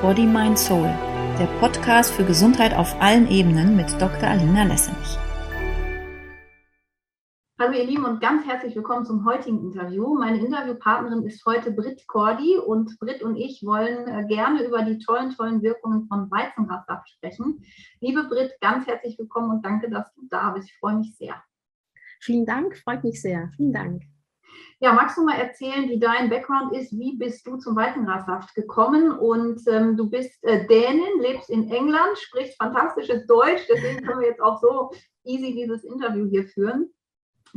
Body, 0.00 0.26
Mind, 0.26 0.56
Soul, 0.56 0.86
der 1.40 1.48
Podcast 1.58 2.12
für 2.12 2.24
Gesundheit 2.24 2.72
auf 2.72 2.94
allen 3.02 3.28
Ebenen 3.28 3.74
mit 3.76 3.90
Dr. 4.00 4.28
Alina 4.28 4.62
Lessenich. 4.62 5.18
Hallo 7.58 7.72
ihr 7.72 7.84
Lieben 7.84 8.04
und 8.04 8.20
ganz 8.20 8.46
herzlich 8.46 8.76
willkommen 8.76 9.04
zum 9.04 9.24
heutigen 9.24 9.58
Interview. 9.60 10.14
Meine 10.14 10.38
Interviewpartnerin 10.38 11.24
ist 11.24 11.44
heute 11.44 11.72
Britt 11.72 12.06
Cordy 12.06 12.58
und 12.58 12.96
Britt 13.00 13.24
und 13.24 13.34
ich 13.34 13.64
wollen 13.66 14.06
äh, 14.06 14.24
gerne 14.28 14.62
über 14.62 14.82
die 14.82 15.00
tollen, 15.00 15.34
tollen 15.34 15.62
Wirkungen 15.62 16.06
von 16.06 16.30
Weizengrassaft 16.30 17.08
sprechen. 17.10 17.64
Liebe 18.00 18.22
Britt, 18.22 18.52
ganz 18.60 18.86
herzlich 18.86 19.18
willkommen 19.18 19.50
und 19.50 19.64
danke, 19.64 19.90
dass 19.90 20.14
du 20.14 20.28
da 20.30 20.50
bist. 20.50 20.68
Ich 20.68 20.78
freue 20.78 20.94
mich 20.94 21.16
sehr. 21.16 21.42
Vielen 22.20 22.46
Dank, 22.46 22.76
freut 22.76 23.02
mich 23.02 23.20
sehr. 23.20 23.50
Vielen 23.56 23.72
Dank. 23.72 24.02
Ja, 24.80 24.92
magst 24.92 25.16
du 25.16 25.24
mal 25.24 25.38
erzählen, 25.38 25.88
wie 25.88 25.98
dein 25.98 26.30
Background 26.30 26.72
ist? 26.72 26.92
Wie 26.92 27.16
bist 27.16 27.46
du 27.46 27.56
zum 27.56 27.74
Weizengrassaft 27.74 28.54
gekommen? 28.54 29.10
Und 29.10 29.60
ähm, 29.66 29.96
du 29.96 30.08
bist 30.08 30.42
äh, 30.44 30.66
Dänin, 30.66 31.20
lebst 31.20 31.50
in 31.50 31.70
England, 31.70 32.16
sprichst 32.18 32.56
fantastisches 32.56 33.26
Deutsch. 33.26 33.62
Deswegen 33.68 34.04
können 34.04 34.20
wir 34.20 34.28
jetzt 34.28 34.40
auch 34.40 34.60
so 34.60 34.90
easy 35.24 35.54
dieses 35.54 35.84
Interview 35.84 36.26
hier 36.28 36.46
führen. 36.46 36.90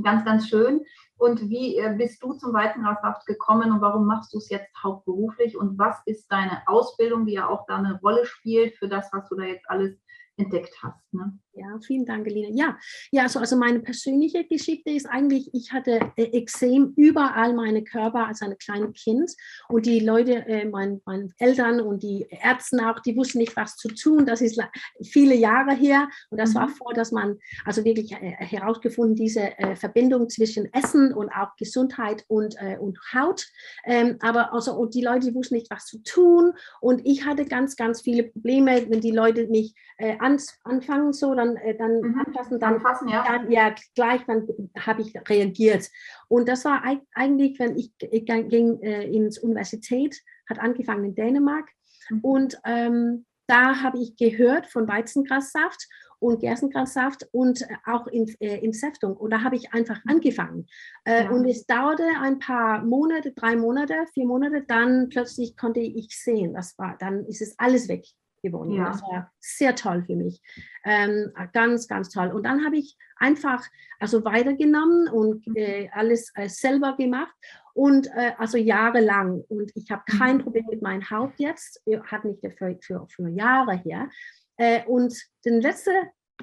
Ganz, 0.02 0.26
ganz 0.26 0.48
schön. 0.48 0.82
Und 1.18 1.50
wie 1.50 1.78
äh, 1.78 1.94
bist 1.96 2.24
du 2.24 2.34
zum 2.34 2.54
Weizengrassaft 2.54 3.28
gekommen 3.28 3.72
und 3.72 3.82
warum 3.82 4.08
machst 4.08 4.34
du 4.34 4.40
es 4.40 4.50
jetzt 4.50 4.72
hauptberuflich? 4.82 5.56
Und 5.56 5.78
was 5.78 6.02
ist 6.06 6.32
deine 6.32 6.64
Ausbildung, 6.66 7.26
die 7.26 7.34
ja 7.34 7.48
auch 7.48 7.66
da 7.68 7.78
eine 7.78 8.00
Rolle 8.02 8.26
spielt 8.26 8.76
für 8.78 8.88
das, 8.88 9.12
was 9.14 9.30
du 9.30 9.36
da 9.36 9.44
jetzt 9.44 9.70
alles 9.70 9.96
entdeckt 10.38 10.74
hast? 10.82 11.14
Ne? 11.14 11.38
Ja, 11.54 11.78
vielen 11.86 12.06
Dank, 12.06 12.26
Alina. 12.28 12.48
Ja, 12.54 12.78
ja 13.12 13.24
also, 13.24 13.40
also 13.40 13.58
meine 13.58 13.80
persönliche 13.80 14.46
Geschichte 14.46 14.90
ist 14.92 15.06
eigentlich, 15.06 15.50
ich 15.54 15.74
hatte 15.74 16.00
äh, 16.16 16.32
Exem 16.32 16.94
überall 16.96 17.54
meine 17.54 17.84
Körper 17.84 18.28
als 18.28 18.42
ein 18.42 18.58
kleines 18.58 18.94
Kind 18.94 19.32
und 19.68 19.86
die 19.86 20.00
Leute, 20.00 20.46
äh, 20.48 20.66
mein, 20.66 21.02
meine 21.06 21.30
Eltern 21.40 21.82
und 21.82 22.04
die 22.04 22.26
Ärzte 22.30 22.90
auch, 22.90 23.02
die 23.02 23.18
wussten 23.18 23.40
nicht, 23.40 23.56
was 23.58 23.76
zu 23.76 23.90
tun. 23.90 24.26
Das 24.26 24.40
ist 24.40 24.62
viele 25.04 25.36
Jahre 25.36 25.76
her 25.76 26.08
und 26.30 26.40
das 26.40 26.52
mhm. 26.52 26.56
war 26.56 26.70
vor, 26.70 26.94
dass 26.94 27.12
man 27.12 27.38
also 27.66 27.84
wirklich 27.84 28.14
äh, 28.14 28.32
herausgefunden, 28.40 29.16
diese 29.16 29.58
äh, 29.58 29.76
Verbindung 29.76 30.30
zwischen 30.30 30.74
Essen 30.74 31.14
und 31.14 31.30
auch 31.32 31.56
Gesundheit 31.58 32.24
und, 32.30 32.56
äh, 32.60 32.78
und 32.78 32.98
Haut. 33.14 33.46
Ähm, 33.84 34.16
aber 34.22 34.54
also, 34.54 34.74
und 34.74 34.94
die 34.94 35.04
Leute 35.04 35.28
die 35.28 35.36
wussten 35.36 35.56
nicht, 35.56 35.70
was 35.70 35.86
zu 35.86 36.02
tun 36.04 36.54
und 36.80 37.06
ich 37.06 37.26
hatte 37.26 37.44
ganz, 37.44 37.76
ganz 37.76 38.02
viele 38.02 38.24
Probleme, 38.24 38.90
wenn 38.90 39.02
die 39.02 39.12
Leute 39.12 39.48
mich 39.48 39.76
äh, 39.98 40.18
an, 40.20 40.40
anfangen 40.64 41.12
so, 41.12 41.34
dann, 41.42 41.56
äh, 41.58 41.76
dann 41.76 42.02
mhm. 42.02 42.20
anfassen, 42.20 42.60
dann, 42.60 42.76
anfassen, 42.76 43.10
ja. 43.10 43.24
dann 43.26 43.52
ja 43.52 43.74
gleich, 43.96 44.22
dann 44.26 44.48
habe 44.80 45.02
ich 45.02 45.14
reagiert. 45.28 45.90
Und 46.28 46.48
das 46.48 46.66
war 46.66 46.84
eigentlich, 47.14 47.60
wenn 47.60 47.78
ich, 47.78 47.92
ich 48.00 48.26
ging 48.26 48.82
äh, 48.82 49.04
ins 49.04 49.40
Universität, 49.40 50.22
hat 50.50 50.60
angefangen 50.60 51.06
in 51.06 51.16
Dänemark 51.16 51.70
mhm. 52.10 52.20
und 52.22 52.62
ähm, 52.66 53.26
da 53.48 53.82
habe 53.82 54.00
ich 54.00 54.16
gehört 54.16 54.68
von 54.68 54.88
Weizengrassaft 54.88 55.88
und 56.20 56.40
Gerstengrassaft 56.40 57.28
und 57.32 57.66
auch 57.86 58.08
in, 58.08 58.28
äh, 58.40 58.64
in 58.64 58.72
Säftung. 58.72 59.18
Und 59.18 59.32
da 59.32 59.42
habe 59.44 59.56
ich 59.56 59.74
einfach 59.74 59.98
mhm. 60.06 60.12
angefangen. 60.12 60.68
Äh, 61.04 61.24
ja. 61.24 61.32
Und 61.32 61.46
es 61.48 61.66
dauerte 61.66 62.04
ein 62.22 62.40
paar 62.40 62.84
Monate, 62.86 63.32
drei 63.32 63.56
Monate, 63.56 64.06
vier 64.14 64.26
Monate, 64.26 64.64
dann 64.68 65.10
plötzlich 65.10 65.58
konnte 65.58 65.80
ich 65.80 66.16
sehen, 66.16 66.54
das 66.54 66.78
war, 66.78 66.96
dann 67.00 67.26
ist 67.26 67.42
es 67.42 67.58
alles 67.58 67.90
weg 67.90 68.06
gewonnen. 68.42 68.74
Ja. 68.74 68.86
Das 68.86 69.02
war 69.02 69.32
sehr 69.40 69.76
toll 69.76 70.04
für 70.06 70.16
mich. 70.16 70.42
Ähm, 70.84 71.32
ganz, 71.54 71.88
ganz 71.88 72.10
toll. 72.10 72.30
Und 72.30 72.44
dann 72.44 72.66
habe 72.66 72.78
ich 72.78 72.98
einfach 73.18 73.64
also 74.00 74.24
weitergenommen 74.26 75.08
und 75.10 75.46
mhm. 75.48 75.56
äh, 75.56 75.90
alles 75.94 76.32
äh, 76.36 76.50
selber 76.50 76.96
gemacht 76.98 77.34
und 77.74 78.08
äh, 78.08 78.34
also 78.38 78.58
jahrelang. 78.58 79.44
Und 79.48 79.72
ich 79.76 79.92
habe 79.92 80.04
kein 80.06 80.38
mhm. 80.38 80.44
Problem 80.44 80.66
mit 80.70 80.82
meiner 80.82 81.10
Haut 81.10 81.34
jetzt, 81.38 81.82
hat 82.06 82.26
nicht 82.26 82.42
für, 82.58 82.78
für, 82.82 83.08
für 83.08 83.30
Jahre 83.30 83.78
her. 83.78 84.10
Äh, 84.58 84.86
und 84.86 85.16
den 85.46 85.62
letzten 85.62 85.96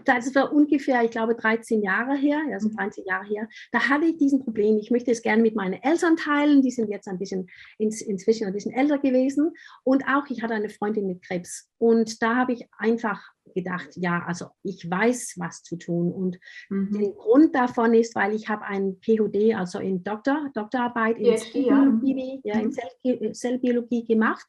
das 0.05 0.35
war 0.35 0.53
ungefähr, 0.53 1.03
ich 1.05 1.11
glaube, 1.11 1.35
13 1.35 1.83
Jahre 1.83 2.17
her, 2.17 2.41
also 2.53 2.69
13 2.69 3.05
Jahre 3.07 3.27
her, 3.27 3.49
da 3.73 3.89
hatte 3.89 4.07
ich 4.07 4.17
diesen 4.17 4.41
Problem. 4.41 4.79
Ich 4.79 4.91
möchte 4.91 5.11
es 5.11 5.23
gerne 5.23 5.43
mit 5.43 5.55
meinen 5.55 5.83
Eltern 5.83 6.17
teilen. 6.17 6.63
Die 6.63 6.71
sind 6.71 6.89
jetzt 6.89 7.09
ein 7.09 7.19
bisschen 7.19 7.49
ins, 7.79 8.01
inzwischen 8.01 8.47
ein 8.47 8.53
bisschen 8.53 8.73
älter 8.73 8.99
gewesen. 8.99 9.53
Und 9.85 10.05
auch 10.05 10.27
ich 10.29 10.43
hatte 10.43 10.55
eine 10.55 10.69
Freundin 10.69 11.07
mit 11.07 11.23
Krebs. 11.23 11.69
Und 11.79 12.23
da 12.23 12.37
habe 12.37 12.53
ich 12.53 12.67
einfach 12.79 13.23
gedacht, 13.55 13.89
ja, 13.97 14.23
also 14.27 14.47
ich 14.63 14.91
weiß, 14.91 15.35
was 15.39 15.63
zu 15.63 15.77
tun. 15.77 16.13
Und 16.13 16.39
mhm. 16.69 16.99
der 16.99 17.11
Grund 17.11 17.55
davon 17.55 17.95
ist, 17.95 18.15
weil 18.15 18.35
ich 18.35 18.49
habe 18.49 18.65
ein 18.65 18.97
PhD, 19.01 19.55
also 19.55 19.79
in 19.79 20.03
Doktor, 20.03 20.51
Doktorarbeit 20.55 21.19
in, 21.19 21.37
Zellbiologie, 21.37 22.41
ja, 22.45 22.59
in 22.59 22.73
Zell, 22.73 23.33
Zellbiologie 23.33 24.05
gemacht. 24.05 24.47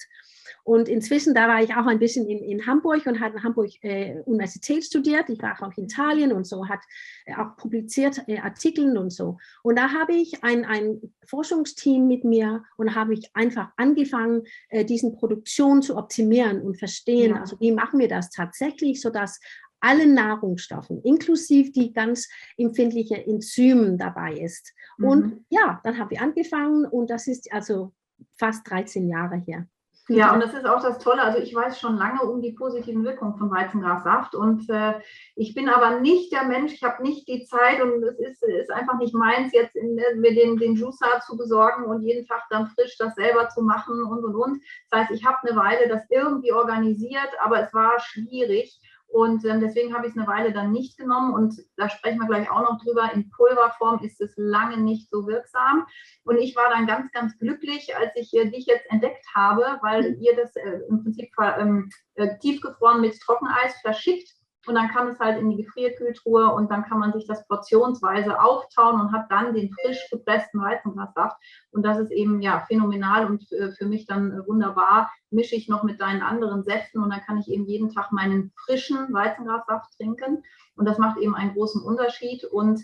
Und 0.63 0.89
inzwischen, 0.89 1.33
da 1.33 1.47
war 1.47 1.63
ich 1.63 1.75
auch 1.75 1.85
ein 1.85 1.99
bisschen 1.99 2.27
in, 2.27 2.39
in 2.43 2.67
Hamburg 2.67 3.05
und 3.05 3.19
habe 3.19 3.37
in 3.37 3.43
Hamburg 3.43 3.71
äh, 3.81 4.19
Universität 4.25 4.83
studiert. 4.83 5.29
Ich 5.29 5.41
war 5.41 5.61
auch 5.61 5.75
in 5.77 5.85
Italien 5.85 6.31
und 6.31 6.45
so, 6.45 6.67
hat 6.67 6.81
äh, 7.25 7.33
auch 7.35 7.55
publiziert 7.55 8.21
äh, 8.27 8.39
Artikel 8.39 8.97
und 8.97 9.11
so. 9.11 9.37
Und 9.63 9.77
da 9.77 9.91
habe 9.93 10.13
ich 10.13 10.43
ein, 10.43 10.65
ein 10.65 11.01
Forschungsteam 11.25 12.07
mit 12.07 12.23
mir 12.23 12.63
und 12.77 12.95
habe 12.95 13.13
ich 13.13 13.29
einfach 13.33 13.69
angefangen, 13.77 14.43
äh, 14.69 14.85
diesen 14.85 15.13
Produktion 15.13 15.81
zu 15.81 15.97
optimieren 15.97 16.61
und 16.61 16.77
verstehen, 16.77 17.31
ja. 17.31 17.41
also 17.41 17.59
wie 17.59 17.71
machen 17.71 17.99
wir 17.99 18.07
das 18.07 18.29
tatsächlich, 18.29 18.88
sodass 18.95 19.39
alle 19.81 20.05
Nahrungsstoffen, 20.07 21.01
inklusive 21.03 21.71
die 21.71 21.93
ganz 21.93 22.27
empfindliche 22.57 23.25
Enzymen 23.25 23.97
dabei 23.97 24.33
ist. 24.33 24.73
Mhm. 24.97 25.07
Und 25.07 25.45
ja, 25.49 25.79
dann 25.83 25.97
habe 25.97 26.13
ich 26.13 26.19
angefangen 26.19 26.85
und 26.85 27.09
das 27.09 27.27
ist 27.27 27.51
also 27.51 27.93
fast 28.37 28.69
13 28.69 29.07
Jahre 29.07 29.37
her. 29.37 29.67
Ja, 30.09 30.33
und 30.33 30.41
das 30.41 30.53
ist 30.53 30.65
auch 30.65 30.81
das 30.81 30.97
Tolle. 30.97 31.21
Also 31.21 31.37
ich 31.37 31.53
weiß 31.53 31.79
schon 31.79 31.97
lange 31.97 32.23
um 32.23 32.41
die 32.41 32.53
positiven 32.53 33.03
Wirkungen 33.03 33.37
von 33.37 33.51
Weizengrassaft 33.51 34.33
und 34.33 34.67
äh, 34.69 34.95
ich 35.35 35.53
bin 35.53 35.69
aber 35.69 35.99
nicht 35.99 36.31
der 36.31 36.45
Mensch, 36.45 36.73
ich 36.73 36.83
habe 36.83 37.03
nicht 37.03 37.27
die 37.27 37.45
Zeit 37.45 37.79
und 37.79 38.03
es 38.03 38.17
ist, 38.17 38.43
ist 38.43 38.71
einfach 38.71 38.97
nicht 38.97 39.13
meins, 39.13 39.53
jetzt 39.53 39.75
in, 39.75 39.97
äh, 39.99 40.15
mir 40.15 40.33
den, 40.33 40.57
den 40.57 40.75
Juicer 40.75 41.21
zu 41.25 41.37
besorgen 41.37 41.85
und 41.85 42.01
jeden 42.01 42.25
Tag 42.25 42.41
dann 42.49 42.67
frisch 42.67 42.97
das 42.97 43.13
selber 43.15 43.49
zu 43.49 43.61
machen 43.61 44.01
und 44.03 44.23
und 44.25 44.35
und. 44.35 44.63
Das 44.89 45.01
heißt, 45.01 45.11
ich 45.11 45.23
habe 45.25 45.37
eine 45.47 45.55
Weile 45.55 45.87
das 45.87 46.03
irgendwie 46.09 46.53
organisiert, 46.53 47.29
aber 47.39 47.61
es 47.61 47.73
war 47.73 47.99
schwierig. 47.99 48.79
Und 49.11 49.43
ähm, 49.45 49.59
deswegen 49.59 49.95
habe 49.95 50.05
ich 50.05 50.13
es 50.13 50.17
eine 50.17 50.27
Weile 50.27 50.53
dann 50.53 50.71
nicht 50.71 50.97
genommen. 50.97 51.33
Und 51.33 51.55
da 51.77 51.89
sprechen 51.89 52.19
wir 52.19 52.27
gleich 52.27 52.49
auch 52.51 52.61
noch 52.61 52.79
drüber. 52.83 53.11
In 53.13 53.29
Pulverform 53.31 54.03
ist 54.03 54.21
es 54.21 54.33
lange 54.37 54.77
nicht 54.77 55.09
so 55.09 55.25
wirksam. 55.25 55.85
Und 56.23 56.37
ich 56.37 56.55
war 56.55 56.69
dann 56.69 56.85
ganz, 56.85 57.11
ganz 57.11 57.37
glücklich, 57.39 57.95
als 57.97 58.11
ich 58.15 58.33
äh, 58.33 58.49
dich 58.49 58.67
jetzt 58.67 58.85
entdeckt 58.89 59.25
habe, 59.33 59.79
weil 59.81 60.11
mhm. 60.11 60.21
ihr 60.21 60.35
das 60.35 60.55
äh, 60.55 60.81
im 60.87 61.03
Prinzip 61.03 61.29
ähm, 61.57 61.89
äh, 62.15 62.37
tiefgefroren 62.37 63.01
mit 63.01 63.19
Trockeneis 63.19 63.73
verschickt 63.81 64.38
und 64.69 64.75
dann 64.75 64.89
kann 64.89 65.07
es 65.07 65.19
halt 65.19 65.39
in 65.39 65.49
die 65.49 65.63
Gefrierkühltruhe 65.63 66.53
und 66.53 66.69
dann 66.69 66.83
kann 66.83 66.99
man 66.99 67.11
sich 67.11 67.25
das 67.25 67.45
portionsweise 67.47 68.39
auftauen 68.39 69.01
und 69.01 69.11
hat 69.11 69.31
dann 69.31 69.55
den 69.55 69.73
frisch 69.73 70.07
gepressten 70.11 70.61
Weizengrassaft. 70.61 71.37
Und 71.71 71.83
das 71.83 71.97
ist 71.97 72.11
eben 72.11 72.41
ja 72.41 72.63
phänomenal 72.67 73.25
und 73.25 73.47
für 73.77 73.85
mich 73.87 74.05
dann 74.05 74.45
wunderbar. 74.45 75.11
Mische 75.31 75.55
ich 75.55 75.67
noch 75.67 75.81
mit 75.81 75.99
deinen 75.99 76.21
anderen 76.21 76.63
Säften 76.63 77.01
und 77.01 77.09
dann 77.09 77.21
kann 77.21 77.39
ich 77.39 77.49
eben 77.49 77.65
jeden 77.65 77.89
Tag 77.89 78.11
meinen 78.11 78.51
frischen 78.65 79.11
Weizengrassaft 79.11 79.97
trinken. 79.97 80.43
Und 80.75 80.85
das 80.85 80.99
macht 80.99 81.17
eben 81.17 81.35
einen 81.35 81.53
großen 81.53 81.81
Unterschied. 81.81 82.43
Und 82.45 82.81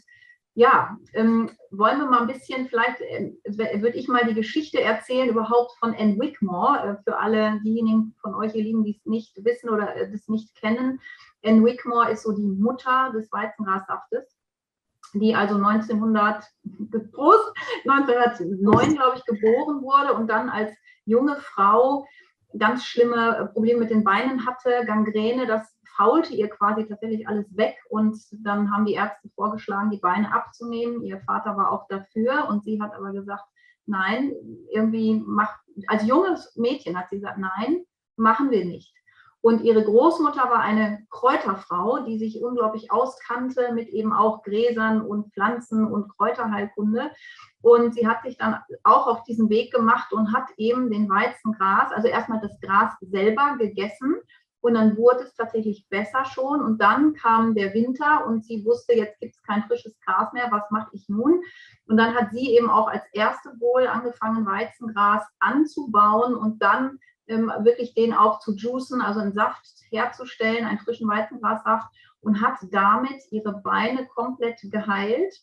ja, 0.56 0.98
ähm, 1.14 1.52
wollen 1.70 2.00
wir 2.00 2.10
mal 2.10 2.22
ein 2.22 2.28
bisschen, 2.28 2.68
vielleicht 2.70 3.02
äh, 3.02 3.34
würde 3.44 3.98
ich 3.98 4.08
mal 4.08 4.26
die 4.26 4.34
Geschichte 4.34 4.82
erzählen 4.82 5.28
überhaupt 5.28 5.78
von 5.80 5.94
Anne 5.94 6.18
Wickmore, 6.18 6.80
äh, 6.80 7.04
für 7.04 7.18
alle 7.20 7.60
diejenigen 7.62 8.16
von 8.22 8.34
euch, 8.36 8.56
ihr 8.56 8.64
Lieben, 8.64 8.86
die 8.86 8.96
es 8.98 9.06
nicht 9.06 9.44
wissen 9.44 9.70
oder 9.70 9.94
äh, 9.98 10.10
das 10.10 10.30
nicht 10.30 10.56
kennen. 10.56 11.02
Anne 11.44 11.64
Wickmore 11.64 12.10
ist 12.10 12.24
so 12.24 12.32
die 12.32 12.48
Mutter 12.48 13.12
des 13.14 13.30
Weizengrassaftes, 13.34 14.34
die 15.14 15.36
also 15.36 15.56
1900, 15.56 16.46
1909, 17.86 18.96
glaube 18.96 19.18
ich, 19.18 19.26
geboren 19.26 19.82
wurde 19.82 20.14
und 20.14 20.28
dann 20.28 20.50
als 20.50 20.72
junge 21.04 21.36
Frau 21.36 22.08
ganz 22.58 22.86
schlimme 22.86 23.50
Probleme 23.52 23.82
mit 23.82 23.90
den 23.90 24.06
Beinen 24.06 24.46
hatte, 24.46 24.86
Gangrene, 24.86 25.48
das 25.48 25.75
faulte 25.96 26.34
ihr 26.34 26.50
quasi 26.50 26.86
tatsächlich 26.86 27.28
alles 27.28 27.46
weg 27.56 27.78
und 27.90 28.18
dann 28.46 28.72
haben 28.72 28.86
die 28.86 28.94
Ärzte 28.94 29.30
vorgeschlagen, 29.36 29.92
die 29.92 30.00
Beine 30.00 30.34
abzunehmen. 30.34 31.04
Ihr 31.04 31.22
Vater 31.22 31.56
war 31.58 31.72
auch 31.72 31.88
dafür 31.88 32.48
und 32.50 32.64
sie 32.64 32.82
hat 32.82 32.94
aber 32.94 33.12
gesagt, 33.12 33.44
nein, 33.86 34.34
irgendwie 34.72 35.24
macht, 35.26 35.60
als 35.88 36.06
junges 36.06 36.56
Mädchen 36.56 36.98
hat 36.98 37.10
sie 37.10 37.18
gesagt, 37.18 37.38
nein, 37.38 37.86
machen 38.18 38.52
wir 38.52 38.66
nicht. 38.66 38.94
Und 39.42 39.62
ihre 39.62 39.84
Großmutter 39.84 40.50
war 40.50 40.62
eine 40.62 41.06
Kräuterfrau, 41.12 42.00
die 42.00 42.18
sich 42.18 42.42
unglaublich 42.42 42.92
auskannte 42.92 43.74
mit 43.74 43.90
eben 43.90 44.12
auch 44.12 44.42
Gräsern 44.42 45.02
und 45.02 45.32
Pflanzen 45.34 45.86
und 45.86 46.10
Kräuterheilkunde. 46.18 47.12
Und 47.62 47.94
sie 47.94 48.08
hat 48.08 48.24
sich 48.24 48.38
dann 48.38 48.58
auch 48.84 49.06
auf 49.06 49.24
diesen 49.24 49.50
Weg 49.50 49.72
gemacht 49.72 50.14
und 50.14 50.34
hat 50.34 50.50
eben 50.58 50.90
den 50.90 51.08
Weizengras, 51.08 51.92
also 51.92 52.08
erstmal 52.08 52.42
das 52.42 52.60
Gras 52.60 52.94
selber 53.02 53.56
gegessen 53.60 54.16
und 54.66 54.74
dann 54.74 54.98
wurde 54.98 55.26
es 55.26 55.36
tatsächlich 55.36 55.88
besser 55.90 56.26
schon. 56.26 56.60
Und 56.60 56.82
dann 56.82 57.14
kam 57.14 57.54
der 57.54 57.76
Winter 57.76 58.26
und 58.26 58.44
sie 58.44 58.66
wusste, 58.66 58.94
jetzt 58.94 59.20
gibt 59.20 59.36
es 59.36 59.44
kein 59.44 59.62
frisches 59.66 59.96
Gras 60.00 60.34
mehr. 60.34 60.48
Was 60.50 60.72
mache 60.72 60.90
ich 60.94 61.08
nun? 61.08 61.44
Und 61.86 61.98
dann 61.98 62.16
hat 62.16 62.32
sie 62.32 62.56
eben 62.56 62.68
auch 62.68 62.88
als 62.88 63.04
erste 63.14 63.50
wohl 63.60 63.86
angefangen, 63.86 64.44
Weizengras 64.48 65.22
anzubauen 65.40 66.34
und 66.34 66.64
dann 66.64 66.98
ähm, 67.28 67.52
wirklich 67.60 67.94
den 67.94 68.12
auch 68.12 68.40
zu 68.40 68.56
juicen, 68.56 69.02
also 69.02 69.20
einen 69.20 69.34
Saft 69.34 69.68
herzustellen, 69.92 70.66
einen 70.66 70.80
frischen 70.80 71.08
Weizengrassaft 71.08 71.88
und 72.22 72.42
hat 72.42 72.58
damit 72.72 73.22
ihre 73.30 73.62
Beine 73.62 74.08
komplett 74.08 74.60
geheilt 74.64 75.36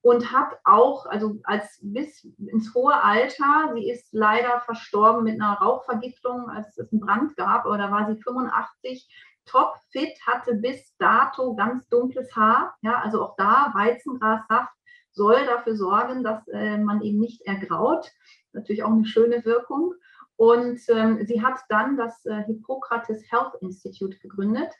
und 0.00 0.32
hat 0.32 0.56
auch, 0.64 1.06
also 1.06 1.38
als 1.44 1.78
bis 1.82 2.24
ins 2.38 2.72
hohe 2.74 3.02
Alter, 3.02 3.72
sie 3.74 3.90
ist 3.90 4.08
leider 4.12 4.60
verstorben 4.60 5.24
mit 5.24 5.40
einer 5.40 5.54
Rauchvergiftung, 5.54 6.48
als 6.48 6.78
es 6.78 6.92
einen 6.92 7.00
Brand 7.00 7.36
gab, 7.36 7.66
aber 7.66 7.78
da 7.78 7.90
war 7.90 8.06
sie 8.06 8.20
85, 8.22 9.08
topfit, 9.44 10.18
hatte 10.26 10.54
bis 10.54 10.94
dato 10.98 11.54
ganz 11.54 11.88
dunkles 11.88 12.34
Haar. 12.36 12.76
Ja, 12.82 13.00
also 13.00 13.22
auch 13.22 13.36
da 13.36 13.72
Weizengrassaft 13.74 14.72
soll 15.12 15.46
dafür 15.46 15.74
sorgen, 15.74 16.22
dass 16.22 16.46
äh, 16.48 16.78
man 16.78 17.02
eben 17.02 17.18
nicht 17.18 17.42
ergraut. 17.42 18.10
Natürlich 18.52 18.82
auch 18.84 18.90
eine 18.90 19.06
schöne 19.06 19.44
Wirkung. 19.44 19.94
Und 20.36 20.80
ähm, 20.88 21.26
sie 21.26 21.42
hat 21.42 21.58
dann 21.68 21.96
das 21.96 22.24
äh, 22.24 22.44
Hippokrates 22.44 23.24
Health 23.30 23.54
Institute 23.60 24.16
gegründet, 24.18 24.72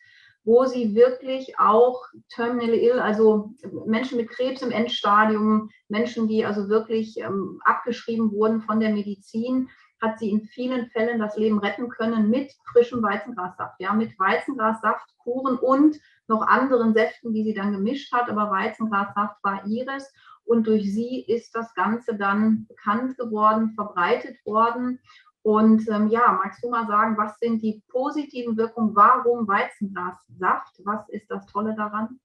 wo 0.49 0.65
sie 0.65 0.95
wirklich 0.95 1.59
auch 1.59 2.07
terminally 2.31 2.89
ill, 2.89 2.99
also 3.01 3.53
Menschen 3.85 4.17
mit 4.17 4.31
Krebs 4.31 4.63
im 4.63 4.71
Endstadium, 4.71 5.69
Menschen, 5.89 6.27
die 6.27 6.47
also 6.47 6.71
wirklich 6.71 7.19
ähm, 7.19 7.61
abgeschrieben 7.67 8.33
wurden 8.33 8.63
von 8.63 8.81
der 8.81 8.89
Medizin, 8.89 9.69
hat 10.01 10.19
sie 10.19 10.31
in 10.31 10.47
vielen 10.47 10.87
Fällen 10.87 11.19
das 11.19 11.37
Leben 11.37 11.59
retten 11.59 11.91
können 11.91 12.31
mit 12.31 12.51
frischem 12.73 13.03
Weizengrassaft, 13.03 13.79
ja, 13.79 13.93
mit 13.93 14.19
Weizengrassaft, 14.19 15.07
Kuren 15.19 15.59
und 15.59 16.01
noch 16.29 16.41
anderen 16.41 16.95
Säften, 16.95 17.35
die 17.35 17.45
sie 17.45 17.53
dann 17.53 17.73
gemischt 17.73 18.11
hat. 18.15 18.31
Aber 18.31 18.51
Weizengrassaft 18.51 19.37
war 19.43 19.67
ihres 19.67 20.11
und 20.47 20.67
durch 20.67 20.91
sie 20.91 21.27
ist 21.27 21.55
das 21.55 21.75
Ganze 21.75 22.17
dann 22.17 22.65
bekannt 22.69 23.19
geworden, 23.19 23.73
verbreitet 23.75 24.39
worden. 24.47 24.99
Und 25.43 25.89
ähm, 25.89 26.09
ja, 26.09 26.39
magst 26.43 26.63
du 26.63 26.71
mal 26.71 26.87
sagen, 26.87 27.17
was 27.17 27.39
sind 27.39 27.63
die 27.63 27.83
positiven 27.89 28.57
Wirkungen? 28.57 28.95
Warum 28.95 29.47
Weizenglassaft? 29.47 30.81
Was 30.85 31.09
ist 31.09 31.31
das 31.31 31.47
Tolle 31.47 31.75
daran? 31.75 32.19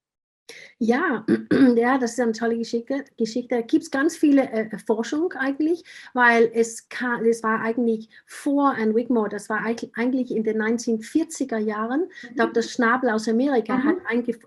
Ja, 0.77 1.25
ja, 1.75 1.97
das 1.97 2.13
ist 2.13 2.19
eine 2.19 2.33
tolle 2.33 2.57
Geschichte. 2.57 3.05
Geschichte. 3.17 3.55
Da 3.55 3.61
gibt 3.61 3.83
es 3.83 3.91
ganz 3.91 4.15
viele 4.15 4.49
äh, 4.51 4.77
Forschung 4.77 5.33
eigentlich, 5.33 5.83
weil 6.13 6.51
es, 6.53 6.89
kann, 6.89 7.25
es 7.25 7.43
war 7.43 7.61
eigentlich 7.61 8.09
vor 8.25 8.73
Anne 8.75 8.95
Wigmore, 8.95 9.29
das 9.29 9.49
war 9.49 9.61
eigentlich 9.61 10.31
in 10.31 10.43
den 10.43 10.61
1940er 10.61 11.57
Jahren. 11.57 12.09
Mhm. 12.31 12.35
Dr. 12.35 12.63
Schnabel 12.63 13.09
aus 13.09 13.27
Amerika 13.27 13.77
mhm. 13.77 13.83
hat, 13.87 13.97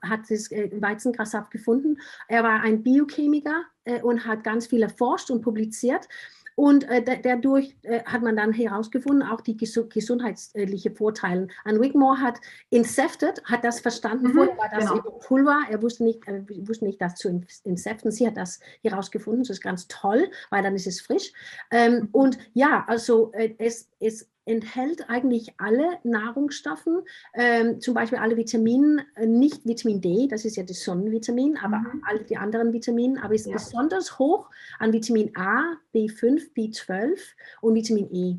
hat 0.02 0.20
das 0.28 0.50
äh, 0.52 0.70
Weizengrassaft 0.80 1.50
gefunden. 1.50 1.98
Er 2.28 2.42
war 2.42 2.60
ein 2.60 2.82
Biochemiker 2.82 3.64
äh, 3.84 4.02
und 4.02 4.26
hat 4.26 4.44
ganz 4.44 4.66
viel 4.66 4.82
erforscht 4.82 5.30
und 5.30 5.42
publiziert. 5.42 6.08
Und 6.56 6.88
äh, 6.88 7.20
dadurch 7.22 7.76
äh, 7.82 8.02
hat 8.04 8.22
man 8.22 8.34
dann 8.34 8.52
herausgefunden, 8.52 9.22
auch 9.22 9.42
die 9.42 9.56
ges 9.56 9.78
gesundheitlichen 9.90 10.96
Vorteile. 10.96 11.48
An 11.64 11.80
Wigmore 11.80 12.20
hat 12.20 12.40
incepted, 12.70 13.44
hat 13.44 13.62
das 13.62 13.80
verstanden. 13.80 14.28
Mhm, 14.28 14.32
Vorher 14.32 14.56
war 14.56 14.70
das 14.70 14.88
genau. 14.88 15.02
Pulver. 15.20 15.60
Er 15.70 15.82
wusste 15.82 16.04
nicht, 16.04 16.26
äh, 16.26 16.42
wusste 16.66 16.86
nicht, 16.86 17.00
das 17.00 17.16
zu 17.16 17.42
incepten. 17.64 18.10
Sie 18.10 18.26
hat 18.26 18.38
das 18.38 18.58
herausgefunden. 18.82 19.42
Das 19.42 19.50
ist 19.50 19.62
ganz 19.62 19.86
toll, 19.86 20.30
weil 20.48 20.62
dann 20.62 20.74
ist 20.74 20.86
es 20.86 21.02
frisch. 21.02 21.30
Ähm, 21.70 21.92
mhm. 21.92 22.08
Und 22.12 22.38
ja, 22.54 22.84
also 22.88 23.32
äh, 23.32 23.54
es, 23.58 23.90
es 24.00 24.26
enthält 24.46 25.10
eigentlich 25.10 25.54
alle 25.58 25.98
Nahrungsstoffe, 26.04 26.88
ähm, 27.34 27.80
zum 27.80 27.94
Beispiel 27.94 28.18
alle 28.18 28.36
Vitamine, 28.36 29.04
äh, 29.16 29.26
nicht 29.26 29.66
Vitamin 29.66 30.00
D, 30.00 30.28
das 30.28 30.44
ist 30.44 30.56
ja 30.56 30.62
das 30.62 30.82
Sonnenvitamin, 30.82 31.58
aber 31.58 31.78
mhm. 31.78 32.02
alle 32.06 32.24
die 32.24 32.36
anderen 32.36 32.72
Vitamine, 32.72 33.22
aber 33.22 33.34
ist 33.34 33.46
ja. 33.46 33.54
besonders 33.54 34.18
hoch 34.18 34.48
an 34.78 34.92
Vitamin 34.92 35.36
A, 35.36 35.76
B5, 35.94 36.52
B12 36.54 37.18
und 37.60 37.74
Vitamin 37.74 38.08
E. 38.12 38.36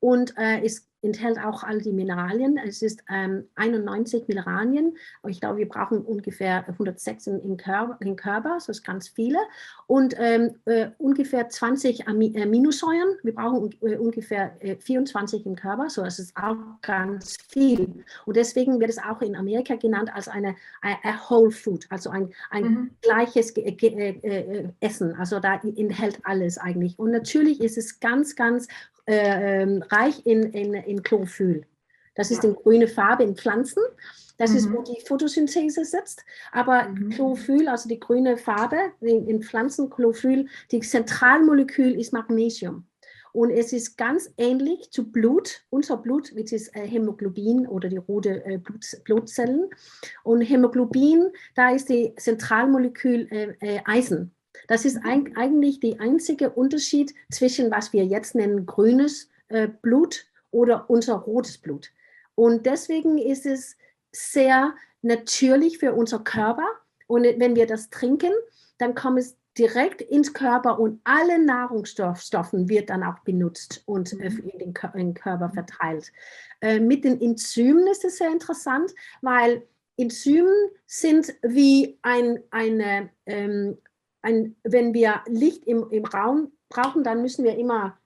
Und 0.00 0.34
äh, 0.36 0.64
ist 0.64 0.88
enthält 1.04 1.38
auch 1.38 1.62
all 1.62 1.80
die 1.80 1.92
Mineralien. 1.92 2.58
Es 2.58 2.82
ist 2.82 3.04
ähm, 3.10 3.44
91 3.54 4.26
Mineralien. 4.26 4.96
Ich 5.28 5.40
glaube, 5.40 5.58
wir 5.58 5.68
brauchen 5.68 6.00
ungefähr 6.00 6.66
106 6.66 7.26
im 7.26 7.56
Körper, 7.56 7.98
im 8.00 8.16
Körper 8.16 8.54
das 8.54 8.68
ist 8.68 8.84
ganz 8.84 9.08
viele. 9.08 9.38
Und 9.86 10.14
ähm, 10.18 10.54
äh, 10.64 10.88
ungefähr 10.98 11.48
20 11.48 12.08
Aminosäuren. 12.08 13.18
Wir 13.22 13.34
brauchen 13.34 13.70
äh, 13.82 13.96
ungefähr 13.96 14.56
äh, 14.60 14.76
24 14.76 15.44
im 15.44 15.56
Körper, 15.56 15.90
so 15.90 16.02
das 16.02 16.18
ist 16.18 16.34
auch 16.36 16.56
ganz 16.80 17.36
viel. 17.48 18.04
Und 18.24 18.36
deswegen 18.36 18.80
wird 18.80 18.90
es 18.90 18.98
auch 18.98 19.20
in 19.20 19.36
Amerika 19.36 19.76
genannt 19.76 20.10
als 20.14 20.28
eine 20.28 20.56
a, 20.82 21.28
Whole 21.28 21.50
Food, 21.50 21.86
also 21.90 22.10
ein, 22.10 22.32
ein 22.50 22.64
mhm. 22.64 22.90
gleiches 23.02 23.54
äh, 23.56 23.70
äh, 23.70 24.68
Essen. 24.80 25.14
Also 25.16 25.38
da 25.38 25.60
enthält 25.62 26.18
alles 26.22 26.56
eigentlich. 26.56 26.98
Und 26.98 27.10
natürlich 27.10 27.60
ist 27.60 27.76
es 27.76 28.00
ganz, 28.00 28.36
ganz 28.36 28.68
äh, 29.06 29.62
ähm, 29.62 29.82
reich 29.90 30.24
in, 30.24 30.42
in, 30.52 30.74
in 30.74 31.02
Chlorophyll. 31.02 31.66
Das 32.14 32.30
ist 32.30 32.44
ja. 32.44 32.50
die 32.50 32.56
grüne 32.56 32.88
Farbe 32.88 33.24
in 33.24 33.36
Pflanzen. 33.36 33.82
Das 34.36 34.50
mhm. 34.50 34.56
ist, 34.56 34.72
wo 34.72 34.82
die 34.82 35.00
Photosynthese 35.00 35.84
sitzt. 35.84 36.24
Aber 36.52 36.88
mhm. 36.88 37.10
Chlorophyll, 37.10 37.68
also 37.68 37.88
die 37.88 38.00
grüne 38.00 38.36
Farbe 38.36 38.78
in, 39.00 39.26
in 39.28 39.42
Pflanzen, 39.42 39.90
Chlorophyll, 39.90 40.48
die 40.70 40.80
Zentralmolekül 40.80 41.98
ist 41.98 42.12
Magnesium. 42.12 42.86
Und 43.32 43.50
es 43.50 43.72
ist 43.72 43.96
ganz 43.96 44.32
ähnlich 44.36 44.92
zu 44.92 45.10
Blut, 45.10 45.64
unser 45.68 45.96
Blut, 45.96 46.36
wie 46.36 46.42
ist 46.42 46.74
äh, 46.76 46.86
Hämoglobin 46.86 47.66
oder 47.66 47.88
die 47.88 47.96
rote 47.96 48.44
äh, 48.44 48.58
Blut, 48.58 48.84
Blutzellen. 49.02 49.70
Und 50.22 50.40
Hämoglobin, 50.42 51.30
da 51.56 51.70
ist 51.70 51.88
die 51.88 52.14
Zentralmolekül 52.16 53.26
äh 53.30 53.80
Eisen. 53.84 54.34
Das 54.68 54.84
ist 54.84 54.98
ein, 55.04 55.36
eigentlich 55.36 55.80
der 55.80 56.00
einzige 56.00 56.50
Unterschied 56.50 57.14
zwischen, 57.30 57.70
was 57.70 57.92
wir 57.92 58.04
jetzt 58.04 58.34
nennen, 58.34 58.66
grünes 58.66 59.28
äh, 59.48 59.68
Blut 59.68 60.26
oder 60.50 60.88
unser 60.88 61.14
rotes 61.14 61.58
Blut. 61.58 61.90
Und 62.34 62.66
deswegen 62.66 63.18
ist 63.18 63.46
es 63.46 63.76
sehr 64.12 64.74
natürlich 65.02 65.78
für 65.78 65.92
unser 65.94 66.20
Körper. 66.20 66.66
Und 67.06 67.24
wenn 67.24 67.56
wir 67.56 67.66
das 67.66 67.90
trinken, 67.90 68.32
dann 68.78 68.94
kommt 68.94 69.18
es 69.18 69.36
direkt 69.56 70.02
ins 70.02 70.32
Körper 70.32 70.80
und 70.80 71.00
alle 71.04 71.38
Nahrungsstoffen 71.44 72.68
wird 72.68 72.90
dann 72.90 73.04
auch 73.04 73.20
benutzt 73.20 73.82
und 73.86 74.12
mhm. 74.12 74.20
in 74.20 74.58
den, 74.58 74.74
in 74.94 74.98
den 74.98 75.14
Körper 75.14 75.50
verteilt. 75.50 76.12
Äh, 76.60 76.80
mit 76.80 77.04
den 77.04 77.20
Enzymen 77.20 77.86
ist 77.86 78.04
es 78.04 78.18
sehr 78.18 78.30
interessant, 78.30 78.92
weil 79.22 79.62
Enzymen 79.96 80.70
sind 80.86 81.34
wie 81.42 81.98
ein, 82.02 82.40
eine, 82.50 83.10
ähm, 83.26 83.78
ein, 84.24 84.56
wenn 84.64 84.94
wir 84.94 85.22
Licht 85.26 85.64
im, 85.64 85.88
im 85.90 86.04
Raum 86.04 86.52
brauchen, 86.68 87.04
dann 87.04 87.22
müssen 87.22 87.44
wir 87.44 87.56
immer 87.56 87.98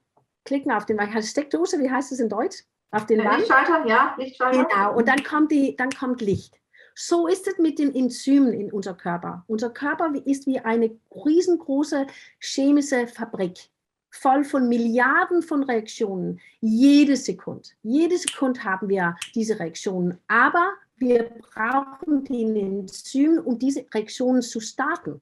klicken 0.45 0.71
auf 0.71 0.85
den 0.85 0.99
Steckdose, 1.23 1.79
wie 1.79 1.89
heißt 1.89 2.11
es 2.11 2.19
in 2.19 2.29
Deutsch? 2.29 2.63
Auf 2.91 3.05
den 3.05 3.19
ja, 3.19 3.35
Lichtschalter, 3.35 3.87
ja, 3.87 4.15
Lichtschalter. 4.17 4.65
Genau, 4.65 4.95
und 4.95 5.07
dann 5.07 5.23
kommt, 5.23 5.51
die, 5.51 5.75
dann 5.75 5.91
kommt 5.91 6.21
Licht. 6.21 6.59
So 6.95 7.27
ist 7.27 7.47
es 7.47 7.57
mit 7.59 7.79
den 7.79 7.95
Enzymen 7.95 8.51
in 8.51 8.71
unserem 8.71 8.97
Körper. 8.97 9.43
Unser 9.47 9.69
Körper 9.69 10.11
ist 10.25 10.47
wie 10.47 10.59
eine 10.59 10.97
riesengroße 11.11 12.07
chemische 12.39 13.07
Fabrik, 13.07 13.69
voll 14.09 14.43
von 14.43 14.67
Milliarden 14.67 15.41
von 15.43 15.63
Reaktionen. 15.63 16.41
Jede 16.59 17.15
Sekunde, 17.15 17.69
jede 17.83 18.17
Sekunde 18.17 18.63
haben 18.63 18.89
wir 18.89 19.15
diese 19.35 19.59
Reaktionen. 19.59 20.17
Aber 20.27 20.73
wir 20.97 21.31
brauchen 21.53 22.25
die 22.25 22.43
Enzymen, 22.43 23.39
um 23.39 23.57
diese 23.57 23.85
Reaktionen 23.93 24.41
zu 24.41 24.59
starten. 24.59 25.21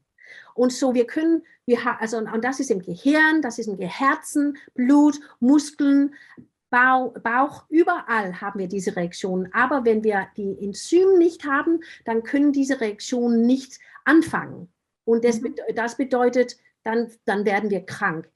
Und 0.54 0.74
so, 0.74 0.94
wir 0.94 1.08
können, 1.08 1.44
wir 1.66 1.80
also, 2.00 2.18
und 2.18 2.44
das 2.44 2.60
ist 2.60 2.72
im 2.72 2.82
Gehirn, 2.82 3.42
das 3.42 3.60
ist 3.60 3.68
im 3.68 3.80
Herzen, 3.80 4.58
Blut, 4.74 5.20
Muskeln, 5.40 6.14
Bauch, 6.70 7.14
Bauch, 7.20 7.66
überall 7.70 8.42
haben 8.42 8.60
wir 8.60 8.68
diese 8.68 8.96
Reaktionen. 8.96 9.52
Aber 9.54 9.86
wenn 9.86 10.04
wir 10.04 10.28
die 10.36 10.58
Enzyme 10.62 11.18
nicht 11.18 11.46
haben, 11.46 11.80
dann 12.06 12.24
können 12.24 12.52
diese 12.52 12.82
Reaktionen 12.82 13.46
nicht 13.46 13.80
anfangen. 14.04 14.70
Und 15.06 15.24
das, 15.24 15.40
mhm. 15.42 15.56
das 15.76 15.96
bedeutet, 15.96 16.58
dann, 16.84 17.10
dann 17.26 17.46
werden 17.46 17.70
wir 17.70 17.86
krank. 17.86 18.30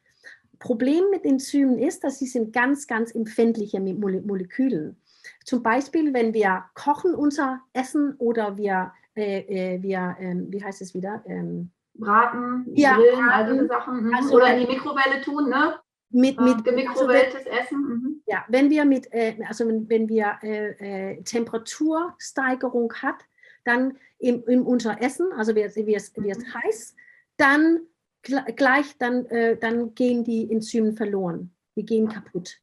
Problem 0.60 1.10
mit 1.10 1.25
Enzymen 1.25 1.79
ist, 1.79 2.03
dass 2.03 2.20
sie 2.20 2.27
sind 2.27 2.53
ganz, 2.53 2.88
ganz 2.88 3.13
empfindliche 3.13 3.79
Moleküle. 3.79 4.96
Zum 5.43 5.63
Beispiel, 5.63 6.13
wenn 6.13 6.34
wir 6.34 6.65
kochen 6.74 7.15
unser 7.15 7.62
Essen 7.74 8.15
oder 8.17 8.58
wir, 8.58 8.93
äh, 9.15 9.39
äh 9.75 9.81
wir 9.81 10.15
äh, 10.20 10.36
wie 10.50 10.63
heißt 10.63 10.81
es 10.81 10.93
wieder? 10.93 11.24
Ähm, 11.25 11.72
braten, 12.01 12.65
ja, 12.74 12.96
grillen, 12.96 13.29
all 13.29 13.53
diese 13.53 13.67
Sachen. 13.67 14.13
Also, 14.13 14.36
Oder 14.36 14.53
in 14.53 14.65
die 14.65 14.74
Mikrowelle 14.74 15.22
tun, 15.22 15.50
ne? 15.50 15.75
Mit, 16.10 16.41
mit 16.41 16.65
gemikrowelltes 16.65 17.46
also 17.48 17.58
Essen. 17.58 17.79
Mhm. 17.79 18.22
Ja, 18.25 18.43
wenn 18.50 18.70
wir 18.70 18.84
mit, 18.84 19.08
äh, 19.13 19.38
also 19.48 19.65
wenn, 19.65 19.88
wenn 19.88 20.10
wir 20.10 20.39
äh, 20.43 21.13
äh, 21.13 21.24
Temperatursteigerung 21.24 22.93
hat, 22.96 23.24
dann 23.63 23.98
in, 24.20 24.43
in 24.43 24.63
unser 24.63 25.01
Essen, 25.01 25.31
also 25.31 25.53
es, 25.53 25.75
wie 25.77 25.96
es 25.96 26.13
mhm. 26.17 26.53
heiß, 26.53 26.96
dann 27.38 27.79
gleich, 28.24 28.98
dann, 28.98 29.25
äh, 29.27 29.58
dann 29.58 29.96
gehen 29.96 30.25
die 30.25 30.51
Enzyme 30.51 30.93
verloren. 30.93 31.53
Die 31.75 31.86
gehen 31.86 32.10
kaputt. 32.10 32.60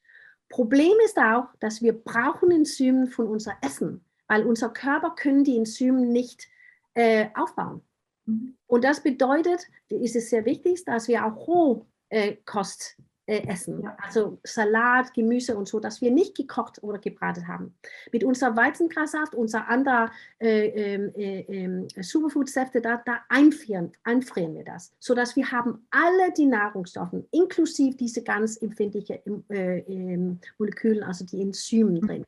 Problem 0.48 0.92
ist 1.04 1.18
auch, 1.18 1.46
dass 1.60 1.82
wir 1.82 1.92
brauchen 1.92 2.50
Enzyme 2.50 3.06
von 3.06 3.26
unser 3.26 3.56
Essen, 3.62 4.04
weil 4.26 4.44
unser 4.44 4.68
Körper 4.68 5.14
können 5.14 5.44
die 5.44 5.56
Enzyme 5.56 6.00
nicht 6.04 6.48
äh, 6.94 7.28
aufbauen. 7.34 7.82
Mhm. 8.28 8.56
Und 8.66 8.84
das 8.84 9.02
bedeutet, 9.02 9.66
ist 9.88 10.16
es 10.16 10.30
sehr 10.30 10.44
wichtig, 10.44 10.84
dass 10.84 11.08
wir 11.08 11.24
auch 11.24 11.48
Rohkost 11.48 12.96
äh, 13.26 13.46
essen. 13.46 13.82
Ja. 13.82 13.96
Also 14.02 14.38
Salat, 14.44 15.12
Gemüse 15.14 15.56
und 15.56 15.68
so, 15.68 15.80
dass 15.80 16.00
wir 16.00 16.10
nicht 16.10 16.36
gekocht 16.36 16.82
oder 16.82 16.98
gebraten 16.98 17.48
haben. 17.48 17.74
Mit 18.12 18.24
unserer 18.24 18.56
Weizengrassaft, 18.56 19.34
unser 19.34 19.68
anderer 19.68 20.10
äh, 20.38 20.94
ähm, 20.94 21.12
äh, 21.16 21.40
äh, 21.40 22.02
Superfood-Säfte, 22.02 22.80
da, 22.80 23.02
da 23.04 23.20
einfrieren, 23.28 23.92
einfrieren 24.02 24.54
wir 24.54 24.64
das, 24.64 24.92
sodass 24.98 25.36
wir 25.36 25.50
haben 25.50 25.86
alle 25.90 26.32
die 26.36 26.46
Nahrungsstoffe, 26.46 27.14
inklusive 27.30 27.96
diese 27.96 28.22
ganz 28.22 28.56
empfindlichen 28.62 29.44
äh, 29.50 30.36
Moleküle, 30.58 31.06
also 31.06 31.24
die 31.24 31.42
Enzymen 31.42 31.94
mhm. 31.94 32.06
drin. 32.06 32.24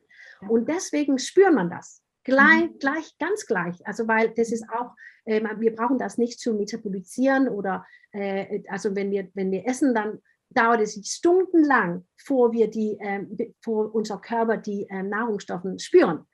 Und 0.48 0.68
deswegen 0.68 1.18
spürt 1.18 1.54
man 1.54 1.68
das. 1.68 2.02
Gleich, 2.30 2.70
mhm. 2.70 2.78
gleich, 2.78 3.18
ganz 3.18 3.46
gleich. 3.46 3.86
Also, 3.86 4.08
weil 4.08 4.30
das 4.30 4.52
ist 4.52 4.64
auch, 4.70 4.94
äh, 5.24 5.42
wir 5.58 5.74
brauchen 5.74 5.98
das 5.98 6.18
nicht 6.18 6.40
zu 6.40 6.54
metabolisieren 6.54 7.48
oder, 7.48 7.86
äh, 8.12 8.62
also 8.68 8.94
wenn 8.94 9.10
wir, 9.10 9.28
wenn 9.34 9.50
wir 9.50 9.66
essen, 9.66 9.94
dann 9.94 10.18
dauert 10.50 10.80
es 10.80 11.00
stundenlang, 11.06 12.06
vor 12.16 12.52
wir 12.52 12.68
die, 12.68 12.98
äh, 12.98 13.52
vor 13.62 13.94
unser 13.94 14.18
Körper 14.18 14.56
die 14.56 14.88
äh, 14.88 15.02
Nahrungsstoffe 15.02 15.66
spüren. 15.78 16.26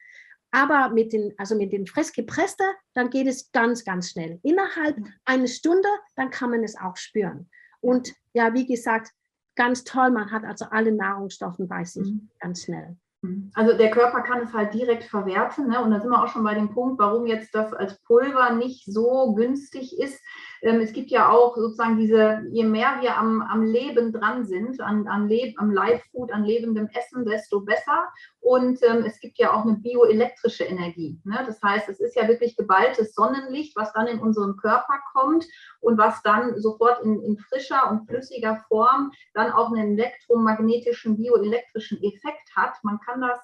Aber 0.51 0.89
mit 0.89 1.13
den, 1.13 1.35
also 1.37 1.55
mit 1.55 1.73
den 1.73 1.87
Fressgepressten, 1.87 2.67
dann 2.95 3.11
geht 3.11 3.27
es 3.27 3.51
ganz, 3.53 3.85
ganz 3.85 4.11
schnell. 4.11 4.41
Innerhalb 4.43 4.97
mhm. 4.97 5.13
einer 5.25 5.49
Stunde, 5.49 5.89
dann 6.15 6.31
kann 6.31 6.51
man 6.51 6.65
es 6.65 6.77
auch 6.79 6.97
spüren. 6.97 7.51
Und 7.81 8.15
ja, 8.33 8.55
wie 8.55 8.67
gesagt, 8.67 9.11
ganz 9.55 9.85
toll, 9.85 10.11
man 10.11 10.31
hat 10.31 10.45
also 10.45 10.67
alle 10.71 10.93
Nahrungsstoffe 10.93 11.59
bei 11.59 11.85
sich 11.85 12.11
mhm. 12.11 12.31
ganz 12.41 12.65
schnell. 12.65 12.97
Also 13.55 13.77
der 13.77 13.91
Körper 13.91 14.23
kann 14.23 14.43
es 14.43 14.53
halt 14.53 14.75
direkt 14.75 15.05
verwerten. 15.05 15.69
Ne? 15.69 15.83
Und 15.83 15.91
da 15.91 16.01
sind 16.01 16.11
wir 16.11 16.23
auch 16.23 16.29
schon 16.29 16.45
bei 16.45 16.55
dem 16.55 16.71
Punkt, 16.73 16.99
warum 16.99 17.27
jetzt 17.27 17.55
das 17.55 17.73
als 17.73 18.01
Pulver 18.03 18.53
nicht 18.53 18.85
so 18.87 19.35
günstig 19.35 19.99
ist. 19.99 20.21
Ähm, 20.63 20.81
es 20.81 20.93
gibt 20.93 21.11
ja 21.11 21.31
auch 21.31 21.57
sozusagen 21.57 21.97
diese, 21.99 22.43
je 22.51 22.65
mehr 22.65 22.99
wir 23.01 23.17
am, 23.17 23.43
am 23.43 23.63
Leben 23.63 24.13
dran 24.13 24.45
sind, 24.45 24.81
an, 24.81 25.07
an 25.07 25.29
Leb, 25.29 25.55
am 25.59 25.71
Live-Food, 25.71 26.33
an 26.33 26.45
lebendem 26.45 26.89
Essen, 26.95 27.25
desto 27.25 27.61
besser. 27.61 28.09
Und 28.41 28.83
ähm, 28.83 29.05
es 29.05 29.19
gibt 29.21 29.39
ja 29.39 29.53
auch 29.53 29.65
eine 29.65 29.77
bioelektrische 29.77 30.65
Energie. 30.65 31.21
Ne? 31.25 31.43
Das 31.47 31.63
heißt, 31.63 31.89
es 31.89 32.01
ist 32.01 32.17
ja 32.17 32.29
wirklich 32.29 32.57
geballtes 32.57 33.15
Sonnenlicht, 33.15 33.77
was 33.77 33.93
dann 33.93 34.07
in 34.07 34.21
unseren 34.21 34.57
Körper 34.57 35.01
kommt 35.15 35.47
und 35.81 35.99
was 35.99 36.23
dann 36.23 36.61
sofort 36.61 37.03
in, 37.05 37.21
in 37.23 37.39
frischer 37.39 37.91
und 37.91 38.07
flüssiger 38.07 38.65
Form 38.69 39.13
dann 39.35 39.53
auch 39.53 39.73
einen 39.73 39.99
elektromagnetischen, 39.99 41.17
bioelektrischen 41.17 42.03
Effekt 42.03 42.51
hat. 42.55 42.73
Man 42.83 43.01
kann 43.01 43.21
das 43.21 43.39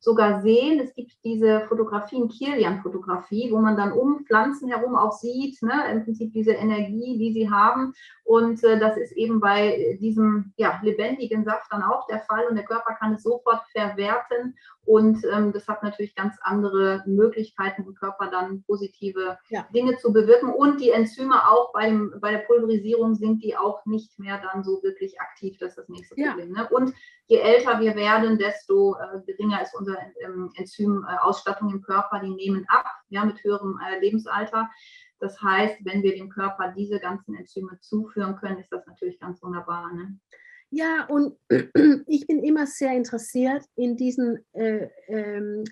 sogar 0.00 0.42
sehen. 0.42 0.80
Es 0.80 0.94
gibt 0.94 1.12
diese 1.24 1.62
Fotografien, 1.68 2.28
Kilian-Fotografie, 2.28 3.50
wo 3.50 3.58
man 3.58 3.76
dann 3.76 3.92
um 3.92 4.24
Pflanzen 4.26 4.68
herum 4.68 4.96
auch 4.96 5.12
sieht, 5.12 5.60
ne, 5.62 5.90
im 5.90 6.04
Prinzip 6.04 6.32
diese 6.32 6.52
Energie, 6.52 7.18
die 7.18 7.32
sie 7.32 7.50
haben. 7.50 7.92
Und 8.24 8.62
äh, 8.62 8.78
das 8.78 8.96
ist 8.96 9.12
eben 9.12 9.40
bei 9.40 9.98
diesem 10.00 10.52
ja, 10.56 10.78
lebendigen 10.82 11.44
Saft 11.44 11.72
dann 11.72 11.82
auch 11.82 12.06
der 12.06 12.20
Fall. 12.20 12.46
Und 12.46 12.56
der 12.56 12.64
Körper 12.64 12.94
kann 12.94 13.14
es 13.14 13.22
sofort 13.22 13.62
verwerten. 13.72 14.56
Und 14.84 15.24
ähm, 15.32 15.52
das 15.52 15.66
hat 15.66 15.82
natürlich 15.82 16.14
ganz 16.14 16.36
andere 16.42 17.02
Möglichkeiten, 17.06 17.84
im 17.84 17.94
Körper 17.94 18.30
dann 18.30 18.62
positive 18.62 19.38
ja. 19.48 19.66
Dinge 19.74 19.96
zu 19.98 20.12
bewirken. 20.12 20.50
Und 20.50 20.80
die 20.80 20.90
Enzyme 20.90 21.50
auch 21.50 21.72
bei, 21.72 21.88
dem, 21.88 22.14
bei 22.20 22.30
der 22.30 22.38
Pulverisierung 22.38 23.14
sind 23.14 23.42
die 23.42 23.56
auch 23.56 23.84
nicht 23.84 24.18
mehr 24.18 24.40
dann 24.40 24.62
so 24.62 24.82
wirklich 24.82 25.20
aktiv. 25.20 25.56
Das 25.58 25.70
ist 25.70 25.78
das 25.78 25.88
nächste 25.88 26.14
Problem. 26.14 26.54
Ja. 26.54 26.62
Ne? 26.62 26.68
Und 26.70 26.94
je 27.28 27.38
älter 27.40 27.78
wir 27.80 27.94
werden, 27.94 28.38
desto 28.38 28.96
äh, 28.96 29.20
geringer 29.26 29.62
ist 29.62 29.74
unsere 29.74 29.98
ähm, 30.24 30.50
Enzymausstattung 30.56 31.70
im 31.70 31.82
Körper. 31.82 32.20
Die 32.20 32.30
nehmen 32.30 32.64
ab, 32.68 32.86
ja, 33.10 33.24
mit 33.24 33.42
höherem 33.44 33.78
äh, 33.86 34.00
Lebensalter. 34.00 34.68
Das 35.20 35.40
heißt, 35.42 35.84
wenn 35.84 36.02
wir 36.02 36.14
dem 36.14 36.30
Körper 36.30 36.72
diese 36.76 36.98
ganzen 37.00 37.34
Enzyme 37.34 37.78
zuführen 37.80 38.36
können, 38.36 38.58
ist 38.58 38.72
das 38.72 38.86
natürlich 38.86 39.20
ganz 39.20 39.42
wunderbar. 39.42 39.92
Ne? 39.92 40.18
Ja, 40.70 41.06
und 41.08 41.36
ich 42.06 42.26
bin 42.26 42.42
immer 42.42 42.66
sehr 42.66 42.92
interessiert 42.92 43.64
in 43.74 43.96
diesen 43.96 44.44
äh, 44.52 44.88
ähm, 45.08 45.64
äh, 45.64 45.70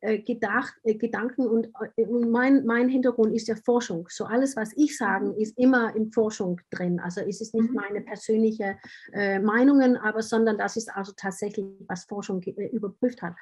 gedacht, 0.00 0.74
äh, 0.84 0.94
Gedanken 0.94 1.46
und, 1.46 1.68
äh, 1.96 2.04
und 2.04 2.30
mein, 2.30 2.64
mein 2.64 2.88
Hintergrund 2.88 3.34
ist 3.34 3.48
ja 3.48 3.56
Forschung. 3.56 4.06
So 4.10 4.24
alles, 4.24 4.54
was 4.54 4.72
ich 4.76 4.96
sage, 4.96 5.26
mhm. 5.26 5.34
ist 5.38 5.58
immer 5.58 5.94
in 5.96 6.12
Forschung 6.12 6.60
drin. 6.70 7.00
Also 7.00 7.20
es 7.20 7.40
ist 7.40 7.54
nicht 7.54 7.70
mhm. 7.70 7.76
meine 7.76 8.00
persönliche 8.02 8.78
äh, 9.12 9.40
Meinungen, 9.40 9.96
aber 9.96 10.22
sondern 10.22 10.56
das 10.56 10.76
ist 10.76 10.88
also 10.94 11.12
tatsächlich, 11.16 11.66
was 11.88 12.04
Forschung 12.04 12.40
äh, 12.42 12.68
überprüft 12.68 13.22
hat. 13.22 13.34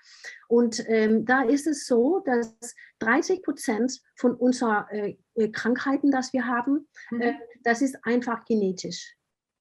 Und 0.49 0.83
ähm, 0.89 1.27
da 1.27 1.43
ist 1.43 1.67
es 1.67 1.87
so, 1.87 2.21
dass 2.25 2.57
30 3.01 3.43
Prozent 3.43 4.01
von 4.15 4.35
unseren 4.35 5.17
Krankheiten, 5.53 6.11
das 6.11 6.33
wir 6.33 6.47
haben, 6.47 6.89
mhm. 7.11 7.35
das 7.63 7.83
ist 7.83 7.99
einfach 8.05 8.47
genetisch 8.47 9.15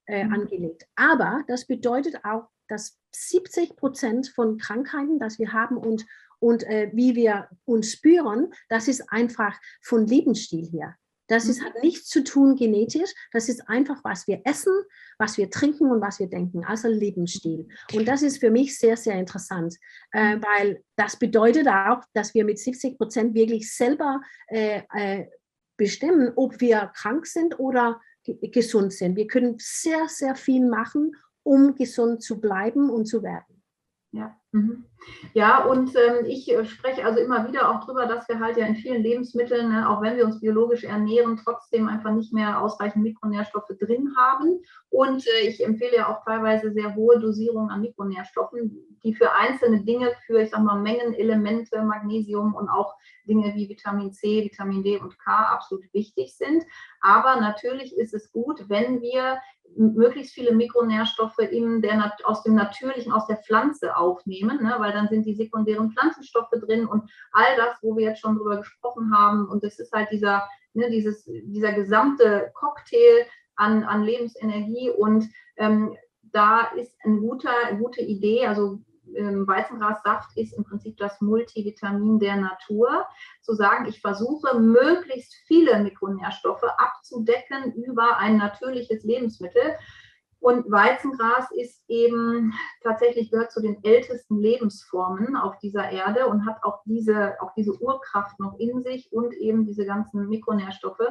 mhm. 0.08 0.34
angelegt. 0.34 0.88
Aber 0.96 1.44
das 1.48 1.66
bedeutet 1.68 2.24
auch, 2.24 2.48
dass 2.68 2.98
70 3.14 3.76
Prozent 3.76 4.30
von 4.30 4.58
Krankheiten, 4.58 5.20
das 5.20 5.40
wir 5.40 5.54
haben 5.54 5.78
und 5.78 6.06
und 6.46 6.64
äh, 6.66 6.92
wie 6.94 7.16
wir 7.16 7.50
uns 7.66 7.92
spüren, 7.94 8.54
das 8.70 8.88
ist 8.88 9.12
einfach 9.12 9.60
von 9.82 10.06
Lebensstil 10.06 10.70
her. 10.70 10.96
Das 11.28 11.48
ist, 11.48 11.66
hat 11.66 11.82
nichts 11.82 12.08
zu 12.08 12.24
tun 12.24 12.56
genetisch, 12.56 13.12
das 13.32 13.50
ist 13.50 13.68
einfach, 13.68 14.04
was 14.04 14.28
wir 14.28 14.42
essen, 14.46 14.72
was 15.18 15.40
wir 15.40 15.50
trinken 15.50 15.90
und 15.90 16.02
was 16.02 16.20
wir 16.20 16.28
denken, 16.28 16.64
also 16.64 16.88
Lebensstil. 16.88 17.68
Und 17.96 18.08
das 18.08 18.22
ist 18.22 18.38
für 18.38 18.52
mich 18.52 18.78
sehr, 18.78 18.96
sehr 18.96 19.16
interessant, 19.16 19.76
äh, 20.12 20.38
weil 20.40 20.84
das 20.98 21.18
bedeutet 21.18 21.68
auch, 21.68 22.04
dass 22.14 22.36
wir 22.36 22.46
mit 22.46 22.60
70 22.60 23.00
Prozent 23.00 23.34
wirklich 23.34 23.74
selber 23.74 24.22
äh, 24.48 24.84
äh, 24.94 25.26
bestimmen, 25.78 26.32
ob 26.36 26.62
wir 26.62 26.92
krank 26.96 27.26
sind 27.26 27.60
oder 27.60 28.00
gesund 28.24 28.94
sind. 28.94 29.16
Wir 29.16 29.26
können 29.26 29.56
sehr, 29.58 30.08
sehr 30.10 30.36
viel 30.36 30.70
machen, 30.70 31.16
um 31.42 31.74
gesund 31.74 32.22
zu 32.22 32.40
bleiben 32.40 32.92
und 32.92 33.06
zu 33.08 33.24
werden. 33.24 33.55
Ja. 34.16 34.34
Mhm. 34.54 34.86
Ja, 35.34 35.66
und 35.66 35.94
ähm, 35.96 36.26
ich 36.26 36.50
äh, 36.50 36.64
spreche 36.64 37.04
also 37.04 37.20
immer 37.20 37.46
wieder 37.50 37.70
auch 37.70 37.82
darüber, 37.82 38.06
dass 38.06 38.30
wir 38.30 38.40
halt 38.40 38.56
ja 38.56 38.66
in 38.66 38.78
vielen 38.78 39.04
Lebensmitteln, 39.04 39.70
ne, 39.70 39.90
auch 39.90 40.02
wenn 40.02 40.16
wir 40.16 40.24
uns 40.24 40.40
biologisch 40.40 40.86
ernähren, 40.86 41.38
trotzdem 41.44 41.90
einfach 41.90 42.12
nicht 42.12 42.32
mehr 42.32 42.62
ausreichend 42.62 43.04
Mikronährstoffe 43.04 43.68
drin 43.78 44.16
haben. 44.18 44.62
Und 44.90 45.28
äh, 45.28 45.48
ich 45.48 45.62
empfehle 45.62 45.98
ja 45.98 46.08
auch 46.08 46.24
teilweise 46.24 46.72
sehr 46.72 46.96
hohe 46.96 47.20
Dosierungen 47.20 47.70
an 47.70 47.82
Mikronährstoffen, 47.82 48.72
die 49.04 49.14
für 49.14 49.34
einzelne 49.34 49.84
Dinge, 49.84 50.14
für 50.26 50.42
ich 50.42 50.52
sag 50.52 50.64
mal 50.64 50.80
Mengenelemente, 50.80 51.84
Magnesium 51.84 52.56
und 52.56 52.70
auch 52.70 52.96
Dinge 53.28 53.54
wie 53.54 53.68
Vitamin 53.68 54.14
C, 54.14 54.46
Vitamin 54.46 54.82
D 54.82 54.98
und 54.98 55.20
K 55.20 55.32
absolut 55.32 55.94
wichtig 55.94 56.38
sind. 56.38 56.64
Aber 57.02 57.42
natürlich 57.42 57.98
ist 57.98 58.14
es 58.14 58.32
gut, 58.32 58.70
wenn 58.70 59.02
wir 59.02 59.40
möglichst 59.76 60.34
viele 60.34 60.54
Mikronährstoffe 60.54 61.40
in 61.40 61.82
der, 61.82 62.14
aus 62.24 62.44
dem 62.44 62.56
Natürlichen, 62.56 63.12
aus 63.12 63.28
der 63.28 63.38
Pflanze 63.38 63.96
aufnehmen, 63.96 64.64
ne, 64.64 64.76
weil 64.80 64.94
dann 64.94 65.10
sind 65.10 65.26
die 65.26 65.36
sekundären 65.36 65.92
Pflanzenstoffe 65.92 66.52
drin 66.52 66.86
und 66.86 67.10
all 67.32 67.56
das, 67.58 67.78
wo 67.82 67.96
wir 67.98 68.06
jetzt 68.06 68.22
schon 68.22 68.38
drüber 68.38 68.58
gesprochen 68.58 69.14
haben. 69.16 69.48
Und 69.48 69.64
das 69.64 69.80
ist 69.80 69.92
halt 69.92 70.10
dieser, 70.12 70.48
ne, 70.74 70.90
dieses, 70.90 71.26
dieser 71.26 71.74
gesamte 71.74 72.52
Cocktail 72.54 73.26
an, 73.56 73.84
an 73.84 74.04
Lebensenergie. 74.04 74.92
Und 74.92 75.30
ähm, 75.58 75.96
da 76.24 76.68
ist 76.78 76.96
eine 77.04 77.20
gute, 77.20 78.02
Idee, 78.02 78.46
also 78.48 78.80
ähm, 79.16 79.48
Weizengrassaft 79.48 80.36
ist 80.38 80.54
im 80.54 80.64
Prinzip 80.64 80.98
das 80.98 81.20
Multivitamin 81.22 82.20
der 82.20 82.38
Natur. 82.38 83.06
Zu 83.42 83.54
sagen, 83.54 83.86
ich 83.88 84.02
versuche 84.02 84.60
möglichst 84.60 85.36
viele 85.48 85.80
Mikronährstoffe 85.80 86.64
abzudecken 86.64 87.74
über 87.74 88.18
ein 88.18 88.38
natürliches 88.38 89.04
Lebensmittel. 89.04 89.76
Und 90.40 90.70
Weizengras 90.70 91.50
ist 91.52 91.84
eben 91.88 92.54
tatsächlich 92.84 93.32
gehört 93.32 93.52
zu 93.52 93.62
den 93.62 93.84
ältesten 93.84 94.38
Lebensformen 94.38 95.36
auf 95.36 95.58
dieser 95.58 95.90
Erde 95.90 96.28
und 96.28 96.46
hat 96.46 96.64
auch 96.64 96.82
diese, 96.86 97.42
auch 97.42 97.54
diese 97.56 97.74
Urkraft 97.82 98.40
noch 98.40 98.60
in 98.60 98.84
sich 98.84 99.12
und 99.12 99.34
eben 99.34 99.66
diese 99.66 99.88
ganzen 99.88 100.30
Mikronährstoffe, 100.30 101.02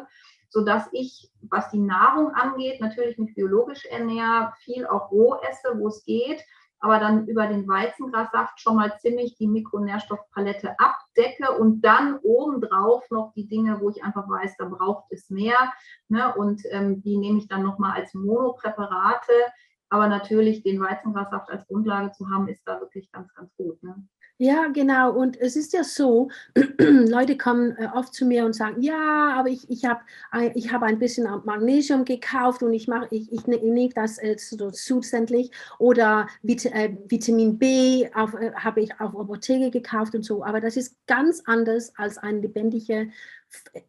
sodass 0.51 0.89
ich, 0.93 1.33
was 1.43 1.69
die 1.71 1.81
Nahrung 1.81 2.31
angeht, 2.31 2.81
natürlich 2.81 3.19
mich 3.19 3.35
biologisch 3.35 3.87
ernähre, 3.87 4.53
viel 4.61 4.87
auch 4.87 5.11
roh 5.11 5.35
esse, 5.43 5.81
wo 5.81 5.89
es 5.89 6.05
geht 6.05 6.45
aber 6.85 6.99
dann 6.99 7.27
über 7.29 7.47
den 7.47 7.67
Weizengrassaft 7.67 8.61
schon 8.61 8.77
mal 8.77 8.95
ziemlich 8.99 9.39
die 9.39 9.47
Mikronährstoffpalette 9.47 10.77
abdecke 10.79 11.51
und 11.53 11.81
dann 11.81 12.19
obendrauf 12.19 13.11
noch 13.11 13.33
die 13.33 13.49
Dinge, 13.49 13.81
wo 13.81 13.89
ich 13.89 14.05
einfach 14.05 14.29
weiß, 14.29 14.59
da 14.59 14.67
braucht 14.67 15.07
es 15.09 15.31
mehr. 15.31 15.73
Ne? 16.09 16.35
Und 16.35 16.61
ähm, 16.69 17.01
die 17.01 17.17
nehme 17.17 17.39
ich 17.39 17.49
dann 17.49 17.63
nochmal 17.63 17.99
als 17.99 18.13
Monopräparate. 18.13 19.33
Aber 19.89 20.09
natürlich 20.09 20.63
den 20.63 20.79
Weizengrassaft 20.79 21.49
als 21.49 21.67
Grundlage 21.69 22.13
zu 22.13 22.29
haben, 22.29 22.49
ist 22.49 22.69
da 22.69 22.79
wirklich 22.79 23.11
ganz, 23.11 23.33
ganz 23.33 23.51
gut. 23.57 23.83
Ne? 23.83 24.07
Ja, 24.39 24.67
genau. 24.67 25.13
Und 25.13 25.41
es 25.41 25.55
ist 25.55 25.73
ja 25.73 25.85
so, 25.85 26.29
Leute 26.79 27.37
kommen 27.37 27.77
äh, 27.77 27.87
oft 27.95 28.13
zu 28.13 28.27
mir 28.27 28.45
und 28.45 28.53
sagen, 28.53 28.83
ja, 28.83 29.33
aber 29.39 29.49
ich, 29.49 29.71
ich 29.71 29.85
habe 29.85 30.01
ich 30.55 30.73
hab 30.73 30.83
ein 30.83 30.99
bisschen 30.99 31.29
Magnesium 31.45 32.05
gekauft 32.05 32.63
und 32.65 32.73
ich 32.73 32.89
mache, 32.89 33.07
ich, 33.13 33.33
ich 33.33 33.47
ne, 33.47 33.59
nehme 33.59 33.95
das 33.95 34.19
äh, 34.19 34.37
zusätzlich 34.37 35.53
oder 35.79 36.27
Vit 36.43 36.67
äh, 36.67 36.97
Vitamin 37.07 37.59
B 37.59 38.03
äh, 38.03 38.11
habe 38.13 38.81
ich 38.81 39.01
auf 39.01 39.17
Apotheke 39.17 39.71
gekauft 39.71 40.17
und 40.17 40.25
so. 40.25 40.45
Aber 40.45 40.61
das 40.61 40.77
ist 40.77 40.97
ganz 41.07 41.43
anders 41.47 41.93
als 41.97 42.19
ein 42.19 42.43
lebendiges 42.43 43.07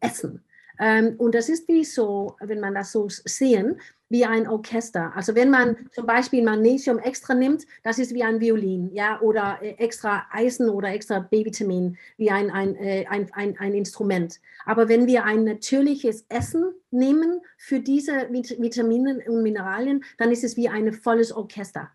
Essen. 0.00 0.44
Ähm, 0.78 1.14
und 1.18 1.34
das 1.34 1.48
ist 1.48 1.66
wie 1.68 1.84
so, 1.84 2.36
wenn 2.40 2.60
man 2.60 2.74
das 2.74 2.92
so 2.92 3.08
sehen, 3.08 3.80
wie 4.08 4.24
ein 4.24 4.46
Orchester. 4.46 5.12
Also 5.14 5.34
wenn 5.34 5.50
man 5.50 5.76
zum 5.92 6.06
Beispiel 6.06 6.42
Magnesium 6.42 6.98
extra 6.98 7.34
nimmt, 7.34 7.66
das 7.82 7.98
ist 7.98 8.14
wie 8.14 8.22
ein 8.22 8.40
Violin, 8.40 8.90
ja, 8.92 9.20
oder 9.20 9.58
äh, 9.60 9.70
extra 9.78 10.26
Eisen 10.30 10.68
oder 10.68 10.90
extra 10.90 11.20
B-Vitamin, 11.20 11.96
wie 12.16 12.30
ein, 12.30 12.50
ein, 12.50 12.76
äh, 12.76 13.06
ein, 13.08 13.28
ein, 13.32 13.58
ein 13.58 13.74
Instrument. 13.74 14.40
Aber 14.64 14.88
wenn 14.88 15.06
wir 15.06 15.24
ein 15.24 15.44
natürliches 15.44 16.24
Essen 16.28 16.72
nehmen 16.90 17.40
für 17.58 17.80
diese 17.80 18.28
Vitamine 18.30 19.22
und 19.26 19.42
Mineralien, 19.42 20.04
dann 20.18 20.30
ist 20.30 20.44
es 20.44 20.56
wie 20.56 20.68
ein 20.68 20.92
volles 20.92 21.32
Orchester. 21.32 21.90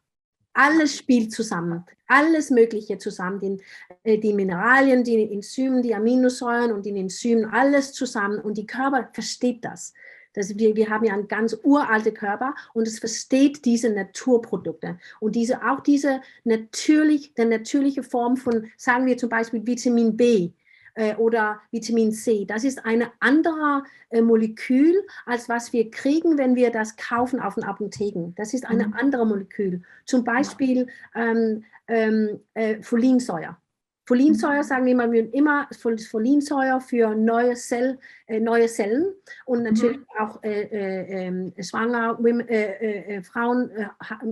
Alles 0.54 0.98
spielt 0.98 1.32
zusammen, 1.32 1.86
alles 2.08 2.50
Mögliche 2.50 2.98
zusammen, 2.98 3.40
die, 3.40 3.62
äh, 4.04 4.18
die 4.18 4.34
Mineralien, 4.34 5.06
die 5.06 5.32
Enzymen, 5.32 5.82
die 5.82 5.96
Aminosäuren 5.96 6.74
und 6.74 6.86
die 6.86 6.98
Enzymen, 6.98 7.46
alles 7.46 7.94
zusammen 7.94 8.40
und 8.40 8.58
die 8.58 8.66
Körper 8.66 9.10
versteht 9.14 9.64
das. 9.64 9.94
Das, 10.34 10.58
wir, 10.58 10.76
wir 10.76 10.90
haben 10.90 11.06
ja 11.06 11.14
einen 11.14 11.28
ganz 11.28 11.58
uralten 11.64 12.14
Körper 12.14 12.56
und 12.74 12.88
es 12.88 13.00
versteht 13.00 13.66
diese 13.66 13.90
Naturprodukte. 13.90 14.98
Und 15.20 15.36
diese, 15.36 15.64
auch 15.64 15.82
diese 15.82 16.22
natürlich, 16.44 17.34
der 17.34 17.46
natürliche 17.46 18.04
Form 18.04 18.38
von, 18.38 18.68
sagen 18.78 19.06
wir 19.06 19.18
zum 19.18 19.30
Beispiel 19.30 19.66
Vitamin 19.66 20.16
B, 20.16 20.52
äh, 20.94 21.16
oder 21.16 21.62
Vitamin 21.72 22.12
C. 22.12 22.46
Das 22.46 22.64
ist 22.64 22.86
ein 22.86 23.06
anderer 23.20 23.84
äh, 24.10 24.22
Molekül, 24.22 24.94
als 25.26 25.48
was 25.48 25.72
wir 25.74 25.90
kriegen, 25.90 26.38
wenn 26.38 26.56
wir 26.56 26.70
das 26.70 26.98
kaufen 26.98 27.40
auf 27.40 27.56
den 27.56 27.64
Apotheken. 27.64 28.34
Das 28.36 28.54
ist 28.54 28.66
ein 28.66 28.80
mhm. 28.80 28.94
anderes 28.94 29.28
Molekül. 29.28 29.82
Zum 30.06 30.24
Beispiel 30.24 30.88
ähm, 31.16 31.64
ähm, 31.88 32.42
äh, 32.54 32.82
Folinsäure. 32.82 33.58
Folinsäure 34.06 34.58
mhm. 34.58 34.64
sagen 34.64 34.86
wir 34.86 34.92
immer, 34.94 35.12
wir 35.12 35.34
immer 35.34 35.68
Folinsäure 35.72 36.82
für 36.82 37.16
neue, 37.16 37.54
Zell, 37.56 38.00
äh, 38.28 38.40
neue 38.40 38.68
Zellen 38.68 39.14
und 39.46 39.60
mhm. 39.60 39.66
natürlich 39.66 39.98
mhm. 39.98 40.06
auch 40.20 40.44
äh, 40.44 40.64
äh, 40.64 41.28
ähm, 41.28 41.54
schwanger 41.60 42.18
women, 42.20 42.48
äh, 42.48 43.18
äh, 43.18 43.24
Frauen 43.24 43.72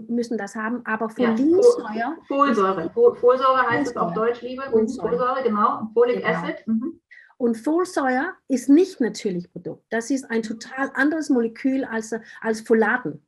müssen 0.08 0.38
das 0.38 0.56
haben, 0.56 0.82
aber 0.86 1.10
Folinsäure. 1.10 1.96
Ja, 1.96 2.18
Folsäure. 2.28 2.90
Folsäure 2.94 3.70
heißt 3.70 3.92
es 3.92 3.98
auf 3.98 4.14
Deutsch, 4.14 4.42
liebe. 4.42 4.64
Folsäure, 4.72 5.10
Folsäure 5.10 5.44
genau. 5.44 5.90
Folic 5.94 6.18
genau. 6.18 6.30
Acid. 6.30 6.68
Mhm. 6.68 7.00
Und 7.38 7.56
Folsäure 7.56 8.34
ist 8.50 8.68
nicht 8.68 9.00
natürlich 9.00 9.50
Produkt. 9.50 9.86
Das 9.92 10.12
ist 10.12 10.30
ein 10.30 10.44
total 10.44 10.92
anderes 10.94 11.30
Molekül 11.30 11.86
als, 11.86 12.14
als 12.42 12.60
Folaten. 12.60 13.26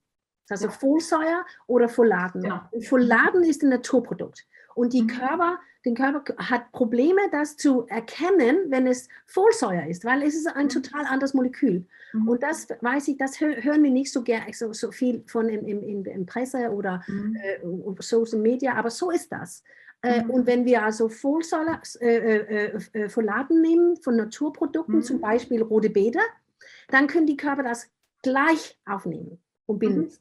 Also 0.49 0.65
ja. 0.65 0.71
Folsäure 0.71 1.45
oder 1.65 1.87
Folaten. 1.87 2.43
Ja. 2.43 2.69
Folaten 2.81 3.43
ist 3.45 3.63
ein 3.63 3.69
Naturprodukt. 3.69 4.45
Und 4.75 4.91
die 4.91 5.03
mhm. 5.03 5.07
Körper, 5.07 5.59
den 5.85 5.95
Körper 5.95 6.23
hat 6.37 6.71
Probleme, 6.71 7.21
das 7.31 7.57
zu 7.57 7.87
erkennen, 7.87 8.69
wenn 8.69 8.87
es 8.87 9.09
Folsäure 9.25 9.89
ist, 9.89 10.05
weil 10.05 10.21
es 10.23 10.35
ist 10.35 10.47
ein 10.47 10.65
mhm. 10.65 10.69
total 10.69 11.05
anderes 11.05 11.33
Molekül. 11.33 11.85
Mhm. 12.13 12.27
Und 12.27 12.43
das 12.43 12.67
weiß 12.81 13.07
ich, 13.07 13.17
das 13.17 13.39
hören 13.39 13.83
wir 13.83 13.91
nicht 13.91 14.11
so 14.11 14.21
gerne 14.21 14.53
so, 14.53 14.73
so 14.73 14.91
viel 14.91 15.23
von 15.27 15.49
in, 15.49 15.65
in, 15.65 16.05
in 16.05 16.25
Presse 16.25 16.71
oder 16.71 17.03
mhm. 17.07 17.35
äh, 17.35 18.01
Social 18.01 18.39
Media, 18.39 18.75
aber 18.75 18.89
so 18.89 19.09
ist 19.09 19.31
das. 19.31 19.63
Äh, 20.03 20.23
mhm. 20.23 20.29
Und 20.29 20.47
wenn 20.47 20.65
wir 20.65 20.83
also 20.83 21.09
Folsäure, 21.09 21.79
äh, 21.99 22.07
äh, 22.07 22.79
äh, 22.93 23.09
Folaten 23.09 23.61
nehmen 23.61 23.97
von 23.97 24.15
Naturprodukten, 24.15 25.01
zum 25.03 25.17
mhm. 25.17 25.21
Beispiel 25.21 25.61
rote 25.61 25.89
Beete, 25.89 26.19
dann 26.89 27.07
können 27.07 27.27
die 27.27 27.37
Körper 27.37 27.63
das 27.63 27.89
gleich 28.21 28.79
aufnehmen 28.85 29.39
und 29.65 29.79
binden. 29.79 30.11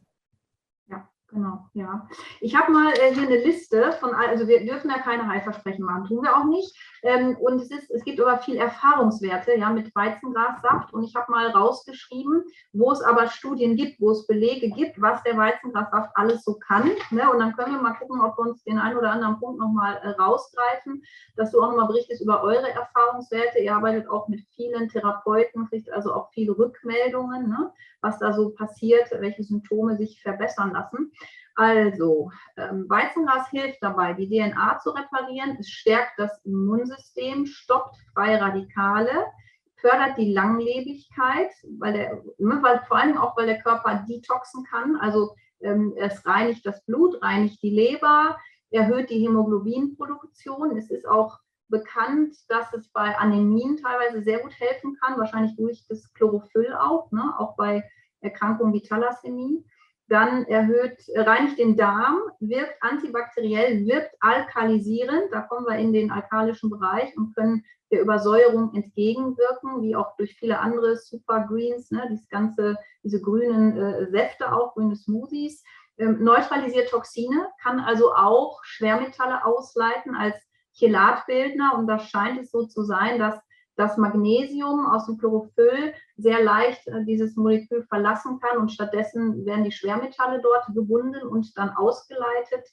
Genau, 1.33 1.65
ja. 1.75 2.09
Ich 2.41 2.57
habe 2.57 2.73
mal 2.73 2.93
äh, 2.93 3.15
hier 3.15 3.23
eine 3.23 3.37
Liste 3.37 3.93
von, 3.93 4.15
also 4.15 4.49
wir 4.49 4.65
dürfen 4.65 4.91
ja 4.91 4.99
keine 4.99 5.29
Heilversprechen 5.29 5.85
machen, 5.85 6.07
tun 6.07 6.23
wir 6.23 6.37
auch 6.37 6.45
nicht. 6.45 6.77
Ähm, 7.03 7.37
und 7.37 7.61
es, 7.61 7.71
ist, 7.71 7.91
es 7.91 8.05
gibt 8.05 8.21
aber 8.21 8.39
viel 8.39 8.57
Erfahrungswerte 8.57 9.57
ja, 9.57 9.71
mit 9.71 9.95
Weizengrassaft. 9.95 10.93
Und 10.93 11.05
ich 11.05 11.15
habe 11.15 11.31
mal 11.31 11.49
rausgeschrieben, 11.49 12.43
wo 12.73 12.91
es 12.91 13.01
aber 13.01 13.29
Studien 13.29 13.77
gibt, 13.77 14.01
wo 14.01 14.11
es 14.11 14.27
Belege 14.27 14.71
gibt, 14.71 15.01
was 15.01 15.23
der 15.23 15.37
Weizengrassaft 15.37 16.11
alles 16.15 16.43
so 16.43 16.59
kann. 16.59 16.91
Ne? 17.11 17.31
Und 17.31 17.39
dann 17.39 17.55
können 17.55 17.75
wir 17.75 17.81
mal 17.81 17.95
gucken, 17.95 18.21
ob 18.21 18.37
wir 18.37 18.51
uns 18.51 18.65
den 18.65 18.79
einen 18.79 18.99
oder 18.99 19.13
anderen 19.13 19.39
Punkt 19.39 19.61
nochmal 19.61 19.99
äh, 20.03 20.09
rausgreifen, 20.21 21.03
dass 21.37 21.53
du 21.53 21.63
auch 21.63 21.69
nochmal 21.69 21.87
berichtest 21.87 22.23
über 22.23 22.43
eure 22.43 22.71
Erfahrungswerte. 22.71 23.61
Ihr 23.61 23.75
arbeitet 23.75 24.09
auch 24.09 24.27
mit 24.27 24.41
vielen 24.57 24.89
Therapeuten, 24.89 25.69
kriegt 25.69 25.91
also 25.93 26.13
auch 26.13 26.31
viele 26.33 26.59
Rückmeldungen, 26.59 27.49
ne? 27.49 27.73
was 28.03 28.19
da 28.19 28.33
so 28.33 28.51
passiert, 28.51 29.11
welche 29.11 29.43
Symptome 29.43 29.97
sich 29.97 30.23
verbessern 30.23 30.73
lassen. 30.73 31.13
Also, 31.61 32.31
ähm, 32.57 32.87
Weizengras 32.89 33.51
hilft 33.51 33.83
dabei, 33.83 34.15
die 34.15 34.31
DNA 34.31 34.79
zu 34.79 34.93
reparieren. 34.93 35.59
Es 35.61 35.69
stärkt 35.69 36.13
das 36.17 36.43
Immunsystem, 36.47 37.45
stoppt 37.45 37.99
freie 38.15 38.41
Radikale, 38.41 39.27
fördert 39.77 40.17
die 40.17 40.33
Langlebigkeit, 40.33 41.51
weil 41.79 41.93
der, 41.93 42.23
ne, 42.39 42.61
weil, 42.63 42.81
vor 42.89 42.97
allem 42.97 43.19
auch, 43.19 43.37
weil 43.37 43.45
der 43.45 43.61
Körper 43.61 44.07
detoxen 44.09 44.65
kann. 44.65 44.97
Also, 44.97 45.35
ähm, 45.61 45.93
es 45.99 46.25
reinigt 46.25 46.65
das 46.65 46.83
Blut, 46.87 47.23
reinigt 47.23 47.63
die 47.63 47.77
Leber, 47.77 48.39
erhöht 48.71 49.11
die 49.11 49.23
Hämoglobinproduktion. 49.23 50.79
Es 50.79 50.91
ist 50.91 51.07
auch 51.07 51.41
bekannt, 51.69 52.37
dass 52.49 52.73
es 52.73 52.89
bei 52.89 53.19
Anämien 53.19 53.77
teilweise 53.77 54.23
sehr 54.23 54.39
gut 54.39 54.59
helfen 54.59 54.97
kann, 55.03 55.19
wahrscheinlich 55.19 55.55
durch 55.57 55.85
das 55.91 56.11
Chlorophyll 56.15 56.73
auch, 56.73 57.13
ne, 57.13 57.35
auch 57.39 57.55
bei 57.57 57.85
Erkrankungen 58.23 58.73
wie 58.73 58.83
Thalassämie 58.83 59.63
dann 60.11 60.45
erhöht, 60.47 60.99
reinigt 61.15 61.59
den 61.59 61.77
Darm, 61.77 62.19
wirkt 62.41 62.83
antibakteriell, 62.83 63.87
wirkt 63.87 64.15
alkalisierend. 64.19 65.33
Da 65.33 65.43
kommen 65.43 65.67
wir 65.67 65.79
in 65.79 65.93
den 65.93 66.11
alkalischen 66.11 66.69
Bereich 66.69 67.17
und 67.17 67.35
können 67.37 67.65
der 67.93 68.03
Übersäuerung 68.03 68.75
entgegenwirken, 68.75 69.83
wie 69.83 69.95
auch 69.95 70.17
durch 70.17 70.35
viele 70.35 70.59
andere 70.59 70.97
Supergreens, 70.97 71.93
ne, 71.93 72.09
dieses 72.11 72.29
ganze, 72.29 72.77
diese 73.05 73.21
grünen 73.21 73.77
äh, 73.77 74.11
Säfte 74.11 74.53
auch, 74.53 74.75
grüne 74.75 74.97
Smoothies. 74.97 75.63
Ähm, 75.97 76.25
neutralisiert 76.25 76.91
Toxine, 76.91 77.47
kann 77.63 77.79
also 77.79 78.13
auch 78.13 78.65
Schwermetalle 78.65 79.45
ausleiten 79.45 80.17
als 80.17 80.37
Chelatbildner. 80.73 81.77
Und 81.79 81.87
da 81.87 82.01
scheint 82.01 82.41
es 82.41 82.51
so 82.51 82.67
zu 82.67 82.83
sein, 82.83 83.21
dass 83.21 83.41
das 83.81 83.97
Magnesium 83.97 84.87
aus 84.87 85.07
dem 85.07 85.19
Chlorophyll 85.19 85.95
sehr 86.17 86.43
leicht 86.45 86.87
äh, 86.87 87.05
dieses 87.05 87.35
Molekül 87.37 87.83
verlassen 87.85 88.39
kann 88.39 88.59
und 88.59 88.71
stattdessen 88.71 89.45
werden 89.47 89.65
die 89.65 89.73
Schwermetalle 89.73 90.41
dort 90.43 90.67
gebunden 90.75 91.27
und 91.27 91.57
dann 91.57 91.71
ausgeleitet. 91.71 92.69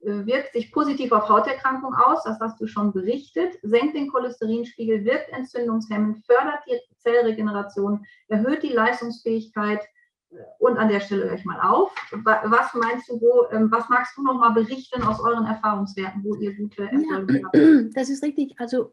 Äh, 0.00 0.24
wirkt 0.24 0.54
sich 0.54 0.72
positiv 0.72 1.12
auf 1.12 1.28
Hauterkrankungen 1.28 1.98
aus, 1.98 2.24
das 2.24 2.40
hast 2.40 2.58
du 2.60 2.66
schon 2.66 2.92
berichtet, 2.92 3.58
senkt 3.62 3.94
den 3.94 4.10
Cholesterinspiegel, 4.10 5.04
wirkt 5.04 5.30
entzündungshemmend, 5.30 6.24
fördert 6.24 6.60
die 6.66 6.80
Zellregeneration, 6.96 8.04
erhöht 8.28 8.62
die 8.62 8.72
Leistungsfähigkeit, 8.72 9.80
äh, 9.82 9.86
und 10.58 10.78
an 10.78 10.88
der 10.88 11.00
Stelle 11.00 11.24
höre 11.24 11.34
ich 11.34 11.44
mal 11.44 11.60
auf. 11.60 11.92
Was 12.12 12.74
meinst 12.74 13.08
du, 13.08 13.20
wo, 13.20 13.46
ähm, 13.52 13.70
was 13.70 13.88
magst 13.88 14.16
du 14.16 14.22
noch 14.22 14.38
mal 14.38 14.50
berichten 14.50 15.02
aus 15.02 15.20
euren 15.20 15.46
Erfahrungswerten, 15.46 16.22
wo 16.24 16.34
ihr 16.36 16.54
gute 16.56 16.84
Erfolge 16.84 17.40
ja, 17.40 17.44
habt? 17.44 17.56
Das 17.94 18.08
ist 18.08 18.22
richtig. 18.22 18.54
Also 18.58 18.92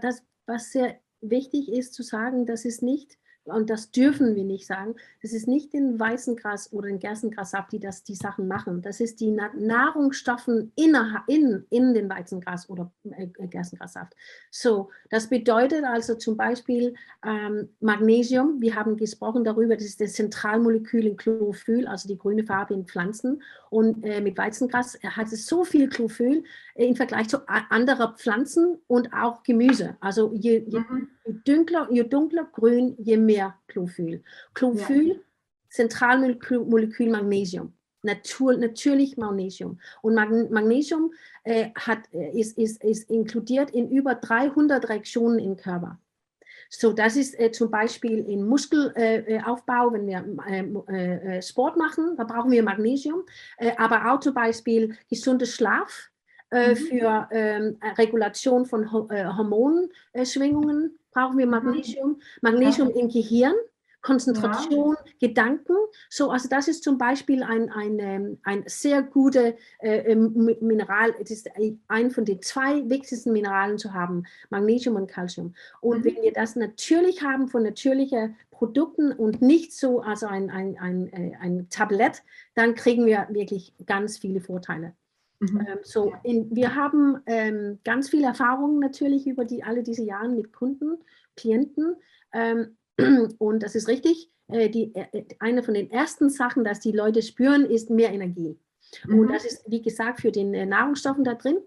das, 0.00 0.22
was 0.46 0.70
sehr 0.70 0.96
wichtig 1.20 1.72
ist 1.72 1.94
zu 1.94 2.02
sagen, 2.02 2.46
das 2.46 2.64
ist 2.64 2.82
nicht 2.82 3.18
und 3.46 3.70
das 3.70 3.90
dürfen 3.90 4.34
wir 4.34 4.44
nicht 4.44 4.66
sagen, 4.66 4.96
das 5.22 5.32
ist 5.32 5.46
nicht 5.46 5.72
den 5.72 5.98
Weißengras 5.98 6.72
oder 6.72 6.88
den 6.88 6.98
Gerstengrassaft, 6.98 7.72
die 7.72 7.78
das 7.78 8.02
die 8.02 8.14
Sachen 8.14 8.48
machen. 8.48 8.82
Das 8.82 9.00
ist 9.00 9.20
die 9.20 9.30
Nahrungsstoffen 9.30 10.72
in, 10.74 10.96
in, 11.28 11.64
in 11.70 11.94
den 11.94 12.08
Weizengras 12.08 12.68
oder 12.68 12.92
äh, 13.10 13.28
Gerstengrassaft. 13.46 14.14
So, 14.50 14.90
das 15.10 15.28
bedeutet 15.28 15.84
also 15.84 16.16
zum 16.16 16.36
Beispiel 16.36 16.94
ähm, 17.24 17.68
Magnesium. 17.80 18.60
Wir 18.60 18.74
haben 18.74 18.96
gesprochen 18.96 19.44
darüber, 19.44 19.76
das 19.76 19.84
ist 19.84 20.00
das 20.00 20.14
Zentralmolekül 20.14 21.06
in 21.06 21.16
Chlorophyll, 21.16 21.86
also 21.86 22.08
die 22.08 22.18
grüne 22.18 22.44
Farbe 22.44 22.74
in 22.74 22.86
Pflanzen. 22.86 23.42
Und 23.70 24.04
äh, 24.04 24.20
mit 24.20 24.36
Weizengras 24.36 24.98
hat 25.02 25.32
es 25.32 25.46
so 25.46 25.64
viel 25.64 25.88
Chlorophyll 25.88 26.42
äh, 26.74 26.86
im 26.86 26.96
Vergleich 26.96 27.28
zu 27.28 27.48
anderen 27.48 28.16
Pflanzen 28.16 28.78
und 28.88 29.12
auch 29.12 29.42
Gemüse. 29.44 29.96
Also 30.00 30.32
je, 30.34 30.64
je 30.66 30.80
mhm 30.80 31.08
dunkler, 31.44 31.88
je 31.90 32.08
dunkler 32.08 32.48
grün, 32.52 32.94
je 32.98 33.16
mehr 33.16 33.60
Chlorophyll. 33.66 34.22
Chlorophyll, 34.52 35.06
ja. 35.06 35.14
Zentralmolekül 35.68 37.10
Magnesium. 37.10 37.72
Natur, 38.02 38.56
natürlich 38.56 39.16
Magnesium. 39.16 39.78
Und 40.02 40.14
Magnesium 40.14 41.12
äh, 41.44 41.70
hat, 41.74 41.98
äh, 42.12 42.38
ist, 42.38 42.56
ist, 42.56 42.82
ist 42.82 43.10
inkludiert 43.10 43.70
in 43.70 43.90
über 43.90 44.14
300 44.14 44.88
Reaktionen 44.88 45.38
im 45.38 45.56
Körper. 45.56 45.98
So, 46.68 46.92
das 46.92 47.16
ist 47.16 47.38
äh, 47.38 47.52
zum 47.52 47.70
Beispiel 47.70 48.18
im 48.28 48.46
Muskelaufbau, 48.46 49.88
äh, 49.88 49.92
wenn 49.92 50.06
wir 50.06 50.86
äh, 50.88 51.38
äh, 51.38 51.42
Sport 51.42 51.76
machen, 51.76 52.16
da 52.16 52.24
brauchen 52.24 52.50
wir 52.50 52.62
Magnesium, 52.62 53.24
aber 53.76 54.12
auch 54.12 54.20
zum 54.20 54.34
Beispiel 54.34 54.96
gesunder 55.08 55.46
Schlaf, 55.46 56.10
mhm. 56.50 56.76
für 56.76 57.28
ähm, 57.30 57.78
Regulation 57.98 58.66
von 58.66 58.92
Ho 58.92 59.08
Hormonschwingungen 59.10 60.98
brauchen 61.12 61.38
wir 61.38 61.46
Magnesium. 61.46 62.20
Magnesium 62.42 62.90
im 62.90 63.08
Gehirn 63.08 63.54
Konzentration, 64.06 64.94
ja. 65.04 65.28
Gedanken. 65.28 65.74
So, 66.08 66.30
also 66.30 66.48
das 66.48 66.68
ist 66.68 66.84
zum 66.84 66.96
Beispiel 66.96 67.42
ein, 67.42 67.70
ein, 67.70 67.98
ähm, 67.98 68.38
ein 68.44 68.62
sehr 68.66 69.02
gutes 69.02 69.54
äh, 69.80 70.12
ähm, 70.12 70.56
Mineral. 70.60 71.12
Es 71.20 71.32
ist 71.32 71.50
ein 71.88 72.10
von 72.12 72.24
den 72.24 72.40
zwei 72.40 72.88
wichtigsten 72.88 73.32
Mineralen 73.32 73.78
zu 73.78 73.92
haben, 73.94 74.22
Magnesium 74.48 74.94
und 74.94 75.08
Calcium. 75.08 75.54
Und 75.80 76.00
mhm. 76.00 76.04
wenn 76.04 76.22
wir 76.22 76.32
das 76.32 76.54
natürlich 76.54 77.22
haben 77.22 77.48
von 77.48 77.64
natürlichen 77.64 78.36
Produkten 78.52 79.10
und 79.10 79.42
nicht 79.42 79.72
so 79.72 80.00
also 80.00 80.26
ein, 80.26 80.50
ein, 80.50 80.78
ein, 80.78 81.12
äh, 81.12 81.32
ein 81.40 81.68
Tablett, 81.68 82.22
dann 82.54 82.76
kriegen 82.76 83.06
wir 83.06 83.26
wirklich 83.30 83.74
ganz 83.86 84.18
viele 84.18 84.40
Vorteile. 84.40 84.94
Mhm. 85.40 85.60
Ähm, 85.60 85.78
so, 85.82 86.12
in, 86.22 86.54
wir 86.54 86.74
haben 86.74 87.18
ähm, 87.26 87.78
ganz 87.84 88.08
viel 88.08 88.24
Erfahrung 88.24 88.78
natürlich 88.78 89.26
über 89.26 89.44
die, 89.44 89.62
alle 89.62 89.82
diese 89.82 90.02
Jahre 90.02 90.28
mit 90.28 90.52
Kunden, 90.52 90.98
Klienten. 91.36 91.96
Ähm, 92.32 92.76
und 93.38 93.62
das 93.62 93.74
ist 93.74 93.88
richtig. 93.88 94.30
Äh, 94.48 94.70
die, 94.70 94.94
äh, 94.94 95.24
eine 95.38 95.62
von 95.62 95.74
den 95.74 95.90
ersten 95.90 96.30
Sachen, 96.30 96.64
dass 96.64 96.80
die 96.80 96.92
Leute 96.92 97.22
spüren, 97.22 97.66
ist 97.66 97.90
mehr 97.90 98.12
Energie. 98.12 98.58
Mhm. 99.06 99.18
Und 99.18 99.28
das 99.32 99.44
ist, 99.44 99.64
wie 99.66 99.82
gesagt, 99.82 100.20
für 100.20 100.32
den 100.32 100.54
äh, 100.54 100.66
Nahrungsstoffen 100.66 101.24
da 101.24 101.34
drin. 101.34 101.58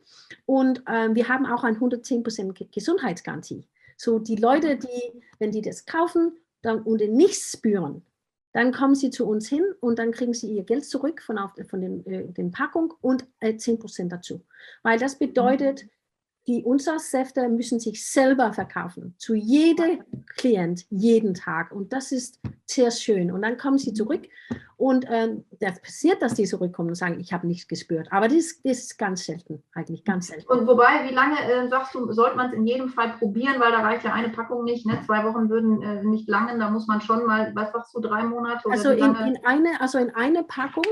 Und 0.45 0.83
ähm, 0.87 1.15
wir 1.15 1.27
haben 1.27 1.45
auch 1.45 1.63
ein 1.63 1.77
110% 1.77 2.71
Gesundheitsgarantie. 2.73 3.67
So 3.97 4.19
die 4.19 4.37
Leute, 4.37 4.77
die, 4.77 5.21
wenn 5.39 5.51
die 5.51 5.61
das 5.61 5.85
kaufen 5.85 6.37
dann, 6.61 6.81
und 6.83 7.01
nichts 7.11 7.51
spüren, 7.51 8.01
dann 8.51 8.71
kommen 8.71 8.95
sie 8.95 9.11
zu 9.11 9.27
uns 9.27 9.47
hin 9.47 9.63
und 9.79 9.99
dann 9.99 10.11
kriegen 10.11 10.33
sie 10.33 10.51
ihr 10.51 10.63
Geld 10.63 10.85
zurück 10.85 11.21
von, 11.21 11.37
auf, 11.37 11.51
von 11.69 11.81
den, 11.81 12.05
äh, 12.05 12.27
den 12.31 12.51
Packung 12.51 12.93
und 13.01 13.25
äh, 13.39 13.53
10% 13.53 14.09
dazu. 14.09 14.45
Weil 14.81 14.97
das 14.97 15.19
bedeutet, 15.19 15.83
mhm. 15.83 15.89
Die 16.49 16.63
Untersäfte 16.63 17.47
müssen 17.47 17.79
sich 17.79 18.03
selber 18.03 18.51
verkaufen. 18.53 19.13
Zu 19.19 19.35
jedem 19.35 20.03
Klient, 20.35 20.87
jeden 20.89 21.35
Tag. 21.35 21.71
Und 21.71 21.93
das 21.93 22.11
ist 22.11 22.39
sehr 22.65 22.89
schön. 22.89 23.31
Und 23.31 23.43
dann 23.43 23.55
kommen 23.55 23.77
sie 23.77 23.93
zurück 23.93 24.23
und 24.75 25.05
ähm, 25.09 25.45
das 25.59 25.79
passiert, 25.79 26.23
dass 26.23 26.33
die 26.33 26.45
zurückkommen 26.45 26.89
und 26.89 26.95
sagen, 26.95 27.19
ich 27.19 27.33
habe 27.33 27.45
nichts 27.45 27.67
gespürt. 27.67 28.07
Aber 28.11 28.27
das, 28.27 28.61
das, 28.63 28.79
ist 28.79 28.97
ganz 28.97 29.25
selten, 29.25 29.61
eigentlich 29.75 30.03
ganz 30.03 30.27
selten. 30.27 30.47
Und 30.47 30.65
wobei, 30.65 31.07
wie 31.07 31.13
lange 31.13 31.35
äh, 31.37 31.67
sagst 31.67 31.93
du, 31.93 32.11
sollte 32.13 32.35
man 32.35 32.47
es 32.47 32.53
in 32.53 32.65
jedem 32.65 32.89
Fall 32.89 33.13
probieren, 33.19 33.59
weil 33.59 33.71
da 33.71 33.81
reicht 33.81 34.05
ja 34.05 34.13
eine 34.13 34.29
Packung 34.29 34.63
nicht. 34.63 34.87
Ne? 34.87 34.99
Zwei 35.05 35.23
Wochen 35.25 35.49
würden 35.49 35.83
äh, 35.83 36.03
nicht 36.03 36.27
langen, 36.27 36.59
da 36.59 36.71
muss 36.71 36.87
man 36.87 36.99
schon 37.01 37.27
mal, 37.27 37.51
was 37.53 37.71
sagst 37.73 37.93
du, 37.93 37.99
drei 37.99 38.23
Monate? 38.23 38.71
also, 38.71 38.89
in, 38.89 39.15
in, 39.15 39.37
eine, 39.43 39.79
also 39.81 39.99
in 39.99 40.15
eine 40.15 40.43
Packung, 40.43 40.85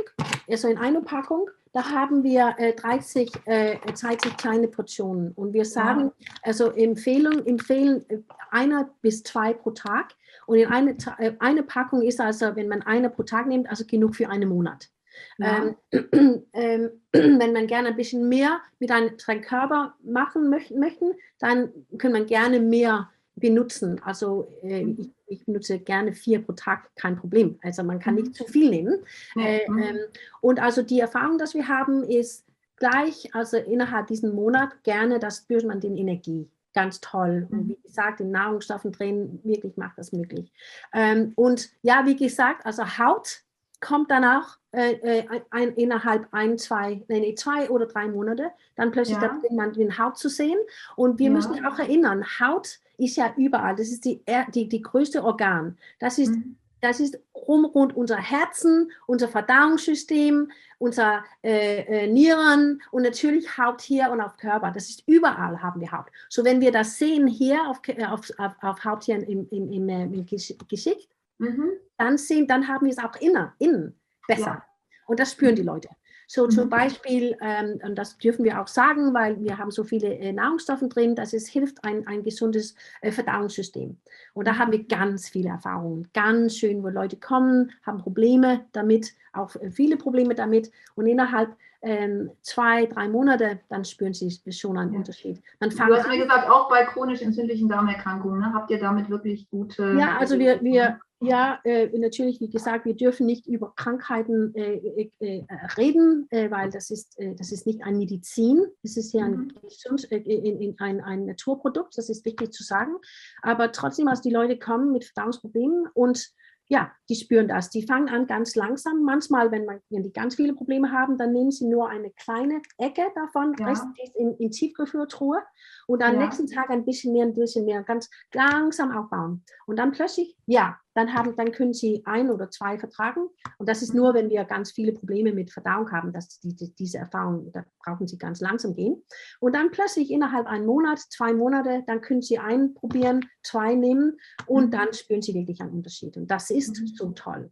also 0.47 0.67
in 0.67 0.77
eine 0.77 1.01
Packung, 1.01 1.49
da 1.77 1.91
haben 1.91 2.23
wir 2.23 2.55
äh, 2.57 2.73
30, 2.73 3.31
äh, 3.45 3.77
30 3.77 4.35
kleine 4.35 4.67
Portionen. 4.67 5.31
Und 5.33 5.53
wir 5.53 5.63
sagen, 5.63 6.11
also 6.41 6.71
Empfehlung, 6.71 7.45
empfehlen 7.45 8.03
äh, 8.09 8.17
einer 8.49 8.89
bis 9.03 9.21
zwei 9.21 9.53
pro 9.53 9.69
Tag. 9.69 10.15
Und 10.47 10.57
in 10.57 10.69
eine, 10.69 10.97
äh, 11.19 11.33
eine 11.37 11.61
Packung 11.61 12.01
ist 12.01 12.19
also, 12.19 12.55
wenn 12.55 12.67
man 12.67 12.81
eine 12.81 13.11
pro 13.11 13.21
Tag 13.21 13.45
nimmt, 13.45 13.69
also 13.69 13.85
genug 13.85 14.15
für 14.15 14.27
einen 14.27 14.49
Monat. 14.49 14.89
Ja. 15.37 15.75
Ähm, 15.91 16.45
ähm, 16.53 16.89
wenn 17.11 17.53
man 17.53 17.67
gerne 17.67 17.89
ein 17.89 17.95
bisschen 17.95 18.27
mehr 18.27 18.59
mit 18.79 18.89
einem, 18.89 19.15
Körper 19.43 19.93
machen 20.01 20.49
möchten, 20.49 20.79
möchten, 20.79 21.13
dann 21.37 21.71
kann 21.99 22.11
man 22.11 22.25
gerne 22.25 22.59
mehr 22.59 23.11
benutzen. 23.39 24.01
Also 24.03 24.51
äh, 24.63 24.83
mhm. 24.83 24.97
ich, 24.99 25.09
ich, 25.27 25.45
benutze 25.45 25.79
gerne 25.79 26.13
vier 26.13 26.41
pro 26.41 26.53
Tag, 26.53 26.89
kein 26.95 27.17
Problem. 27.17 27.59
Also 27.63 27.83
man 27.83 27.99
kann 27.99 28.15
nicht 28.15 28.27
mhm. 28.27 28.33
zu 28.33 28.45
viel 28.45 28.69
nehmen. 28.69 29.05
Äh, 29.35 29.69
mhm. 29.69 29.79
ähm, 29.79 29.97
und 30.41 30.61
also 30.61 30.81
die 30.81 30.99
Erfahrung, 30.99 31.37
dass 31.37 31.53
wir 31.53 31.67
haben, 31.67 32.03
ist 32.03 32.45
gleich, 32.77 33.33
also 33.33 33.57
innerhalb 33.57 34.07
diesen 34.07 34.33
Monat 34.35 34.83
gerne, 34.83 35.19
das 35.19 35.37
spürt 35.37 35.65
man 35.65 35.79
den 35.79 35.97
Energie 35.97 36.49
ganz 36.73 37.01
toll. 37.01 37.47
Und 37.49 37.69
wie 37.69 37.79
gesagt, 37.81 38.19
in 38.19 38.29
Nahrungsstoffen 38.29 38.91
drin, 38.91 39.39
wirklich 39.43 39.77
macht 39.77 39.97
das 39.97 40.11
möglich. 40.11 40.51
Ähm, 40.93 41.33
und 41.35 41.69
ja, 41.81 42.05
wie 42.05 42.15
gesagt, 42.15 42.67
also 42.67 42.83
Haut 42.99 43.41
kommt 43.79 44.11
danach 44.11 44.59
äh, 44.71 44.93
äh 44.93 45.41
ein, 45.49 45.69
innerhalb 45.73 46.27
ein, 46.31 46.59
zwei, 46.59 47.03
nee, 47.07 47.33
zwei 47.33 47.69
oder 47.71 47.87
drei 47.87 48.07
Monate, 48.07 48.51
dann 48.75 48.91
plötzlich 48.91 49.17
ja. 49.19 49.39
man 49.51 49.73
den 49.73 49.97
Haut 49.97 50.19
zu 50.19 50.29
sehen. 50.29 50.59
Und 50.95 51.17
wir 51.17 51.27
ja. 51.27 51.31
müssen 51.31 51.65
auch 51.65 51.79
erinnern, 51.79 52.23
Haut 52.39 52.79
ist 52.97 53.17
ja 53.17 53.33
überall. 53.37 53.75
Das 53.75 53.89
ist 53.89 54.05
die, 54.05 54.21
die, 54.53 54.67
die 54.67 54.81
größte 54.81 55.23
Organ. 55.23 55.77
Das 55.99 56.17
ist 56.17 56.31
mhm 56.31 56.57
das 56.81 56.99
ist 56.99 57.19
rum 57.35 57.65
rund 57.65 57.95
unser 57.95 58.17
Herzen, 58.17 58.91
unser 59.07 59.27
Verdauungssystem, 59.27 60.51
unser 60.77 61.23
äh, 61.43 62.03
äh, 62.03 62.07
Nieren 62.07 62.81
und 62.91 63.03
natürlich 63.03 63.57
Haut 63.57 63.81
hier 63.81 64.11
und 64.11 64.21
auf 64.21 64.37
Körper. 64.37 64.71
Das 64.71 64.89
ist 64.89 65.03
überall 65.07 65.61
haben 65.61 65.81
wir 65.81 65.91
Haut. 65.91 66.07
So 66.29 66.43
wenn 66.43 66.61
wir 66.61 66.71
das 66.71 66.97
sehen 66.97 67.27
hier 67.27 67.67
auf, 67.67 67.81
auf, 68.07 68.31
auf, 68.37 68.53
auf 68.61 68.85
Haut 68.85 69.05
hier 69.05 69.15
im, 69.27 69.47
im, 69.49 69.71
im, 69.71 69.89
äh, 69.89 70.03
im 70.03 70.25
Geschick, 70.25 71.09
mhm. 71.39 71.71
dann, 71.97 72.17
sehen, 72.17 72.47
dann 72.47 72.67
haben 72.67 72.85
wir 72.85 72.91
es 72.91 72.99
auch 72.99 73.15
innen, 73.19 73.51
innen 73.59 73.99
besser. 74.27 74.45
Ja. 74.45 74.65
Und 75.07 75.19
das 75.19 75.31
spüren 75.31 75.55
die 75.55 75.63
Leute. 75.63 75.89
So 76.29 76.45
mhm. 76.45 76.51
zum 76.51 76.69
Beispiel, 76.69 77.37
ähm, 77.41 77.79
und 77.83 77.95
das 77.95 78.17
dürfen 78.17 78.43
wir 78.43 78.61
auch 78.61 78.67
sagen, 78.67 79.13
weil 79.13 79.39
wir 79.41 79.57
haben 79.57 79.71
so 79.71 79.85
viele 79.85 80.13
äh, 80.13 80.33
Nahrungsstoffe 80.33 80.83
drin, 80.89 81.15
dass 81.15 81.31
es 81.31 81.47
hilft 81.47 81.83
ein, 81.85 82.05
ein 82.05 82.21
gesundes 82.21 82.75
äh, 83.01 83.11
Verdauungssystem. 83.13 83.97
Und 84.33 84.47
da 84.47 84.57
haben 84.57 84.73
wir 84.73 84.83
ganz 84.83 85.29
viele 85.29 85.49
Erfahrungen, 85.49 86.09
ganz 86.13 86.57
schön, 86.57 86.83
wo 86.83 86.89
Leute 86.89 87.15
kommen, 87.15 87.71
haben 87.85 87.99
Probleme 87.99 88.65
damit, 88.73 89.13
auch 89.31 89.55
äh, 89.55 89.71
viele 89.71 89.95
Probleme 89.95 90.35
damit. 90.35 90.69
Und 90.95 91.07
innerhalb 91.07 91.55
ähm, 91.81 92.31
zwei, 92.41 92.85
drei 92.85 93.07
Monate, 93.07 93.59
dann 93.69 93.85
spüren 93.85 94.13
sie 94.13 94.31
schon 94.51 94.77
einen 94.77 94.93
ja. 94.93 94.99
Unterschied. 94.99 95.41
Dann 95.59 95.69
du 95.69 95.77
hast 95.77 96.07
mir 96.07 96.17
gesagt, 96.17 96.49
auch 96.49 96.69
bei 96.69 96.85
chronisch 96.85 97.21
entzündlichen 97.21 97.69
Darmerkrankungen, 97.69 98.39
ne, 98.39 98.53
habt 98.53 98.71
ihr 98.71 98.79
damit 98.79 99.09
wirklich 99.09 99.49
gute... 99.49 99.95
Ja, 99.97 100.17
also 100.17 100.39
wir, 100.39 100.61
wir, 100.61 100.99
ja, 101.19 101.59
äh, 101.63 101.87
natürlich, 101.97 102.39
wie 102.41 102.49
gesagt, 102.49 102.85
wir 102.85 102.95
dürfen 102.95 103.25
nicht 103.25 103.47
über 103.47 103.73
Krankheiten 103.75 104.53
äh, 104.53 104.75
äh, 104.75 105.11
äh 105.19 105.43
reden, 105.75 106.27
äh, 106.29 106.51
weil 106.51 106.69
das 106.69 106.91
ist, 106.91 107.19
äh, 107.19 107.33
das 107.33 107.51
ist 107.51 107.65
nicht 107.65 107.83
ein 107.83 107.97
Medizin, 107.97 108.65
es 108.83 108.97
ist 108.97 109.13
ja 109.13 109.25
ein, 109.25 109.51
mhm. 109.71 110.75
ein, 110.77 111.01
ein, 111.01 111.25
Naturprodukt, 111.25 111.97
das 111.97 112.09
ist 112.09 112.23
wichtig 112.23 112.53
zu 112.53 112.63
sagen. 112.63 112.93
Aber 113.41 113.71
trotzdem, 113.71 114.07
als 114.07 114.21
die 114.21 114.29
Leute 114.29 114.59
kommen 114.59 114.91
mit 114.91 115.05
Verdauungsproblemen 115.05 115.87
und 115.93 116.31
ja, 116.69 116.91
die 117.09 117.15
spüren 117.15 117.47
das. 117.47 117.69
Die 117.69 117.85
fangen 117.85 118.09
an 118.09 118.27
ganz 118.27 118.55
langsam. 118.55 119.03
Manchmal, 119.03 119.51
wenn, 119.51 119.65
man, 119.65 119.79
wenn 119.89 120.03
die 120.03 120.11
ganz 120.11 120.35
viele 120.35 120.53
Probleme 120.53 120.91
haben, 120.91 121.17
dann 121.17 121.31
nehmen 121.31 121.51
sie 121.51 121.65
nur 121.65 121.89
eine 121.89 122.11
kleine 122.11 122.61
Ecke 122.77 123.05
davon, 123.15 123.55
ja. 123.59 123.73
in, 124.15 124.35
in 124.37 124.51
Tiefkühltruhe 124.51 125.41
und 125.87 126.03
am 126.03 126.15
ja. 126.15 126.25
nächsten 126.25 126.47
Tag 126.47 126.69
ein 126.69 126.85
bisschen 126.85 127.13
mehr, 127.13 127.25
ein 127.25 127.33
bisschen 127.33 127.65
mehr, 127.65 127.83
ganz 127.83 128.09
langsam 128.33 128.91
aufbauen. 128.91 129.43
Und 129.65 129.77
dann 129.77 129.91
plötzlich, 129.91 130.35
ja, 130.45 130.77
dann, 130.97 131.13
haben, 131.13 131.35
dann 131.35 131.51
können 131.51 131.73
Sie 131.73 132.01
ein 132.05 132.31
oder 132.31 132.49
zwei 132.49 132.79
vertragen. 132.79 133.29
Und 133.59 133.69
das 133.69 133.83
ist 133.83 133.93
nur, 133.93 134.15
wenn 134.15 134.29
wir 134.29 134.43
ganz 134.45 134.71
viele 134.71 134.93
Probleme 134.93 135.31
mit 135.31 135.51
Verdauung 135.51 135.91
haben, 135.91 136.11
dass 136.11 136.39
die, 136.39 136.55
die, 136.55 136.73
diese 136.73 136.97
Erfahrung, 136.97 137.51
da 137.51 137.63
brauchen 137.85 138.07
Sie 138.07 138.17
ganz 138.17 138.41
langsam 138.41 138.75
gehen. 138.75 139.03
Und 139.39 139.55
dann 139.55 139.69
plötzlich 139.69 140.09
innerhalb 140.09 140.47
einen 140.47 140.65
Monat, 140.65 140.99
zwei 140.99 141.33
Monate, 141.33 141.83
dann 141.85 142.01
können 142.01 142.23
Sie 142.23 142.39
einen 142.39 142.73
probieren, 142.73 143.29
zwei 143.43 143.75
nehmen 143.75 144.17
und 144.47 144.65
mhm. 144.65 144.71
dann 144.71 144.93
spüren 144.93 145.21
Sie 145.21 145.35
wirklich 145.35 145.61
einen 145.61 145.73
Unterschied. 145.73 146.17
Und 146.17 146.31
das 146.31 146.49
ist 146.49 146.79
mhm. 146.79 146.87
so 146.87 147.11
toll. 147.11 147.51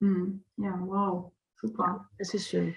Mhm. 0.00 0.44
Ja, 0.58 0.78
wow, 0.84 1.32
super. 1.56 1.84
Ja, 1.84 2.08
das 2.18 2.34
ist 2.34 2.48
schön. 2.48 2.74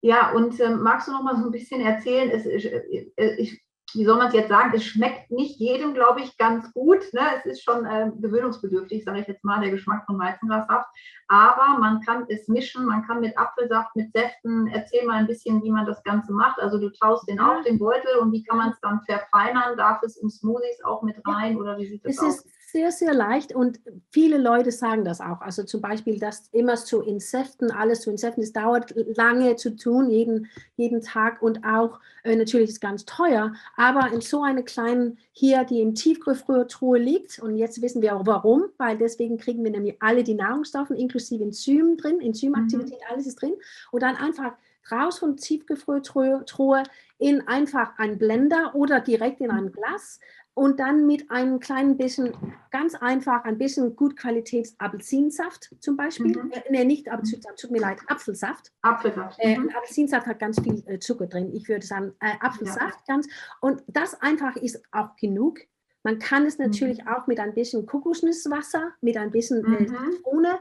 Ja, 0.00 0.32
und 0.32 0.60
ähm, 0.60 0.82
magst 0.82 1.08
du 1.08 1.12
noch 1.12 1.24
mal 1.24 1.36
so 1.36 1.46
ein 1.46 1.50
bisschen 1.50 1.80
erzählen? 1.80 2.30
Es, 2.30 2.46
ich, 2.46 2.72
äh, 2.72 3.34
ich 3.36 3.65
wie 3.94 4.04
soll 4.04 4.18
man 4.18 4.28
es 4.28 4.34
jetzt 4.34 4.48
sagen, 4.48 4.72
es 4.74 4.84
schmeckt 4.84 5.30
nicht 5.30 5.58
jedem, 5.58 5.94
glaube 5.94 6.20
ich, 6.20 6.36
ganz 6.36 6.72
gut. 6.72 7.00
Ne? 7.12 7.20
Es 7.38 7.46
ist 7.46 7.62
schon 7.62 7.86
äh, 7.86 8.10
gewöhnungsbedürftig, 8.20 9.04
sage 9.04 9.20
ich 9.20 9.28
jetzt 9.28 9.44
mal, 9.44 9.60
der 9.60 9.70
Geschmack 9.70 10.04
von 10.06 10.18
Weizengrassaft. 10.18 10.88
Aber 11.28 11.78
man 11.78 12.00
kann 12.02 12.26
es 12.28 12.48
mischen, 12.48 12.84
man 12.86 13.06
kann 13.06 13.20
mit 13.20 13.36
Apfelsaft, 13.38 13.94
mit 13.96 14.12
Säften, 14.12 14.66
erzähl 14.68 15.04
mal 15.06 15.14
ein 15.14 15.26
bisschen, 15.26 15.62
wie 15.62 15.70
man 15.70 15.86
das 15.86 16.02
Ganze 16.02 16.32
macht. 16.32 16.60
Also 16.60 16.78
du 16.78 16.90
taust 16.90 17.28
den 17.28 17.40
auf, 17.40 17.64
den 17.64 17.78
Beutel 17.78 18.18
und 18.20 18.32
wie 18.32 18.42
kann 18.44 18.58
man 18.58 18.70
es 18.70 18.80
dann 18.80 19.00
verfeinern? 19.02 19.76
Darf 19.76 20.02
es 20.02 20.16
in 20.16 20.30
Smoothies 20.30 20.82
auch 20.84 21.02
mit 21.02 21.16
rein 21.26 21.56
oder 21.56 21.78
wie 21.78 21.86
sieht 21.86 22.04
das 22.04 22.16
es 22.16 22.22
aus? 22.22 22.44
Ist 22.44 22.55
sehr, 22.66 22.90
sehr 22.90 23.14
leicht 23.14 23.54
und 23.54 23.78
viele 24.10 24.38
Leute 24.38 24.72
sagen 24.72 25.04
das 25.04 25.20
auch. 25.20 25.40
Also 25.40 25.62
zum 25.62 25.80
Beispiel, 25.80 26.18
das 26.18 26.48
immer 26.50 26.74
zu 26.74 27.00
insekten, 27.00 27.70
alles 27.70 28.00
zu 28.00 28.10
insekten, 28.10 28.42
es 28.42 28.52
dauert 28.52 28.92
lange 29.16 29.54
zu 29.54 29.76
tun, 29.76 30.10
jeden, 30.10 30.48
jeden 30.76 31.00
Tag 31.00 31.42
und 31.42 31.64
auch 31.64 32.00
äh, 32.24 32.34
natürlich 32.34 32.70
ist 32.70 32.74
es 32.74 32.80
ganz 32.80 33.04
teuer, 33.04 33.54
aber 33.76 34.10
in 34.12 34.20
so 34.20 34.42
einer 34.42 34.64
kleinen 34.64 35.18
hier, 35.30 35.62
die 35.62 35.80
im 35.80 35.94
Tiefkühltruhe 35.94 36.98
liegt 36.98 37.38
und 37.38 37.56
jetzt 37.56 37.80
wissen 37.82 38.02
wir 38.02 38.16
auch 38.16 38.26
warum, 38.26 38.64
weil 38.78 38.98
deswegen 38.98 39.38
kriegen 39.38 39.62
wir 39.62 39.70
nämlich 39.70 39.94
alle 40.00 40.24
die 40.24 40.34
Nahrungsstoffe 40.34 40.90
inklusive 40.90 41.44
Enzymen 41.44 41.96
drin, 41.96 42.20
Enzymaktivität, 42.20 42.98
mhm. 42.98 43.12
alles 43.12 43.28
ist 43.28 43.40
drin 43.40 43.54
und 43.92 44.02
dann 44.02 44.16
einfach 44.16 44.54
raus 44.90 45.20
von 45.20 45.36
Tiefkühltruhe 45.36 46.82
in 47.18 47.46
einfach 47.46 47.96
einen 47.98 48.18
Blender 48.18 48.74
oder 48.74 49.00
direkt 49.00 49.40
in 49.40 49.50
ein 49.52 49.70
Glas 49.70 50.18
und 50.56 50.80
dann 50.80 51.06
mit 51.06 51.30
einem 51.30 51.60
kleinen 51.60 51.98
bisschen, 51.98 52.32
ganz 52.70 52.94
einfach, 52.94 53.44
ein 53.44 53.58
bisschen 53.58 53.94
gut 53.94 54.16
Qualitäts 54.16 54.74
Apfelsinsaft 54.78 55.68
zum 55.80 55.98
Beispiel. 55.98 56.28
Mhm. 56.28 56.50
Äh, 56.50 56.62
nee, 56.70 56.84
nicht 56.84 57.10
Apfelsinsaft, 57.10 57.60
tut 57.60 57.70
mir 57.70 57.80
leid, 57.80 57.98
Apfelsaft. 58.06 58.72
Apfelsaft. 58.80 59.38
Äh, 59.38 59.58
mhm. 59.58 59.68
Apfelsinsaft 59.76 60.26
hat 60.26 60.38
ganz 60.38 60.58
viel 60.58 60.82
äh, 60.86 60.98
Zucker 60.98 61.26
drin. 61.26 61.54
Ich 61.54 61.68
würde 61.68 61.84
sagen, 61.84 62.14
äh, 62.20 62.32
Apfelsaft 62.40 63.00
ja. 63.06 63.14
ganz. 63.14 63.28
Und 63.60 63.82
das 63.86 64.18
einfach 64.22 64.56
ist 64.56 64.82
auch 64.92 65.14
genug 65.16 65.60
Man 66.02 66.18
kann 66.18 66.46
es 66.46 66.56
natürlich 66.56 67.04
mhm. 67.04 67.08
auch 67.08 67.26
mit 67.26 67.38
ein 67.38 67.52
bisschen 67.52 67.84
Kokosnusswasser, 67.84 68.92
mit 69.02 69.18
ein 69.18 69.30
bisschen 69.30 69.60
mhm. 69.60 69.88
Zitrone 69.88 70.60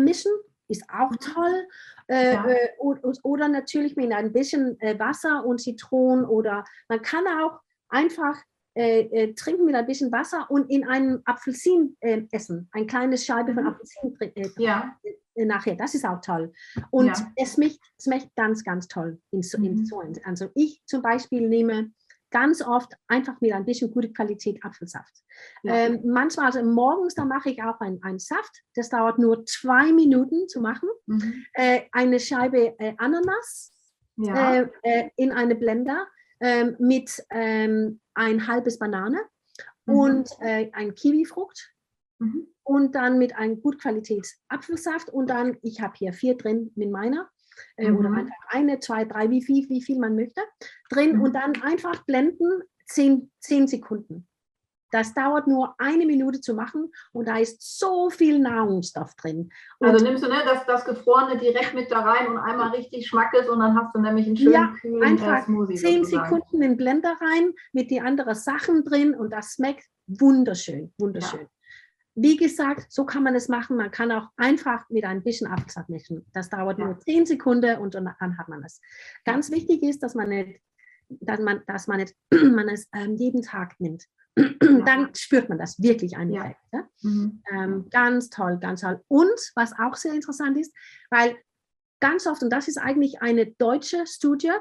mischen, 0.00 0.32
ist 0.68 0.84
auch 0.88 1.10
mhm. 1.10 1.18
toll. 1.18 1.66
Ja. 2.08 2.46
Äh, 2.46 2.70
oder 3.22 3.48
natürlich 3.48 3.96
mit 3.96 4.10
ein 4.10 4.32
bisschen 4.32 4.78
Wasser 4.98 5.44
und 5.44 5.60
Zitronen 5.60 6.24
oder 6.24 6.64
man 6.88 7.02
kann 7.02 7.26
auch 7.26 7.60
einfach 7.90 8.42
äh, 8.74 9.02
äh, 9.02 9.34
trinken 9.34 9.64
mit 9.64 9.74
ein 9.74 9.86
bisschen 9.86 10.10
Wasser 10.10 10.50
und 10.50 10.70
in 10.70 10.86
einem 10.86 11.22
Apfelsin 11.24 11.96
äh, 12.00 12.22
essen. 12.32 12.68
Ein 12.72 12.86
kleines 12.86 13.24
Scheibe 13.24 13.54
von 13.54 13.64
mhm. 13.64 13.68
Apfelsin 13.70 14.16
äh, 14.20 14.48
ja. 14.58 14.96
Äh, 15.34 15.44
nachher. 15.44 15.76
Das 15.76 15.94
ist 15.94 16.04
auch 16.04 16.20
toll. 16.20 16.52
Und 16.90 17.06
ja. 17.06 17.32
es, 17.36 17.54
schmeckt, 17.54 17.80
schmeckt 18.02 18.34
ganz, 18.34 18.64
ganz 18.64 18.88
toll 18.88 19.20
in 19.30 19.42
so, 19.42 19.58
mhm. 19.58 19.64
in 19.64 19.86
so 19.86 20.02
Also 20.24 20.50
ich 20.54 20.82
zum 20.86 21.02
Beispiel 21.02 21.48
nehme 21.48 21.92
ganz 22.30 22.62
oft 22.62 22.92
einfach 23.06 23.40
mit 23.40 23.52
ein 23.52 23.64
bisschen 23.64 23.92
gute 23.92 24.12
Qualität 24.12 24.64
Apfelsaft. 24.64 25.22
Ja. 25.62 25.74
Ähm, 25.76 26.00
manchmal, 26.04 26.46
also 26.46 26.64
morgens, 26.64 27.14
da 27.14 27.24
mache 27.24 27.50
ich 27.50 27.62
auch 27.62 27.78
einen 27.78 28.18
Saft. 28.18 28.64
Das 28.74 28.88
dauert 28.88 29.20
nur 29.20 29.46
zwei 29.46 29.92
Minuten 29.92 30.48
zu 30.48 30.60
machen. 30.60 30.88
Mhm. 31.06 31.44
Äh, 31.52 31.82
eine 31.92 32.18
Scheibe 32.18 32.76
äh, 32.80 32.94
Ananas 32.98 33.72
ja. 34.16 34.54
äh, 34.54 34.68
äh 34.82 35.10
in 35.16 35.30
eine 35.30 35.54
Blender 35.54 36.08
ähm, 36.40 36.76
mit 36.78 37.22
ähm, 37.30 38.00
ein 38.14 38.46
halbes 38.46 38.78
Banane 38.78 39.18
mhm. 39.86 39.94
und 39.94 40.30
äh, 40.40 40.70
ein 40.72 40.94
Kiwifrucht. 40.94 41.70
Mhm. 42.18 42.48
Und 42.62 42.94
dann 42.94 43.18
mit 43.18 43.36
einem 43.36 43.60
gut 43.60 43.78
Qualitäts 43.78 44.40
Apfelsaft 44.48 45.10
und 45.10 45.28
dann, 45.28 45.58
ich 45.60 45.82
habe 45.82 45.94
hier 45.96 46.14
vier 46.14 46.36
drin 46.36 46.72
mit 46.76 46.90
meiner 46.90 47.28
äh, 47.76 47.90
mhm. 47.90 47.98
oder 47.98 48.10
einfach 48.12 48.36
eine, 48.48 48.80
zwei, 48.80 49.04
drei, 49.04 49.28
wie 49.30 49.42
viel, 49.42 49.68
wie 49.68 49.82
viel 49.82 49.98
man 49.98 50.16
möchte, 50.16 50.40
drin 50.88 51.16
mhm. 51.16 51.22
und 51.22 51.34
dann 51.34 51.60
einfach 51.62 52.04
blenden, 52.04 52.62
zehn, 52.86 53.30
zehn 53.40 53.66
Sekunden. 53.66 54.26
Das 54.94 55.12
dauert 55.12 55.48
nur 55.48 55.74
eine 55.78 56.06
Minute 56.06 56.40
zu 56.40 56.54
machen 56.54 56.92
und 57.10 57.26
da 57.26 57.38
ist 57.38 57.80
so 57.80 58.10
viel 58.10 58.38
Nahrungsstoff 58.38 59.16
drin. 59.16 59.50
Und 59.80 59.88
also 59.88 60.04
nimmst 60.04 60.22
du 60.22 60.28
ne, 60.28 60.36
das, 60.44 60.64
das 60.66 60.84
Gefrorene 60.84 61.36
direkt 61.36 61.74
mit 61.74 61.90
da 61.90 61.98
rein 61.98 62.28
und 62.28 62.38
einmal 62.38 62.70
richtig 62.70 63.08
Schmackes 63.08 63.48
und 63.48 63.58
dann 63.58 63.76
hast 63.76 63.92
du 63.92 64.00
nämlich 64.00 64.28
einen 64.28 64.36
schönen 64.36 64.52
ja, 64.52 64.72
kühlen 64.80 65.02
äh, 65.02 65.06
einfach 65.06 65.46
Smoothie. 65.46 65.74
Zehn 65.74 66.04
Sekunden 66.04 66.54
in 66.54 66.60
den 66.60 66.76
Blender 66.76 67.16
rein 67.20 67.52
mit 67.72 67.90
die 67.90 68.00
anderen 68.00 68.36
Sachen 68.36 68.84
drin 68.84 69.16
und 69.16 69.32
das 69.32 69.54
schmeckt 69.54 69.84
wunderschön, 70.06 70.94
wunderschön. 70.96 71.40
Ja. 71.40 71.48
Wie 72.14 72.36
gesagt, 72.36 72.92
so 72.92 73.04
kann 73.04 73.24
man 73.24 73.34
es 73.34 73.48
machen. 73.48 73.76
Man 73.76 73.90
kann 73.90 74.12
auch 74.12 74.28
einfach 74.36 74.88
mit 74.90 75.02
ein 75.02 75.24
bisschen 75.24 75.48
Apfelsaft 75.48 75.88
mischen. 75.88 76.24
Das 76.32 76.50
dauert 76.50 76.78
ja. 76.78 76.84
nur 76.84 77.00
zehn 77.00 77.26
Sekunden 77.26 77.80
und 77.80 77.96
dann 77.96 78.16
hat 78.16 78.48
man 78.48 78.62
es. 78.62 78.80
Ganz 79.24 79.50
wichtig 79.50 79.82
ist, 79.82 80.04
dass 80.04 80.14
man 80.14 80.28
nicht, 80.28 80.60
dass 81.08 81.40
man, 81.40 81.62
dass 81.66 81.88
man, 81.88 81.96
nicht, 81.96 82.14
man 82.30 82.68
es 82.68 82.88
ähm, 82.94 83.16
jeden 83.16 83.42
Tag 83.42 83.74
nimmt. 83.80 84.04
Dann 84.36 85.14
spürt 85.14 85.48
man 85.48 85.58
das 85.58 85.80
wirklich 85.80 86.16
einen 86.16 86.34
Effekt. 86.34 86.60
Ja. 86.72 86.88
Mhm. 87.02 87.42
Ähm, 87.52 87.86
ganz 87.90 88.30
toll, 88.30 88.58
ganz 88.60 88.80
toll. 88.80 89.00
Und 89.08 89.52
was 89.54 89.72
auch 89.78 89.94
sehr 89.94 90.12
interessant 90.12 90.58
ist, 90.58 90.74
weil 91.10 91.36
ganz 92.00 92.26
oft, 92.26 92.42
und 92.42 92.50
das 92.50 92.68
ist 92.68 92.78
eigentlich 92.78 93.22
eine 93.22 93.46
deutsche 93.46 94.06
Studie, 94.06 94.52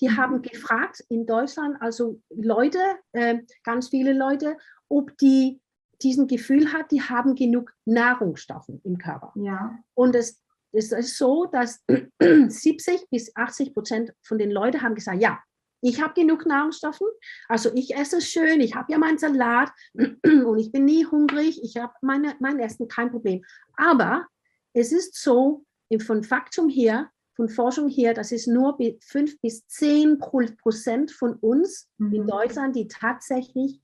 die 0.00 0.08
mhm. 0.08 0.16
haben 0.16 0.42
gefragt 0.42 1.04
in 1.08 1.26
Deutschland, 1.26 1.76
also 1.80 2.20
Leute, 2.30 2.80
äh, 3.12 3.38
ganz 3.64 3.88
viele 3.88 4.12
Leute, 4.12 4.56
ob 4.88 5.16
die 5.18 5.60
diesen 6.02 6.26
Gefühl 6.26 6.72
hat, 6.72 6.90
die 6.90 7.02
haben 7.02 7.34
genug 7.34 7.72
Nahrungsstoffe 7.84 8.70
im 8.84 8.98
Körper. 8.98 9.32
Ja. 9.36 9.78
Und 9.94 10.14
es, 10.14 10.40
es 10.72 10.92
ist 10.92 11.18
so, 11.18 11.46
dass 11.46 11.84
70 12.20 13.10
bis 13.10 13.34
80 13.34 13.74
Prozent 13.74 14.12
von 14.22 14.38
den 14.38 14.50
Leuten 14.50 14.82
haben 14.82 14.94
gesagt, 14.94 15.20
ja, 15.20 15.40
ich 15.80 16.00
habe 16.02 16.14
genug 16.14 16.46
Nahrungsstoffe, 16.46 17.00
also 17.48 17.70
ich 17.74 17.94
esse 17.94 18.20
schön, 18.20 18.60
ich 18.60 18.74
habe 18.74 18.92
ja 18.92 18.98
meinen 18.98 19.18
Salat. 19.18 19.70
Und 19.94 20.58
ich 20.58 20.72
bin 20.72 20.84
nie 20.84 21.06
hungrig, 21.06 21.62
ich 21.62 21.76
habe 21.76 21.92
meine, 22.02 22.34
mein 22.40 22.58
Essen 22.58 22.88
kein 22.88 23.10
Problem. 23.10 23.44
Aber 23.76 24.26
es 24.72 24.92
ist 24.92 25.20
so, 25.20 25.64
von 26.00 26.22
Faktum 26.22 26.68
her, 26.68 27.10
von 27.34 27.48
Forschung 27.48 27.88
her, 27.88 28.14
dass 28.14 28.32
es 28.32 28.46
nur 28.46 28.76
5 28.76 29.40
bis 29.40 29.66
10 29.68 30.18
Prozent 30.18 31.12
von 31.12 31.34
uns 31.34 31.88
mhm. 31.98 32.12
in 32.12 32.26
Deutschland, 32.26 32.76
die 32.76 32.88
tatsächlich 32.88 33.80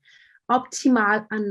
optimal 0.47 1.25
an, 1.29 1.47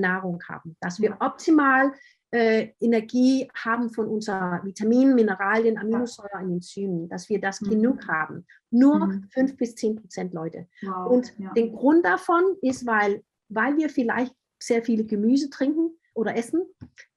Nahrung 0.00 0.42
haben, 0.48 0.76
dass 0.80 1.00
wir 1.00 1.16
optimal 1.20 1.92
äh, 2.30 2.68
Energie 2.80 3.48
haben 3.54 3.90
von 3.90 4.06
unseren 4.06 4.64
Vitaminen, 4.64 5.14
Mineralien, 5.14 5.78
Aminosäuren 5.78 6.46
und 6.46 6.52
Enzymen, 6.54 7.08
dass 7.08 7.28
wir 7.28 7.40
das 7.40 7.60
mhm. 7.60 7.70
genug 7.70 8.06
haben. 8.08 8.46
Nur 8.70 9.06
mhm. 9.06 9.28
5 9.30 9.56
bis 9.56 9.74
10 9.76 9.96
Prozent 9.96 10.34
Leute. 10.34 10.66
Wow. 10.82 11.10
Und 11.10 11.34
ja. 11.38 11.52
der 11.54 11.68
Grund 11.68 12.04
davon 12.04 12.42
ist, 12.60 12.86
weil, 12.86 13.22
weil 13.48 13.76
wir 13.76 13.88
vielleicht 13.88 14.34
sehr 14.58 14.82
viele 14.82 15.04
Gemüse 15.04 15.48
trinken 15.48 15.96
oder 16.14 16.36
essen. 16.36 16.62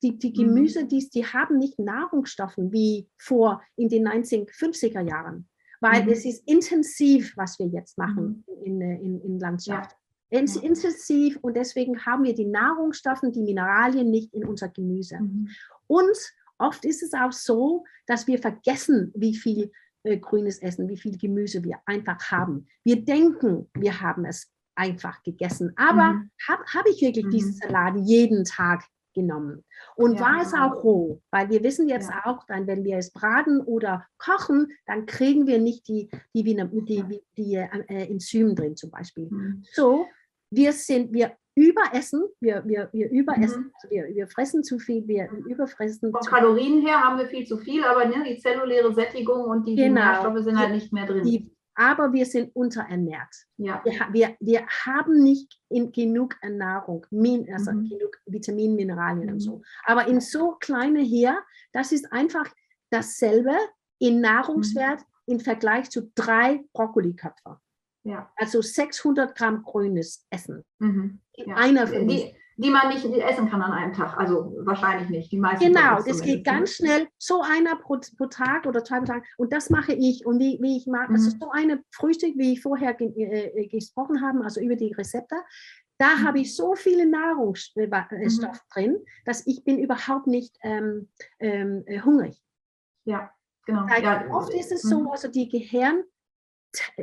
Die, 0.01 0.17
die 0.17 0.29
mhm. 0.29 0.33
Gemüse, 0.33 0.85
die, 0.85 1.09
die 1.09 1.25
haben 1.25 1.57
nicht 1.57 1.79
Nahrungsstoffe 1.79 2.57
wie 2.57 3.09
vor 3.17 3.61
in 3.75 3.89
den 3.89 4.07
1950er 4.07 5.01
Jahren, 5.01 5.49
weil 5.81 6.03
mhm. 6.03 6.09
es 6.09 6.23
ist 6.25 6.47
intensiv, 6.47 7.35
was 7.35 7.59
wir 7.59 7.67
jetzt 7.67 7.97
machen 7.97 8.45
mhm. 8.47 8.63
in, 8.63 8.81
in, 8.81 9.21
in 9.21 9.39
Landschaft. 9.39 9.91
Ja 9.91 9.97
intensiv 10.31 11.37
und 11.41 11.55
deswegen 11.55 12.05
haben 12.05 12.23
wir 12.23 12.33
die 12.33 12.45
Nahrungsstoffe, 12.45 13.21
die 13.21 13.43
Mineralien 13.43 14.09
nicht 14.09 14.33
in 14.33 14.45
unser 14.45 14.69
Gemüse. 14.69 15.19
Mhm. 15.19 15.49
Und 15.87 16.17
oft 16.57 16.85
ist 16.85 17.03
es 17.03 17.13
auch 17.13 17.33
so, 17.33 17.83
dass 18.07 18.27
wir 18.27 18.39
vergessen, 18.39 19.11
wie 19.15 19.35
viel 19.35 19.71
äh, 20.03 20.17
grünes 20.17 20.59
Essen, 20.61 20.87
wie 20.87 20.97
viel 20.97 21.17
Gemüse 21.17 21.63
wir 21.63 21.79
einfach 21.85 22.31
haben. 22.31 22.67
Wir 22.83 23.03
denken, 23.03 23.69
wir 23.73 24.01
haben 24.01 24.25
es 24.25 24.51
einfach 24.75 25.21
gegessen, 25.23 25.73
aber 25.75 26.13
mhm. 26.13 26.31
habe 26.47 26.63
hab 26.73 26.87
ich 26.87 27.01
wirklich 27.01 27.25
mhm. 27.25 27.31
diesen 27.31 27.53
Salat 27.53 27.95
jeden 27.97 28.45
Tag 28.45 28.85
genommen. 29.13 29.65
Und 29.95 30.15
ja, 30.15 30.21
war 30.21 30.41
es 30.41 30.53
auch 30.53 30.83
roh, 30.83 31.21
weil 31.31 31.49
wir 31.49 31.63
wissen 31.63 31.89
jetzt 31.89 32.09
ja. 32.09 32.21
auch, 32.25 32.45
dann, 32.47 32.65
wenn 32.67 32.85
wir 32.85 32.97
es 32.97 33.11
braten 33.11 33.59
oder 33.59 34.07
kochen, 34.17 34.71
dann 34.85 35.05
kriegen 35.05 35.47
wir 35.47 35.59
nicht 35.59 35.89
die, 35.89 36.09
die, 36.33 36.43
die, 36.43 36.55
die, 36.55 37.21
die 37.37 37.55
äh, 37.55 38.07
Enzymen 38.07 38.55
drin 38.55 38.77
zum 38.77 38.89
Beispiel. 38.89 39.27
Mhm. 39.29 39.65
So 39.73 40.07
wir 40.51 40.73
sind, 40.73 41.13
wir 41.13 41.35
überessen, 41.55 42.23
wir, 42.39 42.63
wir, 42.65 42.89
wir 42.93 43.09
überessen, 43.09 43.63
mhm. 43.63 43.71
also 43.75 43.89
wir, 43.89 44.15
wir 44.15 44.27
fressen 44.27 44.63
zu 44.63 44.79
viel, 44.79 45.07
wir 45.07 45.29
überfressen. 45.47 46.11
Von 46.11 46.21
Kalorien 46.21 46.85
her 46.85 47.01
haben 47.01 47.17
wir 47.17 47.27
viel 47.27 47.45
zu 47.45 47.57
viel, 47.57 47.83
aber 47.83 48.05
ne, 48.05 48.23
die 48.27 48.37
zelluläre 48.37 48.93
Sättigung 48.93 49.45
und 49.45 49.67
die, 49.67 49.75
genau. 49.75 50.01
Nährstoffe 50.01 50.43
sind 50.43 50.57
halt 50.57 50.71
nicht 50.71 50.93
mehr 50.93 51.05
drin. 51.05 51.23
Die, 51.23 51.51
aber 51.75 52.13
wir 52.13 52.25
sind 52.25 52.55
unterernährt. 52.55 53.33
Ja. 53.57 53.81
Wir, 53.83 53.93
wir, 54.11 54.35
wir 54.39 54.65
haben 54.85 55.23
nicht 55.23 55.59
in, 55.69 55.91
genug 55.91 56.35
Nahrung, 56.43 57.05
also 57.53 57.71
mhm. 57.71 57.89
genug 57.89 58.17
Vitaminen, 58.25 58.75
Mineralien 58.75 59.27
mhm. 59.27 59.33
und 59.33 59.39
so. 59.39 59.61
Aber 59.85 60.07
in 60.07 60.21
so 60.21 60.55
kleine 60.59 61.01
hier, 61.01 61.37
das 61.73 61.91
ist 61.91 62.11
einfach 62.11 62.45
dasselbe 62.91 63.55
in 63.99 64.21
Nahrungswert 64.21 64.99
mhm. 64.99 65.33
im 65.33 65.39
Vergleich 65.39 65.89
zu 65.89 66.11
drei 66.15 66.63
Brokkoliköpfe. 66.73 67.59
Ja. 68.03 68.31
Also 68.35 68.61
600 68.61 69.35
Gramm 69.35 69.63
grünes 69.63 70.25
Essen. 70.29 70.63
Mhm. 70.79 71.21
Ja. 71.35 71.55
Einer 71.55 71.87
von 71.87 72.07
die, 72.07 72.35
die 72.57 72.69
man 72.69 72.89
nicht 72.89 73.05
essen 73.05 73.49
kann 73.49 73.61
an 73.61 73.71
einem 73.71 73.93
Tag. 73.93 74.17
Also 74.17 74.55
wahrscheinlich 74.59 75.09
nicht. 75.09 75.31
Die 75.31 75.39
meisten 75.39 75.65
genau, 75.65 76.01
das 76.01 76.21
geht 76.21 76.43
ganz 76.43 76.75
schnell. 76.75 77.07
So 77.17 77.41
einer 77.41 77.75
pro, 77.75 77.99
pro, 78.17 78.25
Tag 78.27 78.65
oder 78.65 78.83
zwei 78.83 78.99
pro 78.99 79.05
Tag. 79.05 79.23
Und 79.37 79.53
das 79.53 79.69
mache 79.69 79.93
ich. 79.93 80.25
Und 80.25 80.39
wie, 80.39 80.59
wie 80.61 80.77
ich 80.77 80.87
mache, 80.87 81.09
mhm. 81.09 81.15
also 81.15 81.31
so 81.31 81.49
eine 81.51 81.83
Frühstück, 81.91 82.37
wie 82.37 82.53
ich 82.53 82.61
vorher 82.61 82.93
ge 82.93 83.09
äh, 83.15 83.63
äh, 83.63 83.67
gesprochen 83.67 84.21
habe, 84.21 84.43
also 84.43 84.61
über 84.61 84.75
die 84.75 84.93
Rezepte. 84.93 85.35
Da 85.97 86.15
mhm. 86.15 86.23
habe 86.25 86.39
ich 86.39 86.55
so 86.55 86.75
viele 86.75 87.07
Nahrungsstoffe 87.07 87.81
mhm. 87.85 88.73
drin, 88.73 88.97
dass 89.25 89.45
ich 89.47 89.63
bin 89.63 89.79
überhaupt 89.79 90.27
nicht 90.27 90.55
ähm, 90.61 91.09
ähm, 91.39 91.83
hungrig. 92.03 92.41
Ja, 93.05 93.31
genau. 93.65 93.87
Ja. 93.87 94.27
Oft 94.31 94.53
ist 94.53 94.71
es 94.71 94.83
so, 94.83 95.01
mhm. 95.01 95.07
also 95.09 95.29
die 95.29 95.49
Gehirn 95.49 96.03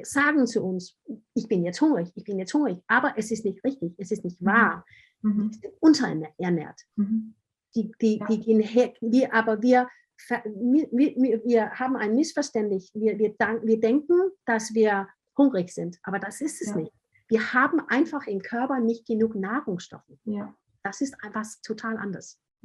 sagen 0.03 0.47
zu 0.47 0.63
uns, 0.63 0.97
ich 1.35 1.49
bin 1.49 1.65
jetzt 1.65 1.81
hungrig, 1.81 2.11
ich 2.15 2.25
bin 2.25 2.39
jetzt 2.39 2.55
hungrig, 2.55 2.79
aber 2.87 3.15
es 3.17 3.31
ist 3.31 3.45
nicht 3.45 3.63
richtig, 3.65 3.95
es 3.99 4.11
ist 4.11 4.25
nicht 4.25 4.41
mhm. 4.41 4.47
wahr. 4.47 4.87
Mhm. 5.23 5.51
Wir 5.51 5.53
sind 5.53 5.75
unterernährt. 5.81 6.81
Mhm. 6.97 7.35
Die, 7.75 7.93
die, 8.01 8.19
ja. 8.19 8.27
die 8.27 8.41
gehen 8.41 8.61
her, 8.61 8.95
wir, 9.01 9.33
aber 9.35 9.61
wir, 9.61 9.89
wir, 10.29 11.45
wir 11.45 11.71
haben 11.73 11.97
ein 11.97 12.15
Missverständnis. 12.15 12.91
Wir, 12.95 13.19
wir, 13.19 13.35
wir 13.39 13.81
denken, 13.81 14.31
dass 14.47 14.75
wir 14.75 15.09
hungrig 15.37 15.71
sind, 15.73 15.99
aber 16.03 16.19
das 16.19 16.41
ist 16.41 16.61
es 16.63 16.71
ja. 16.71 16.77
nicht. 16.77 16.93
Wir 17.29 17.53
haben 17.53 17.81
einfach 17.89 18.27
im 18.27 18.41
Körper 18.41 18.81
nicht 18.81 19.07
genug 19.07 19.35
Nahrungsstoffe. 19.35 20.03
Ja. 20.25 20.55
Das 20.83 21.03
ist 21.03 21.23
einfach 21.23 21.45
total 21.63 21.99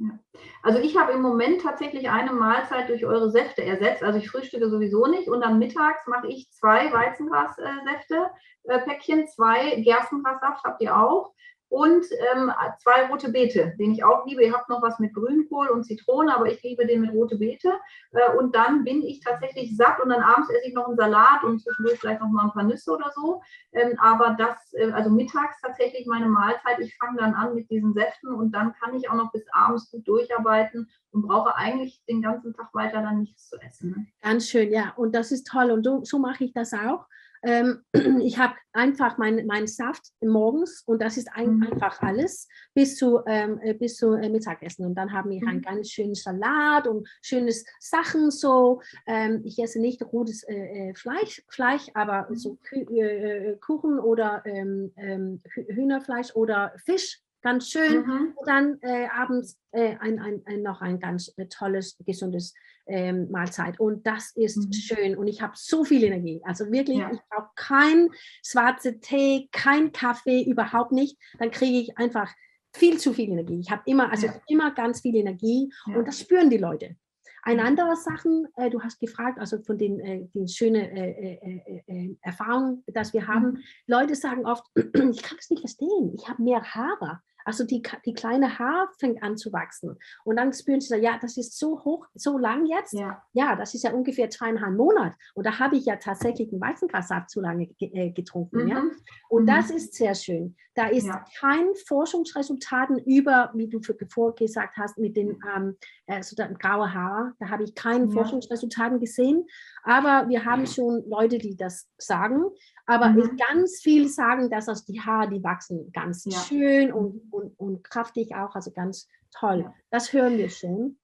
anders. 0.00 0.20
Also 0.62 0.78
ich 0.80 0.96
habe 0.96 1.12
im 1.12 1.22
Moment 1.22 1.62
tatsächlich 1.62 2.10
eine 2.10 2.32
Mahlzeit 2.32 2.88
durch 2.88 3.04
eure 3.04 3.30
Säfte 3.30 3.64
ersetzt. 3.64 4.02
Also 4.02 4.18
ich 4.18 4.30
frühstücke 4.30 4.68
sowieso 4.68 5.06
nicht 5.06 5.28
und 5.28 5.40
dann 5.40 5.58
mittags 5.58 6.06
mache 6.06 6.28
ich 6.28 6.50
zwei 6.50 6.92
Weizengrassäfte, 6.92 8.30
äh, 8.64 8.78
Päckchen, 8.80 9.26
zwei 9.28 9.76
Gerstengrassaft 9.82 10.64
habt 10.64 10.82
ihr 10.82 10.96
auch 10.96 11.32
und 11.74 12.06
ähm, 12.32 12.52
zwei 12.78 13.08
rote 13.08 13.32
Beete, 13.32 13.74
den 13.80 13.90
ich 13.90 14.04
auch 14.04 14.24
liebe. 14.26 14.44
Ihr 14.44 14.52
habt 14.52 14.68
noch 14.68 14.80
was 14.80 15.00
mit 15.00 15.12
Grünkohl 15.12 15.66
und 15.70 15.82
Zitrone, 15.82 16.32
aber 16.32 16.46
ich 16.46 16.62
liebe 16.62 16.86
den 16.86 17.00
mit 17.00 17.12
rote 17.12 17.36
Beete. 17.36 17.72
Äh, 18.12 18.36
und 18.38 18.54
dann 18.54 18.84
bin 18.84 19.02
ich 19.02 19.18
tatsächlich 19.18 19.76
satt 19.76 19.98
und 20.00 20.10
dann 20.10 20.22
abends 20.22 20.48
esse 20.50 20.68
ich 20.68 20.74
noch 20.74 20.86
einen 20.86 20.96
Salat 20.96 21.42
und 21.42 21.60
zwischendurch 21.60 21.98
vielleicht 21.98 22.20
noch 22.20 22.28
mal 22.28 22.44
ein 22.44 22.52
paar 22.52 22.62
Nüsse 22.62 22.92
oder 22.92 23.10
so. 23.16 23.42
Ähm, 23.72 23.98
aber 23.98 24.36
das, 24.38 24.72
äh, 24.74 24.92
also 24.92 25.10
mittags 25.10 25.60
tatsächlich 25.62 26.06
meine 26.06 26.28
Mahlzeit. 26.28 26.78
Ich 26.78 26.96
fange 26.96 27.18
dann 27.18 27.34
an 27.34 27.56
mit 27.56 27.68
diesen 27.68 27.92
Säften 27.92 28.32
und 28.32 28.52
dann 28.52 28.72
kann 28.74 28.94
ich 28.94 29.10
auch 29.10 29.16
noch 29.16 29.32
bis 29.32 29.44
abends 29.50 29.90
gut 29.90 30.06
durcharbeiten 30.06 30.88
und 31.10 31.22
brauche 31.22 31.56
eigentlich 31.56 32.04
den 32.08 32.22
ganzen 32.22 32.54
Tag 32.54 32.72
weiter 32.72 33.02
dann 33.02 33.18
nichts 33.18 33.48
zu 33.48 33.56
essen. 33.60 33.90
Ne? 33.90 34.06
Ganz 34.22 34.48
schön, 34.48 34.70
ja. 34.70 34.92
Und 34.94 35.12
das 35.12 35.32
ist 35.32 35.48
toll. 35.48 35.72
Und 35.72 35.82
so, 35.82 36.04
so 36.04 36.20
mache 36.20 36.44
ich 36.44 36.52
das 36.52 36.72
auch. 36.72 37.06
Ähm, 37.44 37.82
ich 38.22 38.38
habe 38.38 38.54
einfach 38.72 39.18
meinen 39.18 39.46
mein 39.46 39.66
Saft 39.66 40.02
morgens 40.20 40.82
und 40.86 41.00
das 41.00 41.16
ist 41.16 41.28
ein, 41.32 41.56
mhm. 41.56 41.62
einfach 41.64 42.00
alles 42.02 42.48
bis 42.74 42.96
zu, 42.96 43.20
ähm, 43.26 43.60
äh, 43.62 43.74
bis 43.74 43.96
zu 43.96 44.12
äh, 44.14 44.28
Mittagessen. 44.28 44.86
Und 44.86 44.94
dann 44.94 45.12
haben 45.12 45.30
wir 45.30 45.40
mhm. 45.40 45.48
einen 45.48 45.62
ganz 45.62 45.90
schönen 45.90 46.14
Salat 46.14 46.86
und 46.86 47.08
schönes 47.22 47.64
Sachen 47.80 48.30
so. 48.30 48.80
Ähm, 49.06 49.42
ich 49.44 49.58
esse 49.58 49.80
nicht 49.80 50.02
rotes 50.12 50.42
äh, 50.44 50.90
äh 50.90 50.94
Fleisch, 50.94 51.42
Fleisch, 51.48 51.88
aber 51.94 52.28
mhm. 52.28 52.36
so 52.36 52.58
äh, 52.72 53.56
Kuchen 53.60 53.98
oder 53.98 54.42
ähm, 54.44 54.92
ähm, 54.96 55.40
Hühnerfleisch 55.54 56.34
oder 56.34 56.72
Fisch 56.84 57.23
ganz 57.44 57.70
schön. 57.70 58.04
Mhm. 58.04 58.32
Und 58.34 58.48
dann 58.48 58.78
äh, 58.80 59.06
abends 59.06 59.56
äh, 59.70 59.96
ein, 60.00 60.18
ein, 60.18 60.42
ein, 60.46 60.62
noch 60.62 60.80
ein 60.80 60.98
ganz 60.98 61.32
äh, 61.36 61.46
tolles, 61.46 61.96
gesundes 62.04 62.54
ähm, 62.86 63.30
Mahlzeit. 63.30 63.78
Und 63.78 64.06
das 64.06 64.32
ist 64.34 64.56
mhm. 64.56 64.72
schön. 64.72 65.16
Und 65.16 65.28
ich 65.28 65.40
habe 65.42 65.52
so 65.54 65.84
viel 65.84 66.02
Energie. 66.02 66.40
Also 66.44 66.72
wirklich, 66.72 66.98
ja. 66.98 67.12
ich 67.12 67.20
brauche 67.30 67.50
kein 67.54 68.08
schwarze 68.44 68.98
Tee, 68.98 69.48
kein 69.52 69.92
Kaffee, 69.92 70.42
überhaupt 70.42 70.90
nicht. 70.90 71.16
Dann 71.38 71.50
kriege 71.50 71.78
ich 71.78 71.96
einfach 71.98 72.34
viel 72.72 72.98
zu 72.98 73.12
viel 73.12 73.30
Energie. 73.30 73.60
Ich 73.60 73.70
habe 73.70 73.82
immer, 73.86 74.10
also 74.10 74.26
ja. 74.26 74.40
immer 74.48 74.72
ganz 74.72 75.02
viel 75.02 75.14
Energie 75.14 75.70
ja. 75.86 75.96
und 75.96 76.08
das 76.08 76.18
spüren 76.18 76.50
die 76.50 76.58
Leute. 76.58 76.96
Eine 77.44 77.60
mhm. 77.60 77.68
andere 77.68 77.96
Sache, 77.96 78.28
äh, 78.56 78.70
du 78.70 78.80
hast 78.82 78.98
gefragt, 79.00 79.38
also 79.38 79.60
von 79.62 79.76
den, 79.76 80.00
äh, 80.00 80.26
den 80.34 80.48
schönen 80.48 80.82
äh, 80.82 81.34
äh, 81.34 81.82
äh, 81.86 82.16
Erfahrungen, 82.22 82.82
dass 82.86 83.12
wir 83.12 83.26
haben, 83.26 83.52
mhm. 83.52 83.58
Leute 83.86 84.14
sagen 84.14 84.46
oft, 84.46 84.64
ich 84.74 85.22
kann 85.22 85.38
es 85.38 85.50
nicht 85.50 85.60
verstehen, 85.60 86.14
ich 86.14 86.28
habe 86.28 86.42
mehr 86.42 86.62
Haare. 86.62 87.20
Also 87.44 87.64
die, 87.64 87.82
die 88.04 88.14
kleine 88.14 88.58
Haar 88.58 88.88
fängt 88.98 89.22
an 89.22 89.36
zu 89.36 89.52
wachsen. 89.52 89.98
Und 90.24 90.36
dann 90.36 90.52
spüren 90.52 90.80
sie, 90.80 90.96
ja, 90.96 91.18
das 91.20 91.36
ist 91.36 91.58
so 91.58 91.84
hoch, 91.84 92.06
so 92.14 92.38
lang 92.38 92.66
jetzt. 92.66 92.94
Ja, 92.94 93.22
ja 93.32 93.54
das 93.56 93.74
ist 93.74 93.84
ja 93.84 93.92
ungefähr 93.92 94.30
zweieinhalb 94.30 94.76
Monate. 94.76 95.16
Und 95.34 95.46
da 95.46 95.58
habe 95.58 95.76
ich 95.76 95.84
ja 95.84 95.96
tatsächlich 95.96 96.50
einen 96.50 96.60
Weizengrassaft 96.60 97.30
zu 97.30 97.40
lange 97.40 97.68
äh, 97.80 98.10
getrunken. 98.10 98.64
Mhm. 98.64 98.68
Ja? 98.68 98.82
Und 99.28 99.42
mhm. 99.42 99.46
das 99.46 99.70
ist 99.70 99.94
sehr 99.94 100.14
schön. 100.14 100.56
Da 100.74 100.88
ist 100.88 101.06
ja. 101.06 101.24
kein 101.38 101.66
Forschungsresultaten 101.86 102.98
über, 102.98 103.52
wie 103.54 103.68
du 103.68 103.80
vorher 104.08 104.34
gesagt 104.34 104.76
hast, 104.76 104.98
mit 104.98 105.16
den 105.16 105.38
ähm, 105.56 105.76
also 106.08 106.34
graue 106.58 106.92
Haar. 106.92 107.34
Da 107.38 107.48
habe 107.48 107.62
ich 107.62 107.74
keine 107.74 108.06
ja. 108.06 108.10
Forschungsresultaten 108.10 108.98
gesehen. 108.98 109.46
Aber 109.84 110.28
wir 110.28 110.44
haben 110.44 110.66
schon 110.66 111.08
Leute, 111.08 111.38
die 111.38 111.56
das 111.56 111.88
sagen. 111.96 112.42
Aber 112.86 113.10
mhm. 113.10 113.36
ganz 113.48 113.80
viel 113.82 114.08
sagen, 114.08 114.50
dass 114.50 114.68
aus 114.68 114.84
die 114.84 115.00
Haare, 115.00 115.30
die 115.30 115.44
wachsen 115.44 115.92
ganz 115.92 116.24
ja. 116.24 116.38
schön 116.38 116.92
und, 116.92 117.22
und, 117.30 117.58
und 117.58 117.84
kraftig 117.84 118.34
auch, 118.34 118.54
also 118.54 118.72
ganz 118.72 119.08
toll. 119.32 119.72
Das 119.90 120.12
hören 120.12 120.36
wir 120.38 120.50
schon. 120.50 120.98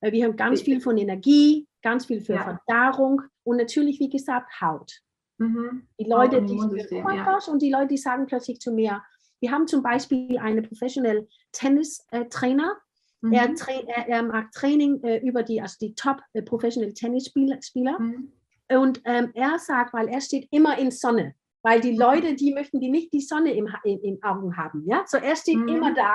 Äh, 0.00 0.12
wir 0.12 0.24
haben 0.24 0.36
ganz 0.36 0.62
viel 0.62 0.80
von 0.80 0.98
Energie, 0.98 1.68
ganz 1.82 2.06
viel 2.06 2.20
für 2.20 2.34
ja. 2.34 2.58
Verdauung 2.66 3.22
und 3.44 3.56
natürlich, 3.56 4.00
wie 4.00 4.10
gesagt, 4.10 4.60
Haut. 4.60 5.00
Mhm. 5.38 5.88
Die 5.98 6.04
Leute, 6.04 6.42
die 6.42 6.56
ja. 6.56 7.38
und 7.48 7.62
die 7.62 7.70
Leute, 7.70 7.88
die 7.88 7.96
sagen 7.96 8.26
plötzlich 8.26 8.60
zu 8.60 8.72
mir, 8.72 9.02
wir 9.42 9.50
haben 9.50 9.66
zum 9.66 9.82
Beispiel 9.82 10.38
einen 10.38 10.62
Professional 10.62 11.26
Tennis-Trainer, 11.50 12.76
mhm. 13.20 13.32
er, 13.32 13.54
tra 13.54 13.72
er, 13.72 14.22
macht 14.22 14.52
Training 14.54 15.02
äh, 15.02 15.18
über 15.18 15.42
die, 15.42 15.60
also 15.60 15.76
die 15.80 15.94
Top 15.94 16.22
äh, 16.32 16.42
Professional 16.42 16.92
Tennisspieler. 16.92 17.98
Mhm. 17.98 18.32
Und 18.68 19.02
ähm, 19.04 19.32
er 19.34 19.58
sagt, 19.58 19.92
weil 19.92 20.08
er 20.08 20.20
steht 20.20 20.46
immer 20.52 20.78
in 20.78 20.92
Sonne, 20.92 21.34
weil 21.62 21.80
die 21.80 21.96
Leute, 21.96 22.36
die 22.36 22.54
möchten 22.54 22.80
die 22.80 22.88
nicht 22.88 23.12
die 23.12 23.20
Sonne 23.20 23.52
im, 23.52 23.68
im, 23.82 24.00
im 24.00 24.22
Augen 24.22 24.56
haben. 24.56 24.84
Ja? 24.86 25.02
So 25.06 25.18
er 25.18 25.34
steht 25.34 25.58
mhm. 25.58 25.68
immer 25.68 25.92
da 25.92 26.14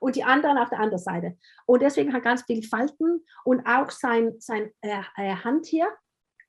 und 0.00 0.16
die 0.16 0.24
anderen 0.24 0.58
auf 0.58 0.68
der 0.68 0.80
anderen 0.80 1.02
Seite. 1.02 1.38
Und 1.66 1.80
deswegen 1.80 2.12
hat 2.12 2.22
er 2.22 2.24
ganz 2.24 2.42
viel 2.42 2.62
Falten 2.64 3.24
und 3.44 3.64
auch 3.66 3.90
sein, 3.90 4.34
sein 4.40 4.72
äh, 4.80 5.00
äh 5.16 5.36
Hand 5.36 5.66
hier. 5.66 5.88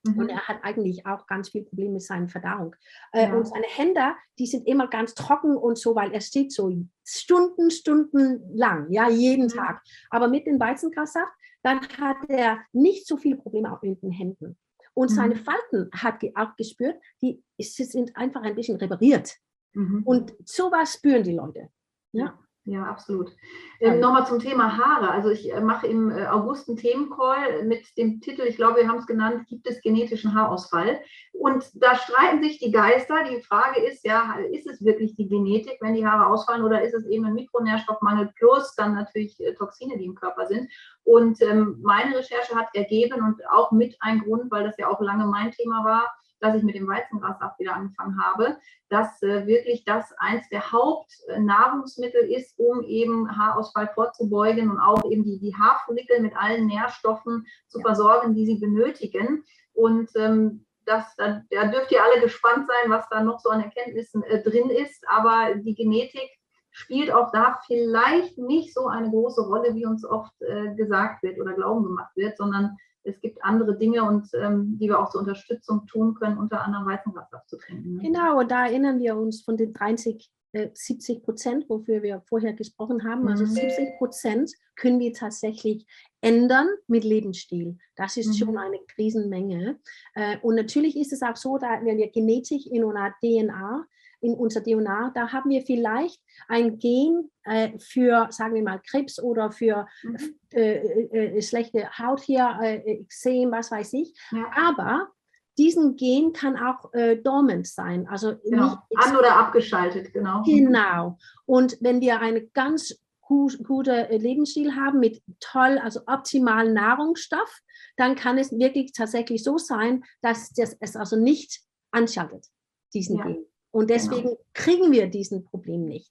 Mhm. 0.06 0.20
Und 0.20 0.30
er 0.30 0.48
hat 0.48 0.64
eigentlich 0.64 1.06
auch 1.06 1.28
ganz 1.28 1.50
viel 1.50 1.64
Probleme 1.64 1.94
mit 1.94 2.04
seiner 2.04 2.28
Verdauung. 2.28 2.76
Äh, 3.12 3.28
ja. 3.28 3.36
Und 3.36 3.48
seine 3.48 3.68
Hände, 3.68 4.16
die 4.38 4.48
sind 4.48 4.68
immer 4.68 4.88
ganz 4.88 5.14
trocken 5.14 5.56
und 5.56 5.78
so, 5.78 5.96
weil 5.96 6.12
er 6.14 6.22
steht 6.22 6.52
so 6.52 6.72
Stunden, 7.04 7.72
Stunden 7.72 8.56
lang, 8.56 8.92
ja, 8.92 9.10
jeden 9.10 9.46
mhm. 9.46 9.50
Tag. 9.50 9.82
Aber 10.10 10.28
mit 10.28 10.46
dem 10.46 10.60
Weizengrassaft, 10.60 11.32
dann 11.64 11.82
hat 11.98 12.18
er 12.28 12.60
nicht 12.74 13.08
so 13.08 13.18
viele 13.18 13.38
Probleme 13.38 13.72
auch 13.72 13.82
mit 13.82 14.02
den 14.02 14.12
Händen. 14.12 14.58
Und 14.94 15.12
mhm. 15.12 15.16
seine 15.16 15.36
Falten 15.36 15.90
hat 15.94 16.22
auch 16.36 16.56
gespürt, 16.56 17.02
die 17.22 17.44
sind 17.60 18.16
einfach 18.16 18.42
ein 18.44 18.56
bisschen 18.56 18.78
repariert. 18.78 19.36
Mhm. 19.74 20.04
Und 20.06 20.34
sowas 20.46 20.94
spüren 20.94 21.24
die 21.24 21.34
Leute. 21.34 21.70
Ja. 22.12 22.40
Ja, 22.68 22.84
absolut. 22.84 23.32
Ähm, 23.80 24.00
Nochmal 24.00 24.26
zum 24.26 24.40
Thema 24.40 24.76
Haare. 24.76 25.12
Also 25.12 25.30
ich 25.30 25.54
äh, 25.54 25.62
mache 25.62 25.86
im 25.86 26.10
äh, 26.10 26.26
August 26.26 26.68
einen 26.68 26.78
Themencall 26.78 27.64
mit 27.64 27.96
dem 27.96 28.22
Titel, 28.22 28.42
ich 28.42 28.56
glaube, 28.56 28.80
wir 28.80 28.88
haben 28.88 28.98
es 28.98 29.06
genannt, 29.06 29.46
gibt 29.48 29.68
es 29.68 29.82
genetischen 29.82 30.34
Haarausfall? 30.34 31.00
Und 31.34 31.64
da 31.76 31.96
streiten 31.96 32.42
sich 32.42 32.58
die 32.58 32.72
Geister. 32.72 33.24
Die 33.30 33.42
Frage 33.42 33.82
ist 33.82 34.04
ja, 34.04 34.38
ist 34.52 34.66
es 34.66 34.84
wirklich 34.84 35.16
die 35.16 35.28
Genetik, 35.28 35.78
wenn 35.80 35.94
die 35.94 36.08
Haare 36.08 36.26
ausfallen, 36.26 36.64
oder 36.64 36.82
ist 36.82 36.96
es 36.96 37.06
eben 37.06 37.26
ein 37.26 37.36
Mikronährstoffmangel 37.36 38.34
plus 38.36 38.74
dann 38.76 38.96
natürlich 38.96 39.40
äh, 39.42 39.54
Toxine, 39.54 40.00
die 40.00 40.06
im 40.06 40.16
Körper 40.16 40.48
sind? 40.48 40.68
Und 41.04 41.40
ähm, 41.44 41.78
meine 41.84 42.18
Recherche 42.18 42.56
hat 42.56 42.70
ergeben 42.74 43.22
und 43.22 43.48
auch 43.52 43.72
mit 43.72 43.96
ein 44.00 44.22
Grund, 44.22 44.50
weil 44.50 44.64
das 44.64 44.78
ja 44.80 44.88
auch 44.88 45.02
lange 45.02 45.28
mein 45.28 45.52
Thema 45.52 45.86
war, 45.86 46.12
dass 46.46 46.56
ich 46.56 46.64
mit 46.64 46.76
dem 46.76 46.88
Weizengrassaft 46.88 47.60
wieder 47.60 47.76
angefangen 47.76 48.22
habe, 48.24 48.58
dass 48.90 49.22
äh, 49.24 49.46
wirklich 49.48 49.84
das 49.86 50.14
eins 50.18 50.48
der 50.50 50.72
Hauptnahrungsmittel 50.72 52.22
ist, 52.32 52.58
um 52.60 52.84
eben 52.84 53.38
Haarausfall 53.38 53.90
vorzubeugen 53.94 54.70
und 54.70 54.80
auch 54.80 55.04
eben 55.10 55.24
die, 55.24 55.40
die 55.40 55.56
Haarfollikel 55.56 56.22
mit 56.22 56.36
allen 56.36 56.68
Nährstoffen 56.68 57.46
zu 57.68 57.80
versorgen, 57.80 58.36
die 58.36 58.46
sie 58.46 58.60
benötigen. 58.60 59.44
Und 59.74 60.10
ähm, 60.16 60.66
das, 60.86 61.16
da, 61.18 61.42
da, 61.50 61.66
dürft 61.68 61.92
ihr 61.92 62.04
alle 62.04 62.22
gespannt 62.22 62.68
sein, 62.68 62.92
was 62.92 63.08
da 63.10 63.24
noch 63.24 63.40
so 63.40 63.50
an 63.50 63.62
Erkenntnissen 63.62 64.24
äh, 64.24 64.44
drin 64.44 64.70
ist. 64.70 65.04
Aber 65.08 65.56
die 65.56 65.76
Genetik 65.76 66.30
spielt 66.72 67.12
auch 67.12 67.32
da 67.32 67.60
vielleicht 67.66 68.38
nicht 68.38 68.74
so 68.74 68.88
eine 68.88 69.10
große 69.10 69.42
Rolle, 69.42 69.74
wie 69.76 69.86
uns 69.86 70.06
oft 70.06 70.34
äh, 70.42 70.76
gesagt 70.76 71.24
wird 71.24 71.40
oder 71.40 71.54
glauben 71.54 71.84
gemacht 71.84 72.16
wird, 72.16 72.38
sondern 72.38 72.78
es 73.06 73.20
gibt 73.22 73.44
andere 73.44 73.78
Dinge 73.78 74.04
und 74.04 74.28
ähm, 74.34 74.78
die 74.80 74.88
wir 74.88 75.00
auch 75.00 75.10
zur 75.10 75.22
Unterstützung 75.22 75.86
tun 75.88 76.16
können, 76.16 76.38
unter 76.38 76.62
anderem 76.62 76.86
Weizenwasser 76.86 77.44
zu 77.48 77.58
trinken. 77.58 77.98
Ne? 77.98 78.04
Genau, 78.04 78.40
und 78.40 78.52
da 78.52 78.66
erinnern 78.66 79.00
wir 79.00 79.16
uns 79.16 79.44
von 79.44 79.58
den 79.58 79.74
30, 79.74 80.30
äh, 80.54 80.70
70 80.74 81.24
Prozent, 81.24 81.70
wofür 81.70 82.02
wir 82.02 82.24
vorher 82.28 82.54
gesprochen 82.54 83.04
haben. 83.04 83.28
Also 83.28 83.44
mhm. 83.46 83.52
Also 83.52 83.62
70 83.62 83.98
Prozent 83.98 84.52
können 84.76 85.00
wir 85.00 85.14
tatsächlich 85.14 85.86
ändern 86.22 86.68
mit 86.88 87.04
Lebensstil. 87.04 87.78
Das 87.96 88.18
ist 88.18 88.28
mhm. 88.28 88.34
schon 88.34 88.58
eine 88.58 88.80
Riesenmenge. 88.98 89.80
Äh, 90.16 90.38
und 90.42 90.56
natürlich 90.56 90.98
ist 90.98 91.14
es 91.14 91.22
auch 91.22 91.36
so, 91.36 91.58
da 91.58 91.80
wenn 91.84 91.98
wir 91.98 92.10
Genetik 92.10 92.66
in 92.66 92.84
unserer 92.84 93.14
DNA 93.22 93.86
in 94.22 94.34
unser 94.34 94.64
DNA, 94.64 95.12
da 95.14 95.32
haben 95.32 95.50
wir 95.50 95.62
vielleicht 95.62 96.22
ein 96.48 96.78
Gen 96.80 97.30
äh, 97.44 97.78
für, 97.80 98.28
sagen 98.32 98.56
wir 98.56 98.64
mal, 98.64 98.82
Krebs 98.90 99.22
oder 99.22 99.52
für 99.52 99.88
mhm. 100.04 100.36
äh, 100.54 100.78
äh, 100.78 101.38
äh 101.38 101.42
schlechte 101.42 101.90
Haut 101.98 102.22
hier, 102.22 102.58
äh, 102.62 102.78
Exem, 102.86 103.52
was 103.52 103.72
weiß 103.72 103.94
ich. 103.94 104.14
Ja. 104.32 104.46
Aber 104.56 105.10
diesen 105.58 105.96
Gen 105.96 106.34
kann 106.34 106.58
auch 106.58 106.94
äh, 106.94 107.18
dormant 107.18 107.68
sein. 107.68 108.08
Also 108.08 108.36
genau. 108.44 108.78
an 108.96 109.18
oder 109.18 109.38
abgeschaltet, 109.38 110.14
genau. 110.14 110.44
Genau. 110.44 111.18
Und 111.46 111.78
wenn 111.82 112.02
wir 112.02 112.20
einen 112.20 112.52
ganz 112.54 112.96
gut, 113.22 113.58
guten 113.64 114.08
Lebensstil 114.12 114.76
haben 114.76 115.00
mit 115.00 115.22
toll, 115.40 115.80
also 115.82 116.02
optimalen 116.08 116.74
Nahrungsstoff, 116.74 117.60
dann 117.98 118.16
kann 118.16 118.38
es 118.38 118.52
wirklich 118.52 118.92
tatsächlich 118.94 119.44
so 119.44 119.58
sein, 119.58 120.04
dass 120.22 120.52
das, 120.52 120.76
es 120.80 120.96
also 120.96 121.16
nicht 121.16 121.62
anschaltet, 121.92 122.46
diesen 122.94 123.18
ja. 123.18 123.26
Gen. 123.26 123.46
Und 123.76 123.88
genau. 123.88 124.00
deswegen 124.00 124.30
genau. 124.30 124.46
kriegen 124.54 124.92
wir 124.94 125.08
diesen 125.08 125.44
Problem 125.44 125.84
nicht. 125.84 126.10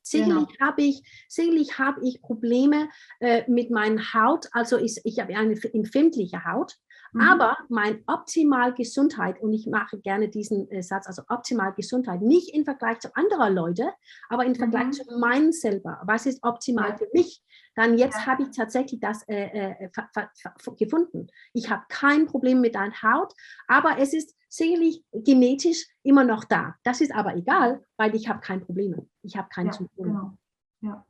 Sicherlich 0.00 0.46
genau. 0.46 0.66
habe 0.66 0.82
ich, 0.82 1.02
sicherlich 1.28 1.76
habe 1.76 2.06
ich 2.06 2.22
Probleme 2.22 2.88
äh, 3.18 3.42
mit 3.50 3.72
meiner 3.72 4.14
Haut. 4.14 4.46
Also 4.52 4.78
ich, 4.78 5.00
ich 5.02 5.18
habe 5.18 5.36
eine 5.36 5.60
empfindliche 5.72 6.44
Haut. 6.44 6.76
Mhm. 7.12 7.20
Aber 7.22 7.58
mein 7.68 8.04
optimal 8.06 8.72
Gesundheit, 8.74 9.40
und 9.40 9.52
ich 9.52 9.66
mache 9.66 9.98
gerne 9.98 10.28
diesen 10.28 10.70
äh, 10.70 10.84
Satz, 10.84 11.08
also 11.08 11.22
optimal 11.28 11.74
Gesundheit, 11.74 12.22
nicht 12.22 12.54
im 12.54 12.64
Vergleich 12.64 13.00
zu 13.00 13.08
anderen 13.16 13.56
Leuten, 13.56 13.88
aber 14.28 14.44
im 14.44 14.54
Vergleich 14.54 14.86
mhm. 14.86 14.92
zu 14.92 15.18
meinem 15.18 15.50
selber. 15.50 16.00
Was 16.04 16.26
ist 16.26 16.44
optimal 16.44 16.90
ja. 16.90 16.96
für 16.96 17.08
mich? 17.12 17.42
Dann 17.74 17.98
jetzt 17.98 18.18
ja. 18.18 18.26
habe 18.26 18.44
ich 18.44 18.50
tatsächlich 18.56 19.00
das 19.00 19.26
äh, 19.26 19.72
äh, 19.82 19.90
gefunden. 20.78 21.26
Ich 21.54 21.70
habe 21.70 21.82
kein 21.88 22.26
Problem 22.26 22.60
mit 22.60 22.76
deiner 22.76 23.02
Haut, 23.02 23.32
aber 23.66 23.98
es 23.98 24.14
ist 24.14 24.36
sicherlich 24.50 25.02
genetisch 25.12 25.86
immer 26.02 26.24
noch 26.24 26.44
da. 26.44 26.74
Das 26.82 27.00
ist 27.00 27.14
aber 27.14 27.36
egal, 27.36 27.84
weil 27.96 28.14
ich 28.14 28.28
habe 28.28 28.40
kein 28.40 28.60
Problem. 28.60 29.08
Ich 29.22 29.36
habe 29.36 29.48
keine 29.48 29.70
ja, 29.70 29.72
Symptome. 29.72 30.08
Genau. 30.08 30.38
Ja. 30.82 31.06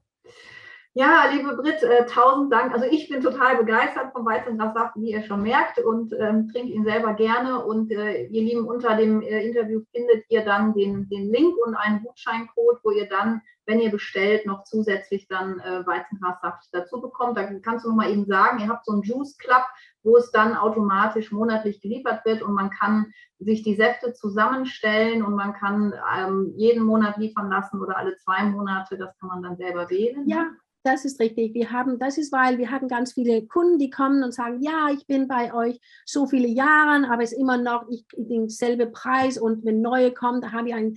Ja, 1.00 1.30
liebe 1.32 1.56
Brit, 1.56 1.82
äh, 1.82 2.04
tausend 2.04 2.52
Dank. 2.52 2.74
Also 2.74 2.84
ich 2.84 3.08
bin 3.08 3.22
total 3.22 3.56
begeistert 3.56 4.12
vom 4.12 4.26
Weizengrassaft, 4.26 4.96
wie 4.96 5.12
ihr 5.12 5.22
schon 5.22 5.42
merkt, 5.42 5.78
und 5.78 6.12
ähm, 6.12 6.50
trinke 6.52 6.74
ihn 6.74 6.84
selber 6.84 7.14
gerne. 7.14 7.64
Und 7.64 7.90
äh, 7.90 8.26
ihr 8.26 8.42
Lieben, 8.42 8.68
unter 8.68 8.96
dem 8.96 9.22
äh, 9.22 9.42
Interview 9.42 9.80
findet 9.92 10.26
ihr 10.28 10.44
dann 10.44 10.74
den, 10.74 11.08
den 11.08 11.32
Link 11.32 11.56
und 11.64 11.74
einen 11.74 12.02
Gutscheincode, 12.02 12.80
wo 12.82 12.90
ihr 12.90 13.08
dann, 13.08 13.40
wenn 13.64 13.80
ihr 13.80 13.90
bestellt, 13.90 14.44
noch 14.44 14.64
zusätzlich 14.64 15.26
dann 15.26 15.58
äh, 15.60 15.86
Weizengrassaft 15.86 16.68
dazu 16.72 17.00
bekommt. 17.00 17.38
Da 17.38 17.44
kannst 17.44 17.86
du 17.86 17.88
noch 17.88 17.96
mal 17.96 18.10
eben 18.10 18.26
sagen, 18.26 18.60
ihr 18.60 18.68
habt 18.68 18.84
so 18.84 18.92
einen 18.92 19.00
Juice 19.00 19.38
Club, 19.38 19.64
wo 20.02 20.18
es 20.18 20.30
dann 20.32 20.54
automatisch 20.54 21.32
monatlich 21.32 21.80
geliefert 21.80 22.26
wird 22.26 22.42
und 22.42 22.52
man 22.52 22.68
kann 22.68 23.10
sich 23.38 23.62
die 23.62 23.74
Säfte 23.74 24.12
zusammenstellen 24.12 25.24
und 25.24 25.34
man 25.34 25.54
kann 25.54 25.94
ähm, 26.14 26.52
jeden 26.56 26.82
Monat 26.82 27.16
liefern 27.16 27.48
lassen 27.48 27.80
oder 27.80 27.96
alle 27.96 28.18
zwei 28.18 28.42
Monate. 28.44 28.98
Das 28.98 29.18
kann 29.18 29.30
man 29.30 29.42
dann 29.42 29.56
selber 29.56 29.88
wählen. 29.88 30.28
Ja, 30.28 30.50
das 30.82 31.04
ist 31.04 31.20
richtig. 31.20 31.54
Wir 31.54 31.70
haben, 31.70 31.98
das 31.98 32.16
ist, 32.18 32.32
weil 32.32 32.58
wir 32.58 32.70
haben 32.70 32.88
ganz 32.88 33.12
viele 33.12 33.46
Kunden, 33.46 33.78
die 33.78 33.90
kommen 33.90 34.22
und 34.22 34.32
sagen, 34.32 34.62
ja, 34.62 34.88
ich 34.90 35.06
bin 35.06 35.28
bei 35.28 35.52
euch 35.52 35.78
so 36.06 36.26
viele 36.26 36.48
Jahre, 36.48 37.08
aber 37.10 37.22
es 37.22 37.32
ist 37.32 37.38
immer 37.38 37.58
noch 37.58 37.86
ich, 37.90 38.04
denselbe 38.16 38.86
Preis 38.86 39.38
und 39.38 39.64
wenn 39.64 39.80
neue 39.80 40.12
kommen, 40.12 40.40
da 40.40 40.52
habe 40.52 40.68
ich 40.68 40.74
ein, 40.74 40.96